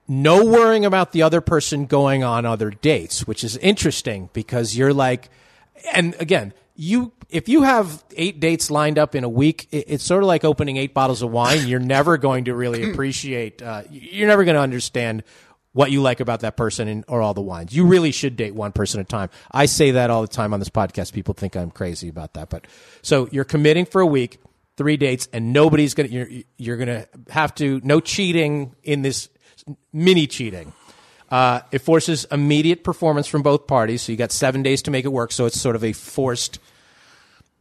no 0.08 0.46
worrying 0.46 0.86
about 0.86 1.12
the 1.12 1.24
other 1.24 1.42
person 1.42 1.86
going 1.86 2.24
on 2.24 2.46
other 2.46 2.70
dates, 2.70 3.28
which 3.28 3.44
is 3.44 3.58
interesting 3.58 4.30
because 4.34 4.76
you're 4.78 4.94
like, 4.94 5.30
and 5.94 6.16
again, 6.20 6.54
you 6.76 7.12
if 7.30 7.50
you 7.50 7.64
have 7.64 8.04
eight 8.16 8.40
dates 8.40 8.72
lined 8.72 8.98
up 8.98 9.16
in 9.16 9.24
a 9.24 9.30
week, 9.30 9.68
it, 9.72 9.86
it's 9.88 10.04
sort 10.04 10.24
of 10.24 10.28
like 10.28 10.46
opening 10.46 10.78
eight 10.78 10.94
bottles 10.94 11.22
of 11.22 11.32
wine. 11.32 11.68
You're 11.68 11.80
never 11.80 12.18
going 12.18 12.46
to 12.46 12.56
really 12.56 12.90
appreciate. 12.92 13.62
Uh, 13.62 13.84
you're 13.90 14.28
never 14.28 14.46
going 14.46 14.56
to 14.56 14.62
understand 14.62 15.24
what 15.74 15.92
you 15.92 16.02
like 16.02 16.20
about 16.20 16.40
that 16.40 16.58
person 16.58 16.88
and, 16.88 17.06
or 17.08 17.22
all 17.22 17.34
the 17.34 17.42
wines. 17.42 17.76
You 17.76 17.86
really 17.86 18.12
should 18.12 18.36
date 18.36 18.56
one 18.56 18.72
person 18.72 19.00
at 19.00 19.06
a 19.06 19.10
time. 19.10 19.30
I 19.52 19.66
say 19.68 19.92
that 19.92 20.10
all 20.10 20.22
the 20.22 20.28
time 20.28 20.54
on 20.54 20.60
this 20.60 20.70
podcast. 20.70 21.14
People 21.14 21.34
think 21.34 21.56
I'm 21.56 21.70
crazy 21.70 22.08
about 22.10 22.34
that, 22.34 22.50
but 22.50 22.66
so 23.02 23.28
you're 23.32 23.44
committing 23.44 23.86
for 23.86 24.02
a 24.02 24.06
week, 24.06 24.40
three 24.78 24.98
dates, 24.98 25.28
and 25.34 25.54
nobody's 25.54 25.94
gonna. 25.94 26.10
You're, 26.10 26.30
you're 26.58 26.78
gonna 26.78 27.08
have 27.30 27.54
to 27.56 27.82
no 27.84 28.00
cheating 28.00 28.76
in 28.84 29.02
this 29.02 29.30
mini 29.94 30.28
cheating. 30.28 30.74
Uh, 31.30 31.62
it 31.72 31.80
forces 31.80 32.26
immediate 32.32 32.84
performance 32.84 33.28
from 33.28 33.42
both 33.42 33.68
parties, 33.68 34.02
so 34.02 34.12
you 34.12 34.18
got 34.18 34.32
seven 34.32 34.64
days 34.64 34.82
to 34.84 34.92
make 34.92 35.04
it 35.04 35.10
work. 35.10 35.32
So 35.32 35.46
it's 35.46 35.60
sort 35.60 35.76
of 35.76 35.84
a 35.84 35.94
forced. 35.94 36.60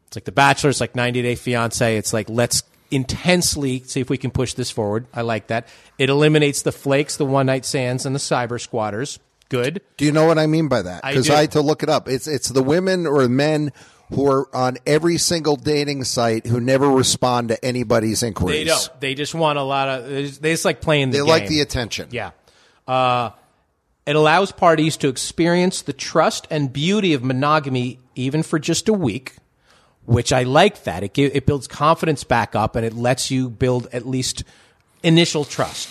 It's 0.07 0.17
like 0.17 0.25
The 0.25 0.33
Bachelor. 0.33 0.71
It's 0.71 0.81
like 0.81 0.95
90 0.95 1.23
Day 1.23 1.35
Fiance. 1.35 1.97
It's 1.97 2.13
like 2.13 2.31
let's 2.31 2.63
intensely 2.91 3.81
see 3.81 4.01
if 4.01 4.09
we 4.09 4.19
can 4.19 4.31
push 4.31 4.55
this 4.55 4.71
forward. 4.71 5.07
I 5.13 5.23
like 5.23 5.49
that. 5.49 5.67
It 5.99 6.09
eliminates 6.11 6.63
the 6.63 6.73
flakes, 6.73 7.17
the 7.17 7.25
one 7.25 7.47
night 7.47 7.65
stands, 7.65 8.07
and 8.07 8.15
the 8.15 8.21
cyber 8.21 8.61
squatters. 8.61 9.19
Good. 9.49 9.81
Do 9.97 10.05
you 10.05 10.13
know 10.13 10.27
what 10.27 10.39
I 10.39 10.47
mean 10.47 10.69
by 10.69 10.83
that? 10.83 11.03
Because 11.03 11.27
do. 11.27 11.35
I, 11.35 11.43
had 11.43 11.53
to 11.53 11.61
look 11.61 11.83
it 11.83 11.89
up. 11.89 12.09
It's 12.09 12.27
it's 12.27 12.49
the 12.49 12.63
women 12.63 13.07
or 13.07 13.29
men 13.29 13.73
who 14.11 14.31
are 14.31 14.55
on 14.55 14.79
every 14.87 15.19
single 15.19 15.57
dating 15.57 16.05
site 16.05 16.47
who 16.47 16.61
never 16.61 16.89
respond 16.89 17.49
to 17.49 17.65
anybody's 17.65 18.23
inquiries. 18.23 18.59
They 18.59 18.65
don't. 18.65 19.01
They 19.01 19.15
just 19.15 19.35
want 19.35 19.59
a 19.59 19.63
lot 19.63 19.89
of. 19.89 20.09
They 20.09 20.27
just, 20.27 20.43
they 20.43 20.53
just 20.53 20.65
like 20.65 20.81
playing 20.81 21.11
the 21.11 21.19
They 21.19 21.23
like 21.23 21.49
the 21.49 21.61
attention. 21.61 22.09
Yeah. 22.13 22.31
Uh, 22.87 23.31
it 24.07 24.15
allows 24.15 24.53
parties 24.53 24.97
to 24.99 25.09
experience 25.09 25.83
the 25.83 25.93
trust 25.93 26.47
and 26.51 26.73
beauty 26.73 27.13
of 27.15 27.25
monogamy 27.25 27.99
even 28.15 28.45
for 28.45 28.61
just 28.61 28.89
a 28.89 28.93
week, 28.93 29.35
which 30.05 30.33
I 30.33 30.45
like 30.45 30.85
that. 30.85 31.03
It, 31.03 31.19
it 31.19 31.45
builds 31.45 31.67
confidence 31.67 32.23
back 32.23 32.55
up 32.55 32.77
and 32.77 32.87
it 32.87 32.95
lets 32.95 33.33
you 33.33 33.51
build 33.51 33.89
at 33.93 34.07
least 34.07 34.45
initial 35.03 35.45
trust. 35.45 35.89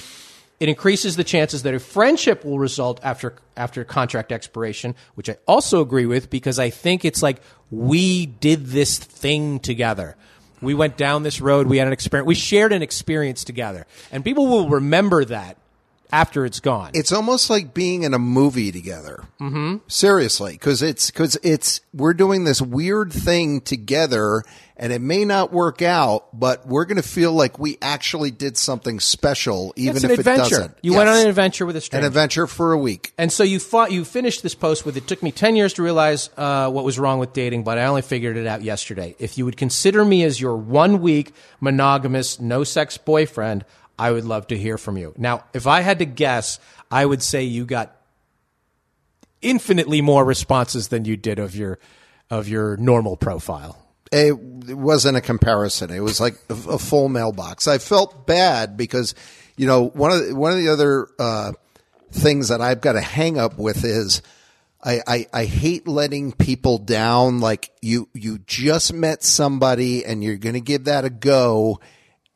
It 0.59 0.69
increases 0.69 1.15
the 1.15 1.23
chances 1.23 1.63
that 1.63 1.73
a 1.73 1.79
friendship 1.79 2.45
will 2.45 2.59
result 2.59 2.99
after 3.03 3.35
after 3.57 3.83
contract 3.83 4.31
expiration, 4.31 4.95
which 5.15 5.29
I 5.29 5.37
also 5.47 5.81
agree 5.81 6.05
with 6.05 6.29
because 6.29 6.59
I 6.59 6.69
think 6.69 7.03
it's 7.03 7.21
like 7.21 7.41
we 7.71 8.25
did 8.25 8.67
this 8.67 8.97
thing 8.97 9.59
together. 9.59 10.15
We 10.61 10.73
went 10.73 10.95
down 10.95 11.23
this 11.23 11.41
road. 11.41 11.67
We 11.67 11.77
had 11.77 11.87
an 11.87 11.93
experience. 11.93 12.27
We 12.27 12.35
shared 12.35 12.71
an 12.71 12.81
experience 12.81 13.43
together, 13.43 13.85
and 14.11 14.23
people 14.23 14.47
will 14.47 14.69
remember 14.69 15.25
that 15.25 15.57
after 16.15 16.45
it's 16.45 16.59
gone. 16.61 16.91
It's 16.93 17.11
almost 17.11 17.49
like 17.49 17.73
being 17.73 18.03
in 18.03 18.13
a 18.13 18.19
movie 18.19 18.71
together. 18.71 19.23
Mhm. 19.41 19.81
Seriously, 19.87 20.53
because 20.53 20.81
it's 20.81 21.11
because 21.11 21.37
it's 21.43 21.81
we're 21.93 22.13
doing 22.13 22.45
this 22.45 22.61
weird 22.61 23.11
thing 23.11 23.59
together, 23.61 24.43
and 24.77 24.93
it 24.93 25.01
may 25.01 25.25
not 25.25 25.51
work 25.51 25.81
out, 25.81 26.27
but 26.37 26.65
we're 26.67 26.85
going 26.85 26.95
to 27.01 27.07
feel 27.07 27.31
like 27.33 27.59
we 27.59 27.77
actually 27.81 28.31
did 28.31 28.57
something 28.57 28.99
special, 28.99 29.73
even 29.75 29.95
it's 29.97 30.03
if 30.05 30.11
an 30.11 30.19
adventure. 30.19 30.41
it 30.41 30.49
doesn't. 30.49 30.77
You 30.81 30.91
Yes. 30.93 30.97
went 30.97 31.09
on 31.09 31.17
an 31.19 31.27
adventure 31.27 31.65
with 31.65 31.75
a 31.75 31.81
stranger. 31.81 32.05
an 32.05 32.07
adventure 32.07 32.47
for 32.47 32.71
a 32.73 32.77
week. 32.77 33.13
And 33.17 33.31
so 33.31 33.43
you 33.43 33.59
fought, 33.59 33.91
you 33.91 34.03
finished 34.05 34.41
this 34.43 34.55
post 34.55 34.85
with 34.85 34.95
it 34.97 35.07
took 35.07 35.21
me 35.23 35.31
10 35.31 35.55
years 35.55 35.73
to 35.73 35.83
realize 35.83 36.29
uh, 36.37 36.69
what 36.69 36.83
was 36.85 36.97
wrong 36.99 37.19
with 37.19 37.33
dating, 37.33 37.63
but 37.63 37.77
I 37.77 37.85
only 37.85 38.01
figured 38.01 38.37
it 38.37 38.47
out 38.47 38.61
yesterday. 38.63 39.15
If 39.19 39.37
you 39.37 39.45
would 39.45 39.57
consider 39.57 40.03
me 40.05 40.23
as 40.23 40.39
your 40.41 40.55
one 40.55 41.01
week 41.01 41.33
monogamous, 41.61 42.39
no 42.39 42.63
sex 42.63 42.97
boyfriend, 42.97 43.63
I 43.97 44.11
would 44.11 44.25
love 44.25 44.47
to 44.47 44.57
hear 44.57 44.77
from 44.77 44.97
you. 44.97 45.13
Now, 45.17 45.43
if 45.53 45.67
I 45.67 45.81
had 45.81 45.99
to 45.99 46.05
guess, 46.05 46.59
I 46.91 47.05
would 47.05 47.21
say 47.21 47.43
you 47.43 47.65
got 47.65 47.95
infinitely 49.41 50.01
more 50.01 50.25
responses 50.25 50.87
than 50.89 51.05
you 51.05 51.17
did 51.17 51.39
of 51.39 51.55
your 51.55 51.79
of 52.29 52.47
your 52.47 52.75
normal 52.77 53.15
profile. 53.15 53.77
it, 54.11 54.37
wasn't 54.37 55.17
a 55.17 55.21
comparison. 55.21 55.91
It 55.91 55.99
was 55.99 56.19
like 56.19 56.35
a, 56.49 56.53
a 56.53 56.79
full 56.79 57.09
mailbox. 57.09 57.67
I 57.67 57.77
felt 57.77 58.25
bad 58.25 58.77
because, 58.77 59.13
you 59.57 59.67
know, 59.67 59.87
one 59.89 60.11
of 60.11 60.27
the, 60.27 60.35
one 60.35 60.51
of 60.51 60.57
the 60.57 60.69
other 60.69 61.07
uh, 61.19 61.51
things 62.11 62.47
that 62.49 62.61
I've 62.61 62.81
got 62.81 62.95
a 62.95 63.01
hang 63.01 63.37
up 63.37 63.57
with 63.57 63.83
is 63.83 64.21
I, 64.83 65.01
I, 65.07 65.27
I 65.33 65.45
hate 65.45 65.87
letting 65.87 66.31
people 66.31 66.77
down. 66.77 67.39
Like 67.39 67.71
you 67.81 68.07
you 68.13 68.39
just 68.39 68.93
met 68.93 69.23
somebody 69.23 70.05
and 70.05 70.23
you're 70.23 70.37
going 70.37 70.53
to 70.53 70.61
give 70.61 70.85
that 70.85 71.05
a 71.05 71.09
go. 71.09 71.79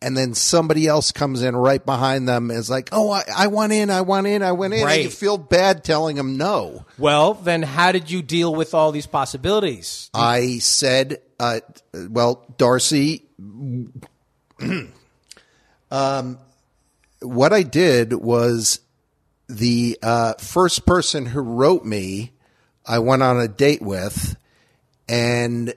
And 0.01 0.15
then 0.15 0.33
somebody 0.33 0.87
else 0.87 1.11
comes 1.11 1.41
in 1.41 1.55
right 1.57 1.85
behind 1.85 2.27
them 2.27 2.49
and 2.51 2.59
is 2.59 2.69
like, 2.69 2.89
oh, 2.93 3.11
I, 3.11 3.23
I 3.35 3.47
want 3.47 3.73
in, 3.73 3.89
I 3.89 4.01
want 4.01 4.27
in, 4.27 4.41
I 4.41 4.53
went 4.53 4.73
in. 4.73 4.85
Right. 4.85 4.95
And 4.95 5.03
you 5.03 5.09
feel 5.09 5.37
bad 5.37 5.83
telling 5.83 6.15
them 6.15 6.37
no. 6.37 6.85
Well, 6.97 7.33
then 7.33 7.63
how 7.63 7.91
did 7.91 8.09
you 8.09 8.21
deal 8.21 8.55
with 8.55 8.73
all 8.73 8.93
these 8.93 9.07
possibilities? 9.07 10.09
I 10.13 10.59
said, 10.59 11.21
uh, 11.37 11.59
well, 11.93 12.45
Darcy, 12.57 13.25
um, 15.91 16.37
what 17.21 17.51
I 17.51 17.63
did 17.63 18.13
was 18.13 18.79
the 19.49 19.97
uh, 20.01 20.35
first 20.35 20.85
person 20.85 21.25
who 21.25 21.41
wrote 21.41 21.83
me, 21.83 22.31
I 22.85 22.99
went 22.99 23.23
on 23.23 23.39
a 23.39 23.47
date 23.47 23.81
with, 23.81 24.37
and 25.07 25.73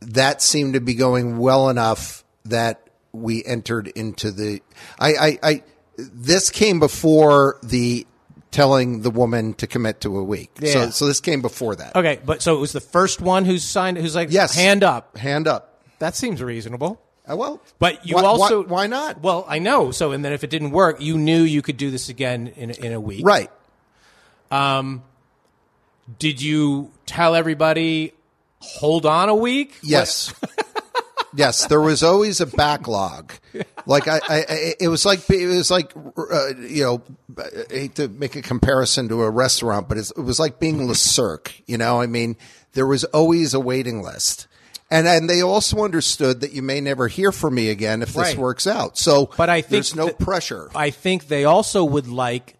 that 0.00 0.42
seemed 0.42 0.74
to 0.74 0.80
be 0.80 0.94
going 0.94 1.38
well 1.38 1.70
enough 1.70 2.24
that 2.44 2.85
we 3.22 3.44
entered 3.44 3.88
into 3.88 4.30
the. 4.30 4.60
I, 4.98 5.14
I, 5.14 5.38
I 5.42 5.62
this 5.98 6.50
came 6.50 6.78
before 6.80 7.58
the 7.62 8.06
telling 8.50 9.02
the 9.02 9.10
woman 9.10 9.54
to 9.54 9.66
commit 9.66 10.00
to 10.02 10.16
a 10.18 10.24
week. 10.24 10.50
Yeah. 10.60 10.72
So, 10.72 10.90
so 10.90 11.06
this 11.06 11.20
came 11.20 11.42
before 11.42 11.76
that. 11.76 11.94
Okay, 11.96 12.18
but 12.24 12.40
so 12.42 12.56
it 12.56 12.60
was 12.60 12.72
the 12.72 12.80
first 12.80 13.20
one 13.20 13.44
who 13.44 13.58
signed 13.58 13.98
who's 13.98 14.14
like 14.14 14.30
Yes. 14.30 14.54
hand 14.54 14.82
up. 14.82 15.16
Hand 15.18 15.46
up. 15.48 15.80
That 15.98 16.14
seems 16.16 16.42
reasonable. 16.42 17.00
Uh, 17.28 17.36
well, 17.36 17.60
But 17.78 18.06
you 18.06 18.14
why- 18.16 18.22
also 18.22 18.62
why 18.64 18.86
not? 18.86 19.20
Well, 19.20 19.44
I 19.48 19.58
know. 19.58 19.90
So 19.90 20.12
and 20.12 20.24
then 20.24 20.32
if 20.32 20.44
it 20.44 20.50
didn't 20.50 20.70
work, 20.70 21.00
you 21.00 21.18
knew 21.18 21.42
you 21.42 21.60
could 21.60 21.76
do 21.76 21.90
this 21.90 22.08
again 22.08 22.48
in 22.56 22.70
in 22.70 22.92
a 22.92 23.00
week. 23.00 23.26
Right. 23.26 23.50
Um 24.50 25.02
did 26.18 26.40
you 26.40 26.92
tell 27.04 27.34
everybody 27.34 28.12
hold 28.60 29.06
on 29.06 29.28
a 29.28 29.34
week? 29.34 29.76
Yes. 29.82 30.32
yes, 31.36 31.66
there 31.66 31.80
was 31.80 32.02
always 32.02 32.40
a 32.40 32.46
backlog. 32.46 33.32
Like 33.86 34.08
I, 34.08 34.20
I, 34.28 34.74
it 34.80 34.88
was 34.88 35.04
like 35.06 35.28
it 35.30 35.46
was 35.46 35.70
like 35.70 35.92
uh, 35.96 36.48
you 36.58 36.82
know, 36.82 37.02
I 37.38 37.72
hate 37.72 37.94
to 37.96 38.08
make 38.08 38.34
a 38.36 38.42
comparison 38.42 39.08
to 39.10 39.22
a 39.22 39.30
restaurant, 39.30 39.88
but 39.88 39.98
it's, 39.98 40.10
it 40.10 40.20
was 40.20 40.38
like 40.40 40.58
being 40.58 40.86
Le 40.86 40.94
Cirque. 40.94 41.52
You 41.66 41.78
know, 41.78 42.00
I 42.00 42.06
mean, 42.06 42.36
there 42.72 42.86
was 42.86 43.04
always 43.04 43.54
a 43.54 43.60
waiting 43.60 44.02
list, 44.02 44.48
and 44.90 45.06
and 45.06 45.30
they 45.30 45.40
also 45.42 45.84
understood 45.84 46.40
that 46.40 46.52
you 46.52 46.62
may 46.62 46.80
never 46.80 47.08
hear 47.08 47.30
from 47.32 47.54
me 47.54 47.70
again 47.70 48.02
if 48.02 48.08
this 48.08 48.16
Right. 48.16 48.36
works 48.38 48.66
out. 48.66 48.98
So, 48.98 49.30
But 49.36 49.48
I 49.50 49.60
think 49.60 49.70
there's 49.70 49.94
no 49.94 50.06
that- 50.06 50.18
pressure. 50.18 50.70
I 50.74 50.90
think 50.90 51.28
they 51.28 51.44
also 51.44 51.84
would 51.84 52.08
like 52.08 52.54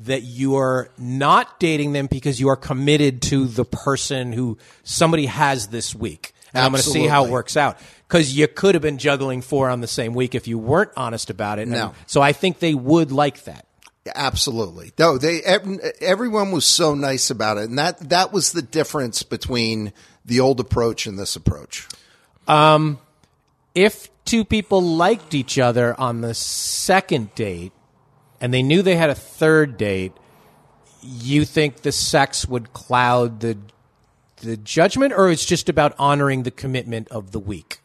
that 0.00 0.22
you 0.22 0.56
are 0.56 0.90
not 0.96 1.60
dating 1.60 1.92
them 1.92 2.06
because 2.06 2.40
you 2.40 2.48
are 2.48 2.56
committed 2.56 3.20
to 3.20 3.44
the 3.46 3.66
person 3.66 4.32
who 4.32 4.56
somebody 4.82 5.26
has 5.26 5.66
this 5.66 5.94
week. 5.94 6.32
And 6.52 6.64
I'm 6.64 6.72
going 6.72 6.82
to 6.82 6.88
see 6.88 7.06
how 7.06 7.24
it 7.26 7.30
works 7.30 7.56
out. 7.56 7.78
Because 8.08 8.36
you 8.36 8.48
could 8.48 8.74
have 8.74 8.82
been 8.82 8.98
juggling 8.98 9.40
four 9.40 9.68
on 9.68 9.80
the 9.80 9.86
same 9.86 10.14
week 10.14 10.34
if 10.34 10.48
you 10.48 10.58
weren't 10.58 10.90
honest 10.96 11.30
about 11.30 11.58
it. 11.58 11.62
And 11.62 11.72
No. 11.72 11.94
so 12.06 12.20
I 12.20 12.32
think 12.32 12.58
they 12.58 12.74
would 12.74 13.12
like 13.12 13.44
that. 13.44 13.66
Absolutely. 14.14 14.92
No, 14.98 15.18
they 15.18 15.42
everyone 16.00 16.52
was 16.52 16.64
so 16.64 16.94
nice 16.94 17.28
about 17.30 17.58
it, 17.58 17.68
and 17.68 17.78
that 17.78 18.08
that 18.08 18.32
was 18.32 18.52
the 18.52 18.62
difference 18.62 19.22
between 19.22 19.92
the 20.24 20.40
old 20.40 20.58
approach 20.58 21.06
and 21.06 21.18
this 21.18 21.36
approach. 21.36 21.86
Um, 22.48 22.98
if 23.74 24.08
two 24.24 24.44
people 24.44 24.82
liked 24.82 25.34
each 25.34 25.58
other 25.58 25.98
on 26.00 26.22
the 26.22 26.34
second 26.34 27.34
date 27.34 27.72
and 28.40 28.52
they 28.52 28.62
knew 28.62 28.82
they 28.82 28.96
had 28.96 29.10
a 29.10 29.14
third 29.14 29.76
date, 29.76 30.12
you 31.02 31.44
think 31.44 31.82
the 31.82 31.92
sex 31.92 32.46
would 32.48 32.72
cloud 32.72 33.40
the 33.40 33.58
the 34.40 34.56
judgment, 34.56 35.12
or 35.14 35.30
it's 35.30 35.44
just 35.44 35.68
about 35.68 35.94
honoring 35.98 36.42
the 36.42 36.50
commitment 36.50 37.08
of 37.08 37.30
the 37.32 37.40
week? 37.40 37.80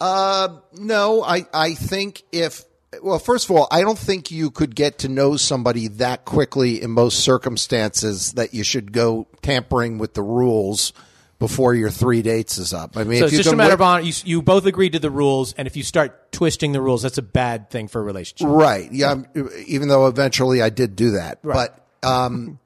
Uh, 0.00 0.58
no, 0.74 1.22
I, 1.24 1.46
I 1.52 1.74
think 1.74 2.22
if, 2.30 2.64
well, 3.02 3.18
first 3.18 3.50
of 3.50 3.56
all, 3.56 3.66
I 3.70 3.80
don't 3.80 3.98
think 3.98 4.30
you 4.30 4.50
could 4.50 4.74
get 4.76 4.98
to 4.98 5.08
know 5.08 5.36
somebody 5.36 5.88
that 5.88 6.24
quickly 6.24 6.80
in 6.80 6.92
most 6.92 7.20
circumstances 7.20 8.34
that 8.34 8.54
you 8.54 8.62
should 8.62 8.92
go 8.92 9.26
tampering 9.42 9.98
with 9.98 10.14
the 10.14 10.22
rules 10.22 10.92
before 11.40 11.74
your 11.74 11.90
three 11.90 12.22
dates 12.22 12.58
is 12.58 12.72
up. 12.72 12.96
I 12.96 13.04
mean, 13.04 13.18
so 13.20 13.24
if 13.26 13.28
it's 13.28 13.32
you 13.32 13.38
just 13.44 13.52
a 13.52 13.56
matter 13.56 13.70
wait- 13.70 13.74
of 13.74 13.82
honor. 13.82 14.02
You, 14.02 14.12
you 14.24 14.42
both 14.42 14.66
agreed 14.66 14.92
to 14.92 14.98
the 14.98 15.10
rules, 15.10 15.52
and 15.54 15.66
if 15.66 15.76
you 15.76 15.82
start 15.82 16.30
twisting 16.32 16.72
the 16.72 16.80
rules, 16.80 17.02
that's 17.02 17.18
a 17.18 17.22
bad 17.22 17.70
thing 17.70 17.88
for 17.88 18.00
a 18.00 18.04
relationship. 18.04 18.48
Right. 18.48 18.90
Yeah. 18.92 19.08
I'm- 19.08 19.26
Even 19.66 19.88
though 19.88 20.06
eventually 20.06 20.62
I 20.62 20.70
did 20.70 20.94
do 20.96 21.12
that, 21.12 21.38
Right. 21.42 21.70
but 22.02 22.08
um, 22.08 22.58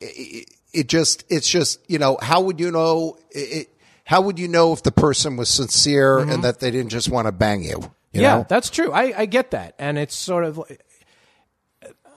it, 0.00 0.48
it 0.76 0.88
just 0.88 1.24
it's 1.28 1.48
just 1.48 1.80
you 1.88 1.98
know 1.98 2.18
how 2.20 2.40
would 2.42 2.60
you 2.60 2.70
know 2.70 3.18
it, 3.30 3.68
how 4.04 4.20
would 4.20 4.38
you 4.38 4.46
know 4.48 4.72
if 4.72 4.82
the 4.82 4.92
person 4.92 5.36
was 5.36 5.48
sincere 5.48 6.18
Mhm. 6.18 6.34
and 6.34 6.44
that 6.44 6.60
they 6.60 6.70
didn't 6.70 6.90
just 6.90 7.08
want 7.08 7.26
to 7.26 7.32
bang 7.32 7.62
you? 7.64 7.90
you 8.12 8.22
yeah, 8.22 8.36
know? 8.36 8.46
that's 8.48 8.70
true. 8.70 8.92
I, 8.92 9.12
I 9.22 9.26
get 9.26 9.50
that, 9.50 9.74
and 9.78 9.98
it's 9.98 10.14
sort 10.14 10.44
of. 10.44 10.62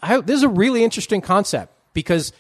I, 0.02 0.22
this 0.22 0.38
is 0.38 0.44
a 0.44 0.50
really 0.50 0.84
interesting 0.84 1.20
concept 1.22 1.74
because 1.94 2.32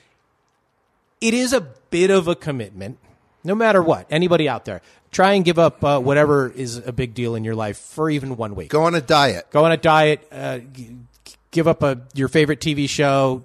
it 1.19 1.33
is 1.33 1.51
a 1.51 1.61
bit 1.89 2.09
of 2.09 2.27
a 2.27 2.35
commitment, 2.35 2.97
no 3.43 3.53
matter 3.55 3.81
what. 3.81 4.05
Anybody 4.09 4.47
out 4.47 4.63
there, 4.65 4.81
try 5.11 5.33
and 5.33 5.43
give 5.43 5.59
up 5.59 5.83
uh, 5.83 5.99
whatever 5.99 6.49
is 6.49 6.77
a 6.77 6.93
big 6.93 7.13
deal 7.13 7.35
in 7.35 7.43
your 7.43 7.55
life 7.55 7.77
for 7.77 8.09
even 8.09 8.37
one 8.37 8.55
week. 8.55 8.69
Go 8.69 8.83
on 8.83 8.95
a 8.95 9.01
diet. 9.01 9.47
Go 9.51 9.65
on 9.65 9.71
a 9.73 9.77
diet. 9.77 10.25
Uh, 10.31 10.59
g- 10.59 10.95
give 11.51 11.67
up 11.67 11.83
a 11.83 12.01
your 12.13 12.29
favorite 12.29 12.61
TV 12.61 12.87
show, 12.87 13.43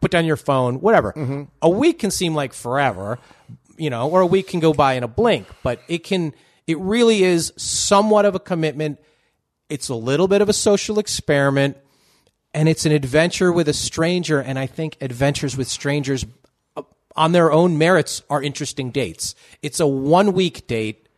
put 0.00 0.10
down 0.10 0.24
your 0.24 0.36
phone, 0.36 0.80
whatever. 0.80 1.12
Mm-hmm. 1.12 1.42
A 1.62 1.70
week 1.70 2.00
can 2.00 2.10
seem 2.10 2.34
like 2.34 2.52
forever, 2.52 3.18
you 3.76 3.90
know, 3.90 4.08
or 4.08 4.20
a 4.20 4.26
week 4.26 4.48
can 4.48 4.60
go 4.60 4.72
by 4.72 4.94
in 4.94 5.02
a 5.02 5.08
blink, 5.08 5.46
but 5.62 5.80
it 5.88 6.04
can 6.04 6.32
it 6.66 6.78
really 6.78 7.22
is 7.24 7.52
somewhat 7.56 8.24
of 8.24 8.34
a 8.34 8.38
commitment. 8.38 8.98
It's 9.68 9.88
a 9.88 9.94
little 9.94 10.28
bit 10.28 10.40
of 10.40 10.48
a 10.48 10.52
social 10.52 10.98
experiment 10.98 11.76
and 12.54 12.68
it's 12.68 12.86
an 12.86 12.92
adventure 12.92 13.52
with 13.52 13.68
a 13.68 13.72
stranger 13.72 14.40
and 14.40 14.58
I 14.58 14.66
think 14.66 14.96
adventures 15.00 15.56
with 15.56 15.68
strangers 15.68 16.26
uh, 16.76 16.82
on 17.16 17.32
their 17.32 17.50
own 17.50 17.78
merits 17.78 18.22
are 18.28 18.42
interesting 18.42 18.90
dates. 18.90 19.34
It's 19.62 19.80
a 19.80 19.86
one 19.86 20.32
week 20.32 20.66
date 20.66 21.08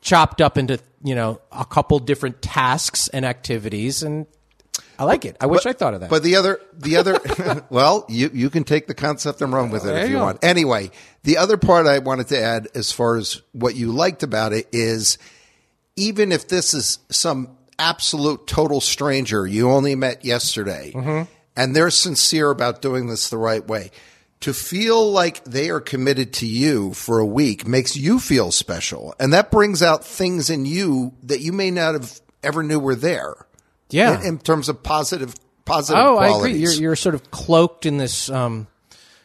chopped 0.00 0.40
up 0.40 0.56
into, 0.56 0.78
you 1.02 1.14
know, 1.14 1.40
a 1.50 1.64
couple 1.64 1.98
different 1.98 2.40
tasks 2.42 3.08
and 3.08 3.24
activities 3.24 4.02
and 4.02 4.26
I 4.98 5.04
like 5.04 5.24
it. 5.24 5.36
I 5.40 5.46
wish 5.46 5.66
I 5.66 5.72
thought 5.72 5.94
of 5.94 6.00
that. 6.00 6.10
But 6.10 6.22
the 6.22 6.36
other, 6.36 6.60
the 6.74 6.96
other, 6.96 7.18
well, 7.70 8.04
you 8.08 8.30
you 8.32 8.50
can 8.50 8.64
take 8.64 8.86
the 8.86 8.94
concept 8.94 9.42
and 9.42 9.52
run 9.52 9.70
with 9.70 9.84
it 9.84 9.88
There 9.88 9.98
if 10.04 10.10
you 10.10 10.16
you 10.16 10.22
want. 10.22 10.42
Anyway, 10.44 10.90
the 11.22 11.36
other 11.38 11.56
part 11.56 11.86
I 11.86 11.98
wanted 11.98 12.28
to 12.28 12.40
add, 12.40 12.68
as 12.74 12.92
far 12.92 13.16
as 13.16 13.42
what 13.52 13.74
you 13.74 13.92
liked 13.92 14.22
about 14.22 14.52
it, 14.52 14.68
is 14.72 15.18
even 15.96 16.32
if 16.32 16.48
this 16.48 16.74
is 16.74 16.98
some 17.10 17.56
absolute 17.78 18.46
total 18.46 18.80
stranger 18.80 19.46
you 19.46 19.70
only 19.70 19.94
met 19.94 20.24
yesterday, 20.24 20.92
Mm-hmm. 20.94 21.30
and 21.56 21.76
they're 21.76 21.90
sincere 21.90 22.50
about 22.50 22.80
doing 22.82 23.06
this 23.06 23.28
the 23.30 23.38
right 23.38 23.66
way. 23.66 23.90
To 24.40 24.52
feel 24.52 25.10
like 25.10 25.42
they 25.44 25.70
are 25.70 25.80
committed 25.80 26.34
to 26.34 26.46
you 26.46 26.92
for 26.92 27.18
a 27.18 27.26
week 27.26 27.66
makes 27.66 27.96
you 27.96 28.18
feel 28.20 28.52
special, 28.52 29.14
and 29.18 29.32
that 29.32 29.50
brings 29.50 29.82
out 29.82 30.04
things 30.04 30.50
in 30.50 30.66
you 30.66 31.14
that 31.22 31.40
you 31.40 31.52
may 31.52 31.70
not 31.70 31.94
have 31.94 32.20
ever 32.42 32.62
knew 32.62 32.78
were 32.78 32.94
there. 32.94 33.45
Yeah. 33.90 34.20
in, 34.20 34.26
in 34.26 34.38
terms 34.38 34.68
of 34.68 34.82
positive, 34.82 35.34
positive. 35.64 36.02
oh, 36.02 36.16
I 36.18 36.36
agree. 36.36 36.54
You're 36.58 36.72
you're 36.72 36.96
sort 36.96 37.14
of 37.14 37.30
cloaked 37.30 37.86
in 37.86 37.98
this 37.98 38.28
um 38.30 38.66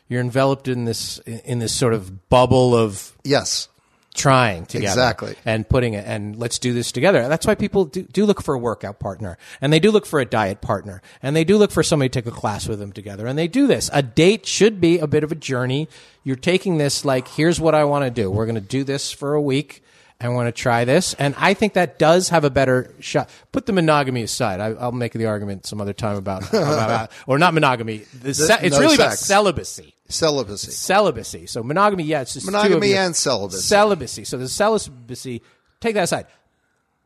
you're 0.08 0.22
enveloped 0.22 0.68
in 0.68 0.86
this 0.86 1.20
in 1.20 1.60
this 1.60 1.74
sort 1.74 1.94
of 1.94 2.30
bubble 2.30 2.76
of 2.76 3.16
yes 3.24 3.68
trying 4.14 4.66
together 4.66 4.92
Exactly. 4.92 5.36
and 5.46 5.68
putting 5.70 5.94
it 5.94 6.04
and 6.06 6.36
let's 6.36 6.60
do 6.60 6.74
this 6.74 6.92
together 6.92 7.30
that's 7.30 7.48
why 7.48 7.56
people 7.56 7.86
do, 7.86 8.04
do 8.04 8.26
look 8.26 8.42
for 8.44 8.54
a 8.54 8.60
workout 8.60 9.00
partner 9.00 9.38
and 9.62 9.72
they 9.72 9.80
do 9.80 9.90
look 9.90 10.06
for 10.06 10.20
a 10.20 10.26
diet 10.26 10.60
partner 10.60 11.02
and 11.24 11.34
they 11.34 11.46
do 11.46 11.58
look 11.58 11.72
for 11.72 11.82
somebody 11.82 12.10
to 12.10 12.22
take 12.22 12.30
a 12.30 12.36
class 12.36 12.68
with 12.68 12.78
them 12.80 12.92
together 12.92 13.26
and 13.26 13.40
they 13.40 13.48
do 13.48 13.68
this 13.68 13.90
a 13.94 14.04
date 14.04 14.46
should 14.46 14.82
be 14.82 15.00
a 15.00 15.08
bit 15.08 15.24
of 15.24 15.32
a 15.32 15.36
journey 15.36 15.88
you're 16.26 16.36
taking 16.36 16.78
this 16.78 17.06
like 17.06 17.26
here's 17.30 17.62
what 17.62 17.74
i 17.74 17.86
want 17.86 18.04
to 18.04 18.12
do 18.12 18.30
we're 18.30 18.46
going 18.46 18.56
to 18.56 18.60
do 18.60 18.84
this 18.84 19.14
for 19.14 19.34
a 19.34 19.42
week 19.42 19.82
I 20.24 20.30
want 20.30 20.48
to 20.48 20.52
try 20.52 20.86
this, 20.86 21.16
and 21.16 21.34
I 21.36 21.56
think 21.56 21.74
that 21.74 21.98
does 21.98 22.30
have 22.30 22.44
a 22.44 22.52
better 22.52 22.94
shot. 23.00 23.28
Put 23.52 23.66
the 23.66 23.74
monogamy 23.74 24.22
aside. 24.22 24.60
I, 24.60 24.68
I'll 24.68 24.92
make 24.92 25.14
the 25.14 25.26
argument 25.26 25.66
some 25.66 25.82
other 25.82 25.94
time 25.94 26.16
about, 26.16 26.48
about 26.50 27.12
or 27.28 27.40
not 27.40 27.56
monogamy. 27.56 28.06
The 28.22 28.36
ce- 28.36 28.62
it's 28.62 28.76
no 28.76 28.82
really 28.82 28.96
about 28.96 29.14
celibacy. 29.14 29.96
Celibacy. 30.10 30.72
Celibacy. 30.72 31.48
So 31.48 31.64
monogamy, 31.64 32.04
yeah, 32.04 32.22
it's 32.22 32.34
just 32.36 32.46
Monogamy 32.46 32.94
and 32.94 33.16
celibacy. 33.16 33.64
Celibacy. 33.64 34.24
So 34.26 34.38
the 34.38 34.48
celibacy. 34.48 35.42
Take 35.80 35.96
that 35.96 36.04
aside. 36.04 36.28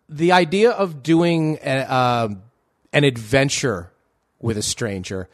The 0.09 0.33
idea 0.33 0.71
of 0.71 1.01
doing 1.01 1.57
a, 1.63 1.83
um, 1.83 2.43
an 2.91 3.05
adventure 3.05 3.91
with 4.41 4.57
a 4.57 4.61
stranger 4.61 5.29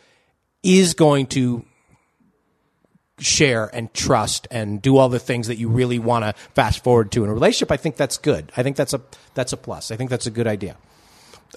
is 0.61 0.93
going 0.93 1.25
to 1.27 1.65
share 3.21 3.69
and 3.73 3.93
trust 3.93 4.47
and 4.51 4.81
do 4.81 4.97
all 4.97 5.07
the 5.09 5.19
things 5.19 5.47
that 5.47 5.57
you 5.57 5.69
really 5.69 5.99
want 5.99 6.25
to 6.25 6.33
fast 6.53 6.83
forward 6.83 7.11
to 7.13 7.23
in 7.23 7.29
a 7.29 7.33
relationship. 7.33 7.71
I 7.71 7.77
think 7.77 7.95
that's 7.95 8.17
good. 8.17 8.51
I 8.57 8.63
think 8.63 8.75
that's 8.75 8.93
a 8.93 9.01
that's 9.35 9.53
a 9.53 9.57
plus. 9.57 9.91
I 9.91 9.95
think 9.95 10.09
that's 10.09 10.25
a 10.27 10.31
good 10.31 10.47
idea. 10.47 10.75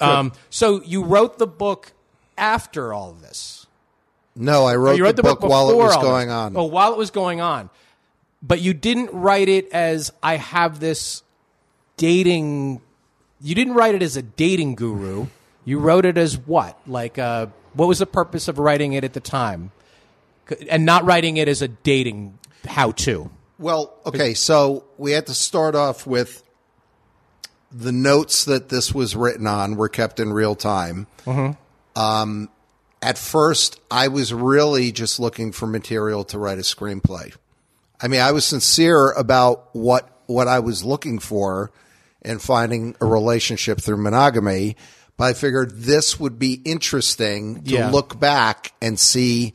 Um, 0.00 0.32
so 0.50 0.82
you 0.82 1.02
wrote 1.04 1.38
the 1.38 1.46
book 1.46 1.92
after 2.36 2.92
all 2.92 3.10
of 3.10 3.20
this. 3.22 3.66
No, 4.36 4.64
I 4.66 4.74
Oh, 4.74 4.78
wrote, 4.78 4.96
you 4.96 5.04
wrote 5.04 5.14
the, 5.16 5.22
book, 5.22 5.42
while 5.42 5.70
it 5.70 5.76
was 5.76 5.96
going 5.96 6.30
on. 6.30 6.56
Oh, 6.56 6.64
while 6.64 6.92
it 6.92 6.98
was 6.98 7.10
going 7.12 7.40
on. 7.40 7.70
But 8.42 8.60
you 8.60 8.74
didn't 8.74 9.10
write 9.12 9.48
it 9.48 9.70
as 9.72 10.12
I 10.22 10.36
have 10.36 10.80
this 10.80 11.22
dating. 11.96 12.80
You 13.40 13.54
didn't 13.54 13.74
write 13.74 13.94
it 13.94 14.02
as 14.02 14.16
a 14.16 14.22
dating 14.22 14.74
guru. 14.74 15.26
You 15.64 15.78
wrote 15.78 16.04
it 16.04 16.18
as 16.18 16.36
what? 16.36 16.78
Like, 16.86 17.18
uh, 17.18 17.46
what 17.74 17.86
was 17.86 18.00
the 18.00 18.06
purpose 18.06 18.48
of 18.48 18.58
writing 18.58 18.92
it 18.92 19.04
at 19.04 19.12
the 19.12 19.20
time? 19.20 19.70
And 20.68 20.84
not 20.84 21.04
writing 21.04 21.36
it 21.36 21.48
as 21.48 21.62
a 21.62 21.68
dating 21.68 22.38
how 22.66 22.92
to. 22.92 23.30
Well, 23.58 23.94
okay, 24.04 24.34
so 24.34 24.84
we 24.98 25.12
had 25.12 25.26
to 25.28 25.34
start 25.34 25.74
off 25.74 26.06
with 26.06 26.42
the 27.70 27.92
notes 27.92 28.44
that 28.44 28.68
this 28.68 28.94
was 28.94 29.16
written 29.16 29.46
on 29.46 29.76
were 29.76 29.88
kept 29.88 30.20
in 30.20 30.32
real 30.32 30.54
time. 30.54 31.06
Um, 31.96 32.48
at 33.02 33.18
first, 33.18 33.80
I 33.90 34.08
was 34.08 34.32
really 34.32 34.90
just 34.92 35.20
looking 35.20 35.52
for 35.52 35.66
material 35.66 36.24
to 36.24 36.38
write 36.38 36.58
a 36.58 36.62
screenplay. 36.62 37.34
I 38.00 38.08
mean, 38.08 38.20
I 38.20 38.32
was 38.32 38.44
sincere 38.44 39.12
about 39.12 39.68
what 39.74 40.10
what 40.26 40.48
I 40.48 40.60
was 40.60 40.82
looking 40.82 41.18
for 41.18 41.70
in 42.22 42.38
finding 42.38 42.96
a 43.00 43.04
relationship 43.06 43.78
through 43.80 43.98
monogamy, 43.98 44.76
but 45.18 45.24
I 45.24 45.32
figured 45.34 45.70
this 45.82 46.18
would 46.18 46.38
be 46.38 46.54
interesting 46.64 47.62
to 47.64 47.70
Yeah. 47.70 47.90
look 47.90 48.18
back 48.18 48.72
and 48.80 48.98
see 48.98 49.52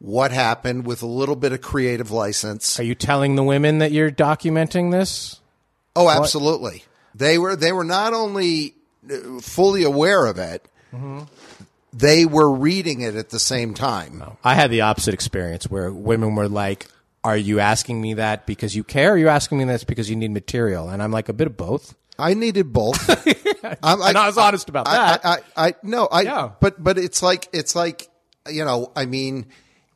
what 0.00 0.32
happened 0.32 0.86
with 0.86 1.02
a 1.02 1.06
little 1.06 1.36
bit 1.36 1.52
of 1.52 1.60
creative 1.60 2.10
license. 2.10 2.80
Are 2.80 2.82
you 2.82 2.94
telling 2.94 3.36
the 3.36 3.44
women 3.44 3.78
that 3.78 3.92
you're 3.92 4.10
documenting 4.10 4.90
this? 4.90 5.40
Oh, 5.94 6.08
absolutely. 6.08 6.84
They 7.14 7.38
were 7.38 7.54
they 7.54 7.72
were 7.72 7.84
not 7.84 8.14
only 8.14 8.74
uh, 9.10 9.40
fully 9.40 9.84
aware 9.84 10.26
of 10.26 10.38
it, 10.38 10.66
they 11.92 12.24
were 12.24 12.50
reading 12.50 13.02
it 13.02 13.14
at 13.14 13.30
the 13.30 13.38
same 13.38 13.74
time. 13.74 14.22
I 14.42 14.54
had 14.54 14.70
the 14.70 14.82
opposite 14.82 15.14
experience 15.14 15.70
where 15.70 15.92
women 15.92 16.34
were 16.34 16.48
like, 16.48 16.86
"Are 17.22 17.36
you 17.36 17.60
asking 17.60 18.00
me 18.00 18.14
that 18.14 18.46
because 18.46 18.74
you 18.74 18.84
care? 18.84 19.10
Or 19.10 19.14
are 19.14 19.18
you 19.18 19.28
asking 19.28 19.58
me 19.58 19.64
this 19.64 19.84
because 19.84 20.08
you 20.08 20.16
need 20.16 20.30
material?" 20.30 20.88
And 20.88 21.02
I'm 21.02 21.12
like, 21.12 21.28
"A 21.28 21.32
bit 21.32 21.46
of 21.46 21.56
both." 21.56 21.94
I 22.18 22.34
needed 22.34 22.72
both. 22.72 23.08
I'm, 23.82 24.02
And 24.02 24.16
I 24.16 24.26
was 24.26 24.38
honest 24.38 24.68
about 24.68 24.86
I, 24.88 24.92
that. 24.92 25.20
I, 25.24 25.30
I, 25.56 25.68
I 25.68 25.74
no, 25.82 26.06
I. 26.06 26.22
Yeah. 26.22 26.50
But 26.60 26.82
but 26.82 26.96
it's 26.98 27.22
like 27.22 27.48
it's 27.52 27.74
like 27.74 28.08
you 28.48 28.64
know. 28.64 28.92
I 28.94 29.06
mean, 29.06 29.46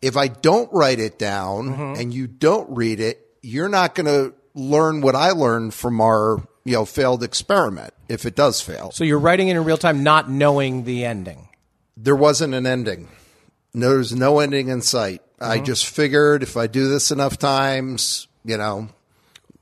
if 0.05 0.17
I 0.17 0.29
don't 0.29 0.71
write 0.73 1.01
it 1.01 1.19
down 1.19 1.69
Mm-hmm. 1.71 2.01
and 2.01 2.13
you 2.15 2.27
don't 2.27 2.69
read 2.77 3.01
it, 3.01 3.17
you're 3.43 3.69
not 3.69 3.95
going 3.95 4.07
to 4.07 4.35
learn 4.55 5.01
what 5.01 5.15
I 5.17 5.31
learned 5.31 5.73
from 5.75 6.01
our 6.01 6.47
you 6.65 6.75
know 6.75 6.85
failed 6.85 7.23
experiment. 7.23 7.93
If 8.09 8.25
it 8.27 8.35
does 8.37 8.61
fail, 8.61 8.91
So 8.93 9.03
you're 9.05 9.19
writing 9.19 9.49
it 9.49 9.57
in 9.57 9.65
real 9.65 9.79
time, 9.79 10.03
not 10.03 10.29
knowing 10.31 10.85
the 10.85 11.05
ending. 11.05 11.49
there 11.97 12.17
wasn't 12.17 12.53
an 12.55 12.67
ending. 12.67 13.09
No, 13.73 13.89
There's 13.91 14.15
no 14.15 14.39
ending 14.41 14.69
in 14.69 14.83
sight. 14.83 15.21
I 15.41 15.57
Mm-hmm. 15.57 15.65
just 15.65 15.87
figured 15.87 16.43
if 16.43 16.57
I 16.57 16.67
do 16.69 16.89
this 16.89 17.11
enough 17.11 17.39
times, 17.39 18.29
you 18.45 18.57
know, 18.57 18.89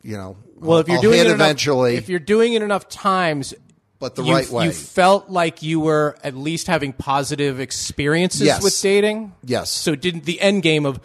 you 0.03 0.17
know, 0.17 0.37
Well, 0.57 0.79
if 0.79 0.89
you're 0.89 0.97
I'll 0.97 1.03
doing 1.03 1.21
it 1.21 1.27
enough- 1.27 1.35
eventually, 1.37 1.95
if 1.97 2.09
you're 2.09 2.19
doing 2.35 2.53
it 2.55 2.63
enough 2.63 2.89
times, 2.89 3.55
but 4.03 4.17
the 4.17 4.25
you, 4.25 4.35
right 4.35 4.51
way. 4.51 4.65
you 4.65 4.73
felt 4.73 5.31
like 5.31 5.63
you 5.63 5.79
were 5.79 6.17
at 6.25 6.35
least 6.35 6.67
having 6.67 6.93
positive 6.93 7.61
experiences 7.61 8.41
Yes. 8.43 8.61
with 8.61 8.79
dating. 8.83 9.33
Yes. 9.45 9.71
So 9.71 9.95
didn't 9.95 10.25
the 10.25 10.41
end 10.41 10.65
game 10.65 10.87
of 10.87 10.99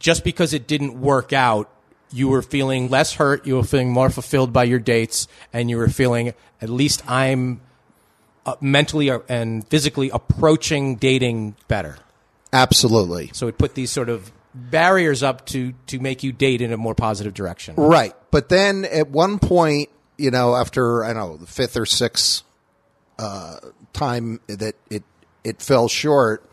just 0.00 0.24
because 0.24 0.52
it 0.52 0.66
didn't 0.66 1.00
work 1.00 1.32
out, 1.32 1.70
you 2.10 2.26
were 2.26 2.42
feeling 2.42 2.88
less 2.88 3.14
hurt, 3.14 3.46
you 3.46 3.54
were 3.54 3.62
feeling 3.62 3.92
more 3.92 4.10
fulfilled 4.10 4.52
by 4.52 4.64
your 4.64 4.80
dates, 4.80 5.28
and 5.52 5.70
you 5.70 5.76
were 5.76 5.88
feeling 5.88 6.34
at 6.60 6.68
least 6.68 7.04
I'm 7.08 7.60
uh, 8.44 8.56
mentally 8.60 9.12
and 9.28 9.64
physically 9.68 10.10
approaching 10.10 10.96
dating 10.96 11.54
better. 11.68 11.98
Absolutely. 12.52 13.30
So 13.32 13.46
it 13.46 13.58
put 13.58 13.76
these 13.76 13.92
sort 13.92 14.08
of 14.08 14.32
barriers 14.56 15.22
up 15.22 15.46
to 15.46 15.72
to 15.86 16.00
make 16.00 16.24
you 16.24 16.32
date 16.32 16.60
in 16.62 16.72
a 16.72 16.76
more 16.76 16.96
positive 16.96 17.32
direction. 17.32 17.76
Right. 17.76 18.12
But 18.32 18.48
then 18.48 18.86
at 18.86 19.08
one 19.08 19.38
point, 19.38 19.88
you 20.20 20.30
know, 20.30 20.54
after 20.54 21.02
I 21.04 21.12
don't 21.12 21.30
know 21.32 21.36
the 21.38 21.46
fifth 21.46 21.76
or 21.76 21.86
sixth 21.86 22.42
uh, 23.18 23.56
time 23.92 24.40
that 24.48 24.74
it 24.90 25.02
it 25.44 25.60
fell 25.62 25.88
short, 25.88 26.44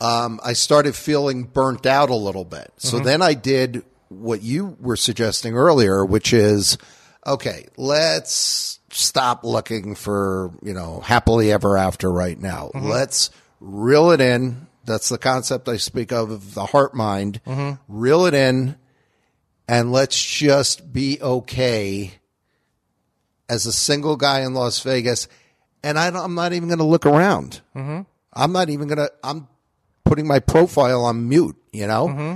um, 0.00 0.40
I 0.44 0.52
started 0.52 0.94
feeling 0.94 1.44
burnt 1.44 1.86
out 1.86 2.10
a 2.10 2.14
little 2.14 2.44
bit. 2.44 2.72
So 2.78 2.98
Mhm. 3.00 3.04
then 3.04 3.22
I 3.22 3.34
did 3.34 3.82
what 4.08 4.42
you 4.42 4.76
were 4.80 4.96
suggesting 4.96 5.54
earlier, 5.56 6.04
which 6.04 6.32
is 6.32 6.78
okay. 7.26 7.66
Let's 7.76 8.78
stop 8.90 9.44
looking 9.44 9.94
for 9.94 10.50
you 10.62 10.72
know 10.74 11.00
happily 11.00 11.50
ever 11.52 11.76
after 11.76 12.10
right 12.12 12.38
now. 12.40 12.70
Mhm. 12.74 12.88
Let's 12.88 13.30
reel 13.60 14.10
it 14.12 14.20
in. 14.20 14.66
That's 14.84 15.08
the 15.08 15.18
concept 15.18 15.68
I 15.68 15.78
speak 15.78 16.12
of 16.12 16.30
of 16.30 16.54
the 16.54 16.66
heart 16.66 16.94
mind. 16.94 17.40
Mhm. 17.46 17.78
Reel 17.88 18.26
it 18.26 18.34
in 18.34 18.76
and 19.66 19.90
let's 19.92 20.22
just 20.22 20.92
be 20.92 21.18
okay 21.22 22.12
as 23.54 23.66
a 23.66 23.72
single 23.72 24.16
guy 24.16 24.40
in 24.40 24.52
Las 24.54 24.80
Vegas. 24.80 25.28
And 25.82 25.98
I 25.98 26.10
don't, 26.10 26.22
I'm 26.24 26.34
not 26.34 26.52
even 26.52 26.68
going 26.68 26.78
to 26.78 26.84
look 26.84 27.06
around. 27.06 27.60
Mm-hmm. 27.76 28.02
I'm 28.32 28.52
not 28.52 28.68
even 28.70 28.88
going 28.88 28.98
to, 28.98 29.10
I'm 29.22 29.48
putting 30.04 30.26
my 30.26 30.40
profile 30.40 31.04
on 31.04 31.28
mute, 31.28 31.56
you 31.72 31.86
know? 31.86 32.08
Mm-hmm. 32.08 32.34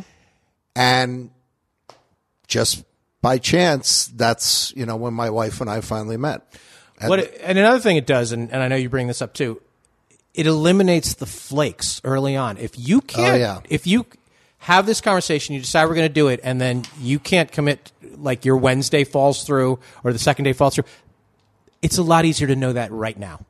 And 0.77 1.31
just 2.47 2.85
by 3.21 3.39
chance, 3.39 4.07
that's, 4.07 4.73
you 4.77 4.87
know, 4.87 4.97
when 4.97 5.15
my 5.15 5.31
wife 5.31 5.61
and 5.61 5.69
I 5.69 5.81
finally 5.81 6.17
met. 6.17 6.43
And- 7.01 7.09
What 7.11 7.19
it- 7.21 7.41
and 7.43 7.59
another 7.59 7.81
thing 7.81 7.97
it 7.97 8.07
does, 8.07 8.33
and, 8.33 8.51
and 8.53 8.63
I 8.63 8.69
know 8.69 8.77
you 8.77 8.89
bring 8.89 9.07
this 9.07 9.21
up 9.23 9.35
too, 9.35 9.61
it 10.35 10.47
eliminates 10.47 11.15
the 11.15 11.27
flakes 11.27 12.01
early 12.05 12.37
on. 12.37 12.59
If 12.59 12.79
you 12.79 13.01
can't, 13.01 13.35
Oh, 13.35 13.37
yeah. 13.37 13.61
if 13.69 13.87
you 13.87 14.07
have 14.59 14.87
this 14.87 15.01
conversation, 15.01 15.55
you 15.55 15.61
decide 15.61 15.87
we're 15.87 15.95
going 15.95 16.09
to 16.09 16.13
do 16.13 16.29
it, 16.29 16.41
and 16.43 16.61
then 16.61 16.85
you 17.01 17.19
can't 17.19 17.51
commit, 17.51 17.93
like 18.17 18.45
your 18.45 18.57
Wednesday 18.57 19.05
falls 19.05 19.43
through 19.45 19.79
or 20.05 20.13
the 20.13 20.19
second 20.19 20.45
day 20.45 20.53
falls 20.53 20.75
through. 20.75 20.85
It's 21.83 21.99
a 21.99 22.03
lot 22.03 22.25
easier 22.25 22.49
to 22.49 22.57
know 22.57 22.73
that 22.73 22.91
right 22.93 23.19
now. 23.19 23.41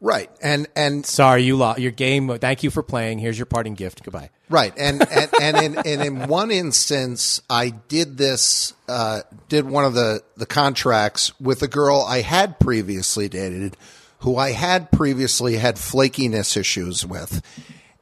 Right. 0.00 0.30
And 0.40 0.66
and 0.74 1.04
Sorry, 1.04 1.42
you 1.42 1.56
lost 1.56 1.78
your 1.78 1.92
game. 1.92 2.38
Thank 2.38 2.62
you 2.62 2.70
for 2.70 2.82
playing. 2.82 3.18
Here's 3.18 3.38
your 3.38 3.46
parting 3.46 3.74
gift. 3.74 4.02
Goodbye. 4.02 4.30
Right, 4.48 4.72
and 4.76 5.06
and, 5.08 5.30
and 5.40 5.56
in 5.58 5.78
and 5.78 6.02
in 6.02 6.26
one 6.26 6.50
instance, 6.50 7.40
I 7.48 7.70
did 7.70 8.16
this, 8.16 8.72
uh, 8.88 9.20
did 9.48 9.64
one 9.68 9.84
of 9.84 9.94
the 9.94 10.24
the 10.36 10.46
contracts 10.46 11.38
with 11.38 11.62
a 11.62 11.68
girl 11.68 12.04
I 12.08 12.22
had 12.22 12.58
previously 12.58 13.28
dated, 13.28 13.76
who 14.20 14.36
I 14.36 14.50
had 14.50 14.90
previously 14.90 15.56
had 15.56 15.76
flakiness 15.76 16.56
issues 16.56 17.06
with, 17.06 17.42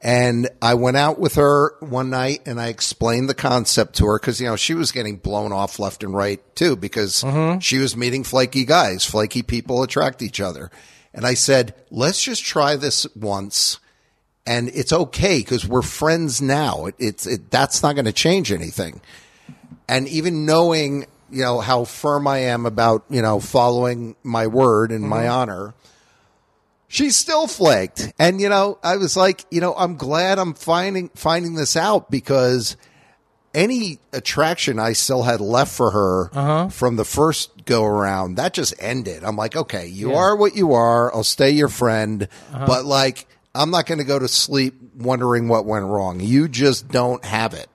and 0.01 0.49
I 0.61 0.75
went 0.75 0.97
out 0.97 1.19
with 1.19 1.35
her 1.35 1.75
one 1.81 2.09
night 2.09 2.41
and 2.45 2.59
I 2.59 2.67
explained 2.67 3.29
the 3.29 3.33
concept 3.33 3.95
to 3.97 4.05
her 4.05 4.19
because 4.19 4.39
you 4.39 4.47
know 4.47 4.55
she 4.55 4.73
was 4.73 4.91
getting 4.91 5.17
blown 5.17 5.51
off 5.51 5.79
left 5.79 6.03
and 6.03 6.13
right 6.13 6.39
too 6.55 6.75
because 6.75 7.23
mm-hmm. 7.23 7.59
she 7.59 7.77
was 7.77 7.97
meeting 7.97 8.23
flaky 8.23 8.65
guys, 8.65 9.05
flaky 9.05 9.43
people 9.43 9.83
attract 9.83 10.21
each 10.21 10.39
other, 10.39 10.71
and 11.13 11.25
I 11.25 11.33
said, 11.33 11.75
let's 11.89 12.21
just 12.21 12.43
try 12.43 12.75
this 12.75 13.07
once 13.15 13.79
and 14.49 14.69
it's 14.69 14.91
okay 14.91 15.39
because 15.39 15.67
we're 15.67 15.83
friends 15.83 16.41
now. 16.41 16.87
It, 16.87 16.95
it's 16.97 17.27
it, 17.27 17.51
that's 17.51 17.83
not 17.83 17.93
going 17.93 18.05
to 18.05 18.11
change 18.11 18.51
anything. 18.51 18.99
And 19.87 20.07
even 20.07 20.47
knowing, 20.47 21.05
you 21.29 21.43
know, 21.43 21.59
how 21.59 21.83
firm 21.83 22.27
I 22.27 22.39
am 22.39 22.65
about, 22.65 23.05
you 23.11 23.21
know, 23.21 23.39
following 23.39 24.15
my 24.23 24.47
word 24.47 24.91
and 24.91 25.03
my 25.03 25.23
mm-hmm. 25.23 25.31
honor, 25.31 25.73
she's 26.89 27.15
still 27.15 27.47
flaked. 27.47 28.11
And 28.19 28.41
you 28.41 28.49
know, 28.49 28.77
I 28.83 28.97
was 28.97 29.15
like, 29.15 29.45
you 29.49 29.61
know, 29.61 29.73
I'm 29.75 29.95
glad 29.95 30.37
I'm 30.39 30.53
finding 30.53 31.07
finding 31.15 31.53
this 31.55 31.77
out 31.77 32.11
because 32.11 32.75
any 33.53 33.99
attraction 34.13 34.77
I 34.77 34.93
still 34.93 35.23
had 35.23 35.39
left 35.39 35.73
for 35.73 35.91
her 35.91 36.69
from 36.69 36.97
the 36.97 37.05
first 37.05 37.65
go 37.65 37.83
around, 37.85 38.35
that 38.35 38.53
just 38.53 38.73
ended. 38.79 39.23
I'm 39.23 39.35
like, 39.37 39.55
okay, 39.55 39.87
you 39.87 40.11
Yeah. 40.11 40.17
are 40.17 40.35
what 40.35 40.55
you 40.55 40.73
are. 40.73 41.13
I'll 41.15 41.23
stay 41.23 41.51
your 41.51 41.67
friend, 41.69 42.27
but 42.51 42.83
like, 42.85 43.25
I'm 43.55 43.71
not 43.71 43.87
going 43.87 43.97
to 43.97 44.03
go 44.03 44.19
to 44.19 44.27
sleep 44.27 44.75
wondering 44.97 45.47
what 45.47 45.65
went 45.65 45.85
wrong. 45.85 46.19
You 46.19 46.47
just 46.47 46.89
don't 46.89 47.23
have 47.25 47.53
it. 47.55 47.67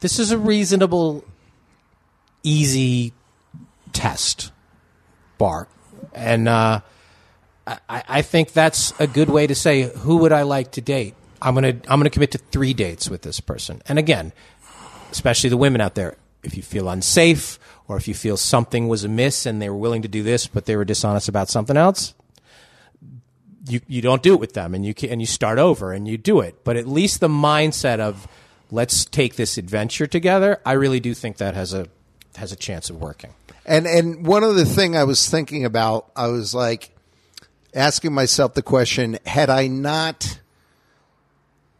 This 0.00 0.18
is 0.18 0.30
a 0.30 0.38
reasonable, 0.38 1.24
easy 2.42 3.12
test 3.92 4.52
bar, 5.36 5.68
and 6.14 6.48
uh, 6.48 6.80
I, 7.68 8.02
I 8.08 8.22
think 8.22 8.52
that's 8.52 8.98
a 8.98 9.06
good 9.06 9.28
way 9.28 9.46
to 9.46 9.54
say 9.54 9.82
who 9.82 10.18
would 10.18 10.32
I 10.32 10.42
like 10.42 10.72
to 10.72 10.80
date. 10.80 11.14
I'm 11.40 11.54
gonna 11.54 11.68
I'm 11.68 12.00
gonna 12.00 12.10
commit 12.10 12.32
to 12.32 12.38
three 12.38 12.74
dates 12.74 13.08
with 13.08 13.22
this 13.22 13.40
person. 13.40 13.82
And 13.86 13.98
again, 13.98 14.32
especially 15.10 15.50
the 15.50 15.56
women 15.56 15.80
out 15.80 15.94
there, 15.94 16.16
if 16.42 16.56
you 16.56 16.62
feel 16.62 16.88
unsafe 16.88 17.58
or 17.86 17.96
if 17.96 18.08
you 18.08 18.14
feel 18.14 18.36
something 18.36 18.88
was 18.88 19.04
amiss 19.04 19.46
and 19.46 19.60
they 19.62 19.70
were 19.70 19.76
willing 19.76 20.02
to 20.02 20.08
do 20.08 20.22
this 20.22 20.46
but 20.46 20.66
they 20.66 20.76
were 20.76 20.84
dishonest 20.84 21.28
about 21.28 21.48
something 21.48 21.76
else, 21.76 22.14
you 23.68 23.80
you 23.86 24.02
don't 24.02 24.22
do 24.22 24.34
it 24.34 24.40
with 24.40 24.54
them 24.54 24.74
and 24.74 24.84
you 24.84 24.94
can, 24.94 25.10
and 25.10 25.20
you 25.20 25.26
start 25.26 25.58
over 25.58 25.92
and 25.92 26.08
you 26.08 26.18
do 26.18 26.40
it. 26.40 26.64
But 26.64 26.76
at 26.76 26.88
least 26.88 27.20
the 27.20 27.28
mindset 27.28 28.00
of 28.00 28.26
let's 28.70 29.04
take 29.04 29.36
this 29.36 29.58
adventure 29.58 30.06
together, 30.06 30.60
I 30.64 30.72
really 30.72 31.00
do 31.00 31.14
think 31.14 31.36
that 31.36 31.54
has 31.54 31.72
a 31.74 31.86
has 32.36 32.50
a 32.50 32.56
chance 32.56 32.90
of 32.90 33.00
working. 33.00 33.30
And 33.64 33.86
and 33.86 34.26
one 34.26 34.42
other 34.42 34.64
thing 34.64 34.96
I 34.96 35.04
was 35.04 35.28
thinking 35.28 35.64
about, 35.64 36.10
I 36.16 36.28
was 36.28 36.54
like 36.54 36.90
asking 37.74 38.12
myself 38.12 38.54
the 38.54 38.62
question: 38.62 39.18
Had 39.26 39.50
I 39.50 39.66
not 39.66 40.40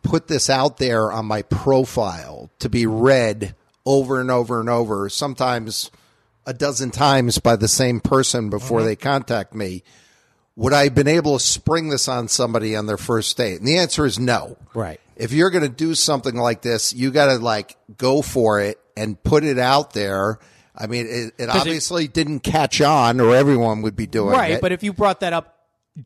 put 0.03 0.28
this 0.28 0.49
out 0.49 0.78
there 0.78 1.12
on 1.12 1.26
my 1.26 1.43
profile 1.43 2.51
to 2.59 2.68
be 2.68 2.86
read 2.86 3.55
over 3.84 4.20
and 4.20 4.30
over 4.30 4.61
and 4.61 4.68
over, 4.68 5.09
sometimes 5.09 5.91
a 6.47 6.55
dozen 6.55 6.91
times 6.91 7.39
by 7.39 7.57
the 7.57 7.68
same 7.68 8.01
person 8.01 8.49
before 8.49 8.78
mm-hmm. 8.78 8.86
they 8.89 8.97
contact 8.97 9.55
me, 9.55 9.82
would 10.57 10.72
I 10.72 10.84
have 10.84 10.95
been 10.95 11.09
able 11.09 11.39
to 11.39 11.45
spring 11.45 11.91
this 11.91 12.09
on 12.09 12.28
somebody 12.28 12.74
on 12.74 12.86
their 12.86 12.97
first 12.97 13.36
date? 13.36 13.59
And 13.59 13.68
the 13.68 13.78
answer 13.78 14.07
is 14.07 14.18
no. 14.18 14.57
Right. 14.74 14.99
If 15.16 15.32
you're 15.32 15.51
going 15.51 15.62
to 15.62 15.68
do 15.68 15.95
something 15.95 16.34
like 16.34 16.62
this, 16.62 16.95
you 16.95 17.11
got 17.11 17.26
to 17.26 17.36
like 17.36 17.76
go 17.97 18.22
for 18.22 18.61
it 18.61 18.80
and 18.97 19.22
put 19.22 19.45
it 19.45 19.59
out 19.59 19.93
there. 19.93 20.39
I 20.74 20.86
mean, 20.86 21.07
it, 21.07 21.34
it 21.39 21.47
'Cause 21.47 21.57
it- 21.57 21.61
obviously 21.61 22.09
didn't 22.09 22.41
catch 22.41 22.80
on, 22.80 23.20
or 23.20 23.34
everyone 23.34 23.82
would 23.82 23.97
be 23.97 24.07
doing 24.07 24.34
right, 24.34 24.53
it. 24.53 24.61
but 24.61 24.72
if 24.72 24.82
you 24.82 24.93
brought 24.93 25.20
that 25.20 25.32
up 25.32 25.58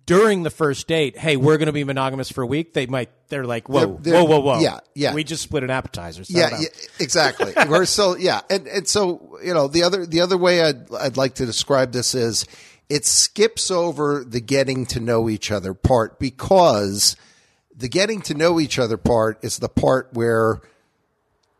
during 0.06 0.42
the 0.42 0.50
first 0.50 0.86
date, 0.88 1.18
hey, 1.18 1.36
we're 1.36 1.58
going 1.58 1.66
to 1.66 1.72
be 1.72 1.84
monogamous 1.84 2.30
for 2.30 2.42
a 2.42 2.46
week, 2.46 2.72
they 2.72 2.86
might 2.86 3.10
they're 3.28 3.44
like, 3.44 3.68
whoa, 3.68 3.98
They're- 4.00 4.12
they're- 4.12 4.24
whoa, 4.24 4.40
whoa, 4.40 4.40
whoa, 4.40 4.60
yeah, 4.60 4.80
yeah. 4.94 5.14
we 5.14 5.24
just 5.24 5.42
split 5.42 5.62
an 5.64 5.70
appetizer. 5.70 6.24
settle 6.24 6.58
yeah, 6.60 6.64
yeah, 6.64 6.86
exactly. 7.00 7.52
We're 7.68 7.84
so 7.86 8.16
yeah, 8.16 8.40
and 8.50 8.66
and 8.66 8.86
so 8.88 9.38
you 9.44 9.52
know 9.54 9.68
the 9.68 9.82
other 9.82 10.06
the 10.06 10.20
other 10.20 10.36
way 10.38 10.62
I'd 10.62 10.92
I'd 10.94 11.16
like 11.16 11.34
to 11.36 11.46
describe 11.46 11.92
this 11.92 12.14
is 12.14 12.46
it 12.88 13.04
skips 13.06 13.70
over 13.70 14.22
the 14.24 14.40
getting 14.40 14.84
to 14.86 15.00
know 15.00 15.28
each 15.30 15.50
other 15.50 15.72
part 15.74 16.18
because 16.18 17.16
the 17.74 17.88
getting 17.88 18.20
to 18.22 18.34
know 18.34 18.60
each 18.60 18.78
other 18.78 18.96
part 18.98 19.38
is 19.42 19.58
the 19.58 19.68
part 19.68 20.10
where 20.12 20.60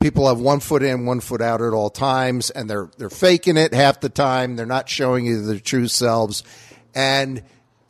people 0.01 0.29
have 0.29 0.39
one 0.41 0.61
foot 0.61 0.83
in, 0.83 1.07
one 1.07 1.21
foot 1.21 1.41
out 1.41 1.63
at 1.63 1.73
all 1.73 1.91
times, 1.91 2.51
and 2.51 2.69
they're 2.69 2.91
they're 2.99 3.09
faking 3.11 3.57
it 3.57 3.73
half 3.75 4.01
the 4.01 4.09
time. 4.09 4.57
They're 4.57 4.67
not 4.67 4.89
showing 4.89 5.25
you 5.27 5.43
their 5.43 5.59
true 5.59 5.89
selves, 5.89 6.43
and 6.95 7.43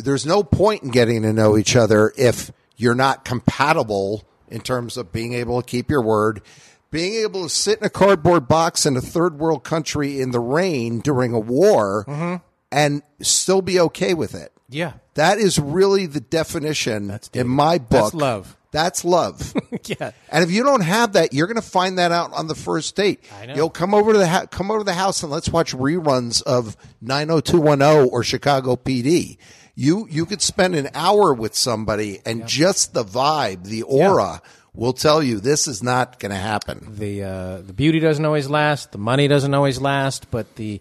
there's 0.03 0.27
no 0.27 0.43
point 0.43 0.83
in 0.83 0.91
getting 0.91 1.23
to 1.23 1.33
know 1.33 1.57
each 1.57 1.77
other 1.77 2.13
if 2.17 2.53
you're 2.77 2.95
not 2.95 3.25
compatible 3.25 4.25
in 4.49 4.61
terms 4.61 4.97
of 4.97 5.13
being 5.13 5.33
able 5.33 5.61
to 5.61 5.67
keep 5.67 5.91
your 5.91 6.03
word. 6.03 6.43
Being 6.91 7.23
able 7.23 7.45
to 7.45 7.49
sit 7.49 7.79
in 7.79 7.87
a 7.87 7.91
cardboard 7.91 8.47
box 8.47 8.85
in 8.85 8.97
a 8.97 9.01
third 9.01 9.39
world 9.39 9.65
country 9.65 10.21
in 10.21 10.31
the 10.31 10.41
rain 10.41 11.01
during 11.01 11.33
a 11.33 11.41
war 11.41 12.05
mm-hmm. 12.07 12.37
and 12.71 13.03
still 13.23 13.63
be 13.63 13.81
okay 13.81 14.13
with 14.13 14.35
it. 14.35 14.53
Yeah. 14.69 14.95
That 15.15 15.39
is 15.39 15.59
really 15.59 16.05
the 16.07 16.21
definition 16.21 17.19
in 17.33 17.49
my 17.49 17.79
book. 17.79 17.89
That's 18.13 18.15
love. 18.15 18.57
That's 18.73 19.05
love. 19.05 19.55
yeah. 19.85 20.13
And 20.31 20.43
if 20.43 20.51
you 20.51 20.65
don't 20.65 20.81
have 20.81 21.13
that, 21.13 21.35
you're 21.35 21.47
going 21.47 21.57
to 21.57 21.63
find 21.63 21.99
that 21.99 22.11
out 22.11 22.33
on 22.33 22.47
the 22.47 22.55
first 22.55 22.97
date. 22.97 23.23
I 23.41 23.47
know. 23.47 23.55
You'll 23.55 23.71
come 23.71 23.95
over 23.95 24.13
to 24.15 24.19
the 24.19 24.29
ha- 24.29 24.47
come 24.47 24.71
over 24.71 24.81
to 24.81 24.85
the 24.85 24.95
house 24.95 25.23
and 25.23 25.31
let's 25.31 25.51
watch 25.51 25.75
reruns 25.75 26.43
of 26.43 26.77
90210 27.03 28.11
or 28.11 28.25
Chicago 28.25 28.77
PD. 28.77 29.37
You 29.83 30.07
you 30.09 30.27
could 30.27 30.41
spend 30.41 30.77
an 30.77 30.91
hour 30.95 31.35
with 31.35 31.57
somebody 31.57 32.21
and 32.25 32.47
just 32.47 32.95
the 32.95 33.05
vibe, 33.05 33.65
the 33.65 33.83
aura 33.83 34.41
will 34.73 34.93
tell 34.93 35.21
you 35.21 35.41
this 35.41 35.67
is 35.67 35.83
not 35.83 36.21
going 36.21 36.31
to 36.31 36.39
happen. 36.39 36.87
The 36.99 37.25
uh, 37.25 37.57
the 37.63 37.73
beauty 37.73 37.99
doesn't 37.99 38.25
always 38.25 38.49
last, 38.49 38.93
the 38.93 38.99
money 38.99 39.27
doesn't 39.27 39.53
always 39.53 39.81
last, 39.81 40.31
but 40.31 40.55
the 40.55 40.81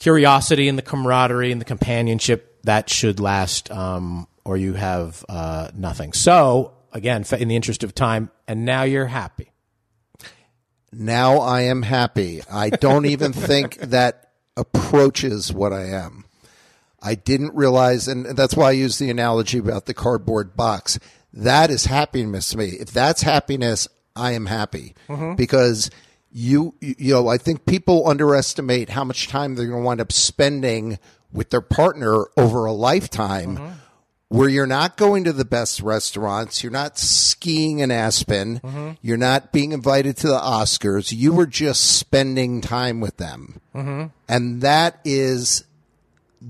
curiosity 0.00 0.66
and 0.66 0.76
the 0.76 0.82
camaraderie 0.82 1.52
and 1.52 1.60
the 1.60 1.64
companionship 1.64 2.58
that 2.64 2.90
should 2.90 3.20
last, 3.20 3.70
um, 3.70 4.26
or 4.44 4.56
you 4.56 4.72
have 4.72 5.24
uh, 5.28 5.70
nothing. 5.72 6.14
So 6.14 6.72
again, 6.92 7.24
in 7.38 7.46
the 7.46 7.54
interest 7.54 7.84
of 7.84 7.94
time, 7.94 8.32
and 8.48 8.64
now 8.64 8.82
you're 8.82 9.06
happy. 9.06 9.52
Now 10.92 11.38
I 11.38 11.60
am 11.60 11.82
happy. 11.82 12.42
I 12.50 12.70
don't 12.70 13.06
even 13.06 13.32
think 13.32 13.76
that 13.90 14.32
approaches 14.56 15.52
what 15.52 15.72
I 15.72 15.84
am. 15.84 16.24
I 17.02 17.14
didn't 17.16 17.54
realize, 17.54 18.06
and 18.08 18.24
that's 18.36 18.56
why 18.56 18.68
I 18.68 18.72
use 18.72 18.98
the 18.98 19.10
analogy 19.10 19.58
about 19.58 19.86
the 19.86 19.94
cardboard 19.94 20.56
box. 20.56 20.98
That 21.32 21.70
is 21.70 21.86
happiness 21.86 22.50
to 22.50 22.58
me. 22.58 22.66
If 22.68 22.92
that's 22.92 23.22
happiness, 23.22 23.88
I 24.14 24.32
am 24.32 24.46
happy 24.46 24.94
Mhm. 25.08 25.36
because 25.36 25.90
you, 26.34 26.74
you 26.80 27.12
know, 27.12 27.28
I 27.28 27.36
think 27.36 27.66
people 27.66 28.08
underestimate 28.08 28.90
how 28.90 29.04
much 29.04 29.28
time 29.28 29.54
they're 29.54 29.66
going 29.66 29.82
to 29.82 29.84
wind 29.84 30.00
up 30.00 30.12
spending 30.12 30.98
with 31.32 31.50
their 31.50 31.60
partner 31.60 32.24
over 32.38 32.64
a 32.64 32.72
lifetime 32.72 33.58
where 34.28 34.48
you're 34.48 34.66
not 34.66 34.96
going 34.96 35.24
to 35.24 35.32
the 35.34 35.44
best 35.44 35.80
restaurants, 35.82 36.62
you're 36.62 36.72
not 36.72 36.98
skiing 36.98 37.80
in 37.80 37.90
Aspen, 37.90 38.96
you're 39.02 39.18
not 39.18 39.52
being 39.52 39.72
invited 39.72 40.16
to 40.18 40.26
the 40.28 40.38
Oscars, 40.38 41.12
you 41.12 41.32
were 41.34 41.46
just 41.46 41.82
spending 41.98 42.62
time 42.62 43.00
with 43.00 43.18
them. 43.18 43.60
Mhm. 43.74 44.10
And 44.26 44.62
that 44.62 45.00
is 45.04 45.64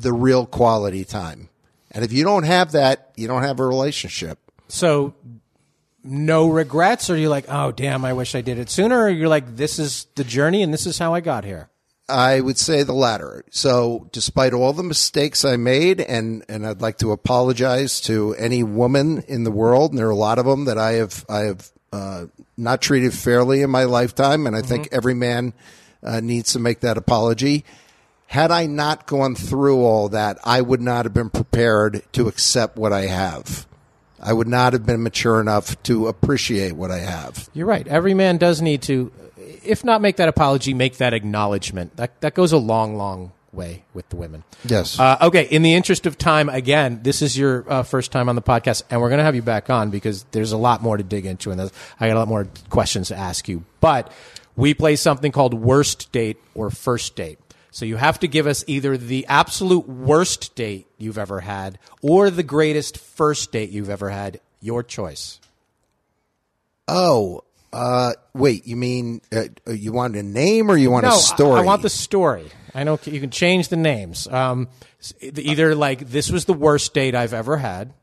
the 0.00 0.12
real 0.12 0.46
quality 0.46 1.04
time. 1.04 1.48
And 1.90 2.04
if 2.04 2.12
you 2.12 2.24
don't 2.24 2.44
have 2.44 2.72
that, 2.72 3.12
you 3.16 3.28
don't 3.28 3.42
have 3.42 3.60
a 3.60 3.66
relationship. 3.66 4.38
So 4.68 5.14
no 6.02 6.48
regrets, 6.48 7.10
or 7.10 7.16
you're 7.16 7.30
like, 7.30 7.46
oh 7.48 7.72
damn, 7.72 8.04
I 8.04 8.12
wish 8.14 8.34
I 8.34 8.40
did 8.40 8.58
it 8.58 8.70
sooner, 8.70 9.02
or 9.02 9.08
you're 9.08 9.28
like, 9.28 9.56
this 9.56 9.78
is 9.78 10.06
the 10.14 10.24
journey 10.24 10.62
and 10.62 10.72
this 10.72 10.86
is 10.86 10.98
how 10.98 11.14
I 11.14 11.20
got 11.20 11.44
here. 11.44 11.68
I 12.08 12.40
would 12.40 12.58
say 12.58 12.82
the 12.82 12.92
latter. 12.92 13.44
So, 13.50 14.08
despite 14.12 14.52
all 14.52 14.72
the 14.72 14.82
mistakes 14.82 15.44
I 15.44 15.56
made, 15.56 16.00
and 16.00 16.44
and 16.48 16.66
I'd 16.66 16.82
like 16.82 16.98
to 16.98 17.12
apologize 17.12 18.00
to 18.02 18.34
any 18.34 18.62
woman 18.62 19.22
in 19.28 19.44
the 19.44 19.50
world, 19.50 19.92
and 19.92 19.98
there 19.98 20.08
are 20.08 20.10
a 20.10 20.16
lot 20.16 20.38
of 20.38 20.44
them 20.44 20.64
that 20.64 20.78
I 20.78 20.92
have 20.92 21.24
I 21.28 21.40
have 21.40 21.70
uh, 21.92 22.26
not 22.56 22.82
treated 22.82 23.14
fairly 23.14 23.62
in 23.62 23.70
my 23.70 23.84
lifetime, 23.84 24.46
and 24.46 24.56
I 24.56 24.62
think 24.62 24.88
every 24.90 25.14
man 25.14 25.54
uh, 26.02 26.20
needs 26.20 26.52
to 26.54 26.58
make 26.58 26.80
that 26.80 26.98
apology. 26.98 27.64
Had 28.32 28.50
I 28.50 28.64
not 28.64 29.06
gone 29.06 29.34
through 29.34 29.84
all 29.84 30.08
that, 30.08 30.38
I 30.42 30.62
would 30.62 30.80
not 30.80 31.04
have 31.04 31.12
been 31.12 31.28
prepared 31.28 32.02
to 32.12 32.28
accept 32.28 32.78
what 32.78 32.90
I 32.90 33.02
have. 33.02 33.66
I 34.18 34.32
would 34.32 34.48
not 34.48 34.72
have 34.72 34.86
been 34.86 35.02
mature 35.02 35.38
enough 35.38 35.82
to 35.82 36.08
appreciate 36.08 36.72
what 36.72 36.90
I 36.90 37.00
have. 37.00 37.50
You're 37.52 37.66
right. 37.66 37.86
Every 37.86 38.14
man 38.14 38.38
does 38.38 38.62
need 38.62 38.80
to, 38.84 39.12
if 39.36 39.84
not 39.84 40.00
make 40.00 40.16
that 40.16 40.30
apology, 40.30 40.72
make 40.72 40.96
that 40.96 41.12
acknowledgement. 41.12 41.94
That 41.98 42.18
that 42.22 42.32
goes 42.32 42.52
a 42.52 42.56
long, 42.56 42.96
long 42.96 43.32
way 43.52 43.84
with 43.92 44.08
the 44.08 44.16
women. 44.16 44.44
Yes. 44.64 44.98
Uh, 44.98 45.18
okay. 45.20 45.44
In 45.44 45.60
the 45.60 45.74
interest 45.74 46.06
of 46.06 46.16
time, 46.16 46.48
again, 46.48 47.00
this 47.02 47.20
is 47.20 47.36
your 47.36 47.70
uh, 47.70 47.82
first 47.82 48.12
time 48.12 48.30
on 48.30 48.34
the 48.34 48.40
podcast, 48.40 48.84
and 48.88 49.02
we're 49.02 49.10
going 49.10 49.18
to 49.18 49.24
have 49.24 49.36
you 49.36 49.42
back 49.42 49.68
on 49.68 49.90
because 49.90 50.24
there's 50.30 50.52
a 50.52 50.56
lot 50.56 50.82
more 50.82 50.96
to 50.96 51.02
dig 51.02 51.26
into, 51.26 51.50
and 51.50 51.60
I 52.00 52.08
got 52.08 52.16
a 52.16 52.20
lot 52.20 52.28
more 52.28 52.48
questions 52.70 53.08
to 53.08 53.14
ask 53.14 53.46
you. 53.46 53.66
But 53.80 54.10
we 54.56 54.74
play 54.74 54.96
something 54.96 55.32
called 55.32 55.54
worst 55.54 56.12
date 56.12 56.38
or 56.54 56.70
first 56.70 57.16
date. 57.16 57.38
So 57.72 57.86
you 57.86 57.96
have 57.96 58.20
to 58.20 58.28
give 58.28 58.46
us 58.46 58.64
either 58.66 58.98
the 58.98 59.26
absolute 59.28 59.88
worst 59.88 60.54
date 60.54 60.86
you've 60.98 61.16
ever 61.16 61.40
had 61.40 61.78
or 62.02 62.28
the 62.28 62.42
greatest 62.42 62.98
first 62.98 63.50
date 63.50 63.70
you've 63.70 63.88
ever 63.88 64.10
had. 64.10 64.40
Your 64.60 64.82
choice. 64.82 65.40
Oh, 66.86 67.44
uh, 67.72 68.12
wait. 68.34 68.66
You 68.66 68.76
mean 68.76 69.22
uh, 69.34 69.44
you 69.72 69.90
want 69.90 70.16
a 70.16 70.22
name 70.22 70.70
or 70.70 70.76
you 70.76 70.90
want 70.90 71.06
no, 71.06 71.14
a 71.14 71.18
story? 71.18 71.60
I, 71.60 71.62
I 71.62 71.64
want 71.64 71.80
the 71.80 71.88
story. 71.88 72.44
I 72.74 72.84
know 72.84 73.00
you 73.04 73.20
can 73.20 73.30
change 73.30 73.68
the 73.68 73.76
names. 73.76 74.28
Um, 74.28 74.68
either 75.20 75.74
like 75.74 76.10
this 76.10 76.30
was 76.30 76.44
the 76.44 76.52
worst 76.52 76.92
date 76.92 77.14
I've 77.14 77.34
ever 77.34 77.56
had, 77.56 77.94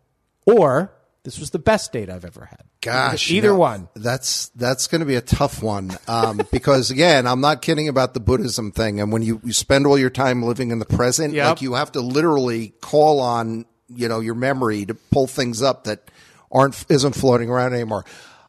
or 0.47 0.91
this 1.29 1.39
was 1.39 1.51
the 1.51 1.59
best 1.59 1.91
date 1.91 2.09
I've 2.09 2.25
ever 2.25 2.45
had. 2.45 2.63
Gosh, 2.81 3.29
either 3.29 3.49
you 3.49 3.53
know, 3.53 3.59
one. 3.59 3.87
That's 3.95 4.49
that's 4.55 4.87
going 4.87 5.01
to 5.01 5.05
be 5.05 5.13
a 5.13 5.21
tough 5.21 5.61
one 5.61 5.95
um, 6.07 6.41
because 6.51 6.89
again, 6.89 7.27
I'm 7.27 7.39
not 7.39 7.61
kidding 7.61 7.87
about 7.87 8.15
the 8.15 8.19
Buddhism 8.19 8.71
thing. 8.71 8.99
And 8.99 9.11
when 9.11 9.21
you, 9.21 9.39
you 9.43 9.53
spend 9.53 9.85
all 9.85 9.95
your 9.99 10.09
time 10.09 10.41
living 10.41 10.71
in 10.71 10.79
the 10.79 10.87
present, 10.87 11.35
Yep. 11.35 11.47
like 11.47 11.61
you 11.61 11.75
have 11.75 11.91
to 11.91 12.01
literally 12.01 12.69
call 12.81 13.19
on 13.19 13.65
you 13.89 14.07
know 14.07 14.21
your 14.21 14.33
memory 14.33 14.87
to 14.87 14.95
pull 14.95 15.27
things 15.27 15.61
up 15.61 15.83
that 15.83 16.09
aren't 16.51 16.83
isn't 16.89 17.13
floating 17.13 17.51
around 17.51 17.73
anymore. 17.73 18.05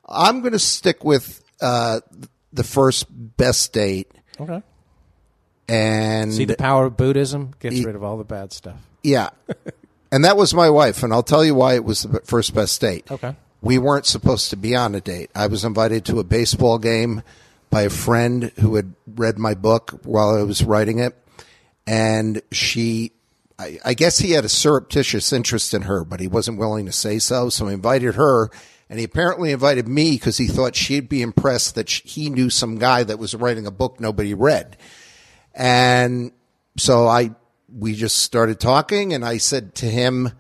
I'm 0.09 0.41
going 0.41 0.53
to 0.55 0.59
stick 0.59 1.05
with 1.05 1.45
uh, 1.61 2.01
the 2.51 2.65
first 2.65 3.07
best 3.11 3.75
date, 3.75 4.11
Okay. 4.41 4.63
and 5.69 6.33
See 6.33 6.47
the 6.47 6.57
power 6.57 6.87
of 6.87 6.97
Buddhism 6.97 7.53
gets 7.61 7.85
rid 7.85 7.95
of 7.95 8.03
all 8.03 8.17
the 8.17 8.25
bad 8.25 8.55
stuff. 8.55 8.81
Yeah. 9.03 9.29
and 10.13 10.25
that 10.25 10.37
was 10.37 10.55
my 10.55 10.71
wife. 10.71 11.03
And 11.03 11.13
I'll 11.13 11.23
tell 11.23 11.45
you 11.45 11.55
why 11.55 11.75
it 11.75 11.85
was 11.85 12.03
the 12.03 12.21
first 12.21 12.55
best 12.55 12.81
date. 12.81 13.11
Okay. 13.11 13.35
We 13.63 13.79
weren't 13.79 14.07
supposed 14.07 14.51
to 14.51 14.57
be 14.57 14.75
on 14.75 14.95
a 14.95 15.01
date. 15.01 15.31
I 15.35 15.47
was 15.47 15.65
invited 15.65 16.05
to 16.07 16.19
a 16.19 16.25
baseball 16.25 16.79
game 16.79 17.23
by 17.69 17.83
a 17.83 17.91
friend 17.91 18.53
who 18.59 18.77
had 18.77 18.95
read 19.07 19.39
my 19.39 19.55
book 19.55 20.01
while 20.05 20.31
I 20.31 20.43
was 20.43 20.65
writing 20.65 20.99
it. 20.99 21.17
And 21.87 22.43
she, 22.51 23.13
I, 23.59 23.79
I 23.85 23.95
guess 23.95 24.19
he 24.19 24.33
had 24.33 24.45
a 24.45 24.49
surreptitious 24.49 25.33
interest 25.33 25.75
in 25.75 25.83
her, 25.83 26.05
but 26.05 26.21
he 26.21 26.27
wasn't 26.27 26.59
willing 26.59 26.87
to 26.87 26.93
say 26.93 27.19
so. 27.19 27.49
So 27.49 27.69
I 27.69 27.73
invited 27.73 28.15
her. 28.17 28.51
And 28.89 28.99
he 28.99 29.05
apparently 29.05 29.53
invited 29.53 29.87
me 29.87 30.13
because 30.13 30.37
he 30.37 30.49
thought 30.49 30.75
she'd 30.75 31.09
be 31.09 31.23
impressed 31.23 31.77
that 31.77 31.89
sh 31.89 32.01
he 32.05 32.29
knew 32.29 32.51
some 32.51 32.79
guy 32.79 33.05
that 33.05 33.21
was 33.21 33.37
writing 33.37 33.67
a 33.67 33.71
book 33.71 34.01
nobody 34.01 34.35
read. 34.35 34.77
And 35.55 36.33
so 36.77 37.07
I, 37.07 37.31
we 37.77 37.95
just 37.95 38.19
started 38.19 38.61
talking 38.61 39.13
and 39.13 39.25
I 39.25 39.39
said 39.39 39.75
to 39.77 39.87
him, 39.87 40.31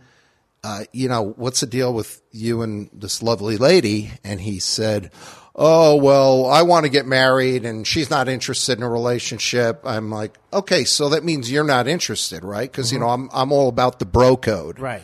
uh, 0.63 0.85
you 0.93 1.09
know, 1.09 1.35
what's 1.37 1.61
the 1.61 1.67
deal 1.67 1.93
with 1.93 2.21
you 2.33 2.63
and 2.63 2.91
this 2.93 3.23
lovely 3.23 3.57
lady? 3.57 4.11
And 4.25 4.41
he 4.41 4.59
said, 4.59 5.11
Oh, 5.55 5.97
well, 5.97 6.47
I 6.47 6.63
want 6.63 6.85
to 6.85 6.91
get 6.91 7.07
married 7.07 7.65
and 7.65 7.87
she's 7.87 8.09
not 8.09 8.29
interested 8.29 8.79
in 8.79 8.85
a 8.85 8.89
relationship. 8.89 9.81
I'm 9.85 10.11
like, 10.11 10.39
okay, 10.53 10.85
so 10.85 11.11
that 11.11 11.25
means 11.25 11.51
you're 11.51 11.65
not 11.65 11.89
interested, 11.89 12.45
right? 12.45 12.71
because 12.71 12.93
you 12.93 12.99
know, 12.99 13.09
I'm, 13.09 13.29
I'm 13.33 13.53
all 13.53 13.69
about 13.69 13.99
the 13.99 14.07
bro 14.07 14.37
code. 14.37 14.79
Right. 14.79 15.03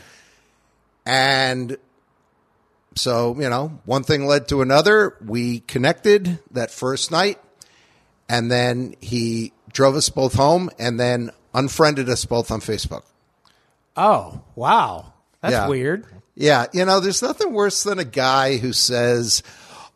And 1.05 1.77
so, 2.95 3.35
you 3.39 3.51
know, 3.51 3.81
one 3.85 4.03
thing 4.03 4.27
led 4.27 4.49
to 4.49 4.63
another. 4.63 5.17
We 5.25 5.61
connected 5.61 6.39
that 6.53 6.71
first 6.71 7.11
night, 7.11 7.39
and 8.29 8.51
then 8.51 8.95
he 9.01 9.53
drove 9.73 9.95
us 9.95 10.09
both 10.09 10.35
home 10.35 10.71
and 10.79 10.99
then 10.99 11.31
unfriended 11.57 12.09
us 12.09 12.25
both 12.25 12.51
on 12.53 12.61
Facebook. 12.61 13.03
Oh, 13.97 14.41
wow. 14.55 15.13
That's 15.41 15.53
Yeah. 15.53 15.69
weird. 15.69 16.05
Yeah, 16.35 16.67
you 16.73 16.85
know, 16.85 17.01
there's 17.01 17.23
nothing 17.23 17.53
worse 17.55 17.83
than 17.83 17.99
a 17.99 18.05
guy 18.05 18.59
who 18.59 18.75
says, 18.75 19.43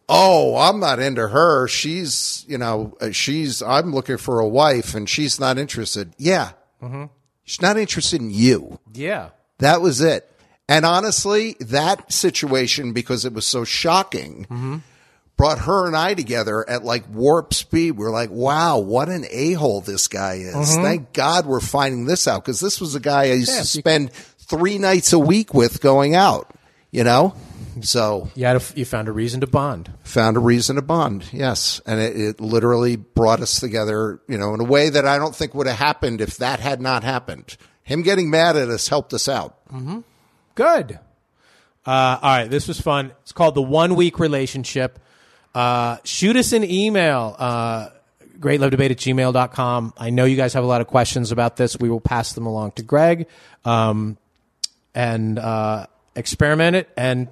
"Oh, 0.09 0.57
I'm 0.57 0.81
not 0.81 0.99
into 0.99 1.29
her. 1.29 1.69
She's, 1.69 2.45
you 2.49 2.57
know, 2.57 2.97
uh, 3.01 3.11
she's 3.11 3.61
I'm 3.63 3.93
looking 3.95 4.17
for 4.17 4.41
a 4.41 4.49
wife 4.49 4.95
and 4.95 5.07
she's 5.09 5.39
not 5.39 5.59
interested." 5.59 6.15
Yeah. 6.17 6.53
Mm-hmm. 6.83 7.05
She's 7.45 7.61
not 7.61 7.77
interested 7.77 8.23
in 8.23 8.31
you. 8.31 8.79
Yeah. 8.95 9.31
That 9.59 9.83
was 9.83 10.01
it. 10.01 10.27
And 10.67 10.87
honestly, 10.87 11.57
that 11.61 12.11
situation, 12.11 12.93
because 12.95 13.25
it 13.27 13.35
was 13.35 13.45
so 13.45 13.65
shocking, 13.65 14.47
Mm-hmm. 14.51 14.77
Brought 15.41 15.59
her 15.61 15.87
and 15.87 15.97
I 15.97 16.13
together 16.15 16.69
at 16.69 16.85
like 16.85 17.05
warp 17.13 17.55
speed. 17.55 17.93
We're 17.93 18.11
like, 18.11 18.31
wow, 18.31 18.79
what 18.79 19.09
an 19.09 19.25
a 19.31 19.55
hole 19.55 19.81
this 19.81 20.07
guy 20.07 20.35
is. 20.35 20.55
Mhm. 20.55 20.83
Thank 20.83 21.13
God 21.15 21.47
we're 21.47 21.61
finding 21.61 22.05
this 22.05 22.29
out 22.29 22.45
because 22.45 22.61
this 22.61 22.81
was 22.81 22.95
a 22.95 23.01
guy 23.01 23.23
I 23.23 23.33
used 23.33 23.51
Yeah, 23.51 23.61
to 23.61 23.67
spend 23.67 24.13
three 24.13 24.77
nights 24.79 25.13
a 25.15 25.19
week 25.19 25.55
with 25.55 25.81
going 25.81 26.15
out, 26.15 26.53
you 26.91 27.05
know? 27.05 27.35
So 27.83 28.29
You, 28.35 28.45
had 28.45 28.57
a, 28.57 28.63
you 28.75 28.85
found 28.85 29.09
a 29.09 29.13
reason 29.13 29.41
to 29.41 29.47
bond. 29.47 29.91
found 30.03 30.37
a 30.37 30.41
reason 30.41 30.77
to 30.77 30.83
bond. 30.83 31.25
Yes. 31.33 31.81
And 31.87 31.99
it, 32.01 32.17
it 32.21 32.41
literally 32.41 32.97
brought 32.97 33.41
us 33.41 33.59
together, 33.61 34.21
you 34.29 34.37
know, 34.37 34.53
in 34.53 34.61
a 34.61 34.65
way 34.65 34.91
that 34.91 35.07
I 35.07 35.17
don't 35.17 35.35
think 35.35 35.55
would 35.55 35.67
have 35.69 35.79
happened 35.79 36.21
if 36.21 36.37
that 36.39 36.61
had 36.61 36.81
not 36.83 37.03
happened. 37.05 37.57
Him 37.83 38.03
getting 38.03 38.29
mad 38.29 38.57
at 38.57 38.69
us 38.69 38.89
helped 38.89 39.15
us 39.15 39.29
out. 39.29 39.57
Mm-hmm. 39.73 40.01
Good. 40.55 40.99
Uh, 41.87 42.19
all 42.21 42.37
right, 42.37 42.51
this 42.51 42.69
was 42.69 42.79
fun. 42.79 43.13
It's 43.23 43.33
called 43.33 43.55
the 43.55 43.63
One 43.63 43.95
Week 43.95 44.19
Relationship. 44.19 44.99
Uh, 45.55 45.97
shoot 46.05 46.37
us 46.37 46.53
an 46.53 46.65
email, 46.65 47.35
uh, 47.39 47.89
greatlovedebate 48.39 48.91
at 48.91 48.97
gmail.com. 48.99 49.95
I 49.99 50.11
know 50.11 50.25
you 50.25 50.37
guys 50.37 50.55
have 50.55 50.65
a 50.65 50.67
lot 50.67 50.81
of 50.81 50.87
questions 50.87 51.33
about 51.33 51.57
this. 51.57 51.79
We 51.79 51.91
will 51.91 52.01
pass 52.01 52.33
them 52.33 52.47
along 52.47 52.73
to 52.73 52.83
Greg 52.83 53.27
um, 53.65 54.17
and 54.95 55.39
uh, 55.39 55.87
experiment 56.15 56.77
it 56.77 56.89
and 56.97 57.29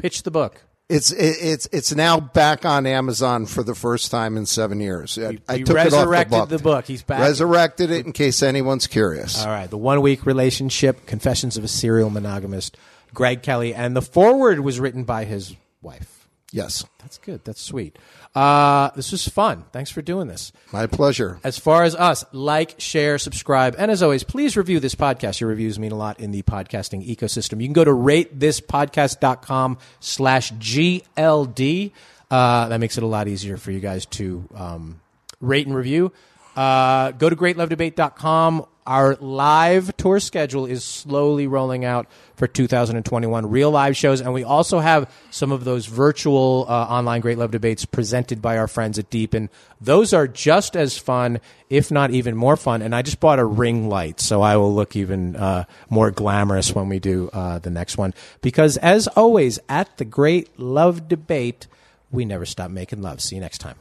pitch 0.00 0.22
the 0.22 0.30
book. 0.30 0.62
It's 0.88 1.10
it, 1.10 1.36
it's 1.40 1.68
it's 1.72 1.94
now 1.94 2.20
back 2.20 2.66
on 2.66 2.84
Amazon 2.84 3.46
for 3.46 3.62
the 3.62 3.74
first 3.74 4.10
time 4.10 4.36
in 4.36 4.44
seven 4.44 4.78
years. 4.78 5.18
I, 5.18 5.38
I 5.48 5.56
he 5.58 5.62
took 5.62 5.78
it 5.78 5.94
off 5.94 6.10
the 6.10 6.26
book. 6.28 6.48
the 6.50 6.58
book. 6.58 6.84
He's 6.84 7.02
back. 7.02 7.20
Resurrected 7.20 7.90
it 7.90 8.04
in 8.04 8.12
case 8.12 8.42
anyone's 8.42 8.86
curious. 8.86 9.42
All 9.42 9.50
right, 9.50 9.70
the 9.70 9.78
one 9.78 10.02
week 10.02 10.26
relationship, 10.26 11.06
Confessions 11.06 11.56
of 11.56 11.64
a 11.64 11.68
Serial 11.68 12.10
Monogamist, 12.10 12.76
Greg 13.14 13.42
Kelly, 13.42 13.74
and 13.74 13.96
the 13.96 14.02
foreword 14.02 14.60
was 14.60 14.78
written 14.78 15.04
by 15.04 15.24
his 15.24 15.54
wife. 15.80 16.21
Yes, 16.52 16.84
that's 16.98 17.16
good. 17.16 17.44
That's 17.44 17.60
sweet. 17.62 17.98
Uh, 18.34 18.90
this 18.94 19.10
was 19.10 19.26
fun. 19.26 19.64
Thanks 19.72 19.90
for 19.90 20.02
doing 20.02 20.28
this. 20.28 20.52
My 20.70 20.86
pleasure. 20.86 21.40
As 21.42 21.58
far 21.58 21.82
as 21.82 21.94
us, 21.94 22.26
like, 22.32 22.78
share, 22.78 23.16
subscribe, 23.16 23.74
and 23.78 23.90
as 23.90 24.02
always, 24.02 24.22
please 24.22 24.54
review 24.54 24.78
this 24.78 24.94
podcast. 24.94 25.40
Your 25.40 25.48
reviews 25.48 25.78
mean 25.78 25.92
a 25.92 25.96
lot 25.96 26.20
in 26.20 26.30
the 26.30 26.42
podcasting 26.42 27.08
ecosystem. 27.08 27.60
You 27.60 27.66
can 27.66 27.72
go 27.72 27.84
to 27.84 27.90
ratethispodcast.com 27.90 29.78
slash 30.00 30.52
GLD. 30.52 31.92
Uh, 32.30 32.68
that 32.68 32.80
makes 32.80 32.98
it 32.98 33.02
a 33.02 33.06
lot 33.06 33.28
easier 33.28 33.56
for 33.56 33.70
you 33.70 33.80
guys 33.80 34.04
to 34.06 34.46
um, 34.54 35.00
rate 35.40 35.66
and 35.66 35.74
review. 35.74 36.12
Uh, 36.54 37.12
go 37.12 37.30
to 37.30 37.36
greatlovedebate.com. 37.36 38.66
Our 38.86 39.14
live 39.20 39.96
tour 39.96 40.18
schedule 40.18 40.66
is 40.66 40.84
slowly 40.84 41.46
rolling 41.46 41.84
out 41.84 42.08
for 42.34 42.48
2021. 42.48 43.48
Real 43.48 43.70
live 43.70 43.96
shows, 43.96 44.20
and 44.20 44.34
we 44.34 44.42
also 44.42 44.80
have 44.80 45.08
some 45.30 45.52
of 45.52 45.62
those 45.62 45.86
virtual 45.86 46.66
uh, 46.68 46.72
online 46.72 47.20
Great 47.20 47.38
Love 47.38 47.52
Debates 47.52 47.84
presented 47.84 48.42
by 48.42 48.58
our 48.58 48.66
friends 48.66 48.98
at 48.98 49.08
Deepen. 49.08 49.50
Those 49.80 50.12
are 50.12 50.26
just 50.26 50.76
as 50.76 50.98
fun, 50.98 51.40
if 51.70 51.92
not 51.92 52.10
even 52.10 52.36
more 52.36 52.56
fun. 52.56 52.82
And 52.82 52.92
I 52.92 53.02
just 53.02 53.20
bought 53.20 53.38
a 53.38 53.44
ring 53.44 53.88
light, 53.88 54.18
so 54.18 54.42
I 54.42 54.56
will 54.56 54.74
look 54.74 54.96
even 54.96 55.36
uh, 55.36 55.64
more 55.88 56.10
glamorous 56.10 56.74
when 56.74 56.88
we 56.88 56.98
do 56.98 57.30
uh, 57.32 57.60
the 57.60 57.70
next 57.70 57.96
one. 57.96 58.14
Because 58.40 58.78
as 58.78 59.06
always, 59.06 59.60
at 59.68 59.96
the 59.98 60.04
Great 60.04 60.58
Love 60.58 61.06
Debate, 61.06 61.68
we 62.10 62.24
never 62.24 62.44
stop 62.44 62.72
making 62.72 63.00
love. 63.00 63.20
See 63.20 63.36
you 63.36 63.40
next 63.40 63.58
time. 63.58 63.76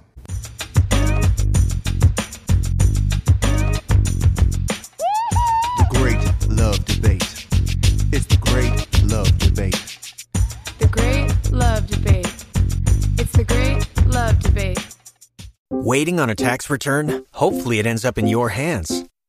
Love 9.22 9.38
Debate. 9.38 10.00
The 10.80 10.88
Great 10.88 11.52
Love 11.52 11.86
Debate. 11.86 12.26
It's 13.20 13.32
the 13.34 13.44
Great 13.44 13.86
Love 14.08 14.40
Debate. 14.40 14.96
Waiting 15.70 16.20
on 16.20 16.32
a 16.32 16.34
tax 16.34 16.72
return? 16.72 17.24
Hopefully, 17.34 17.78
it 17.78 17.86
ends 17.86 18.04
up 18.04 18.18
in 18.18 18.26
your 18.26 18.50
hands. 18.50 19.06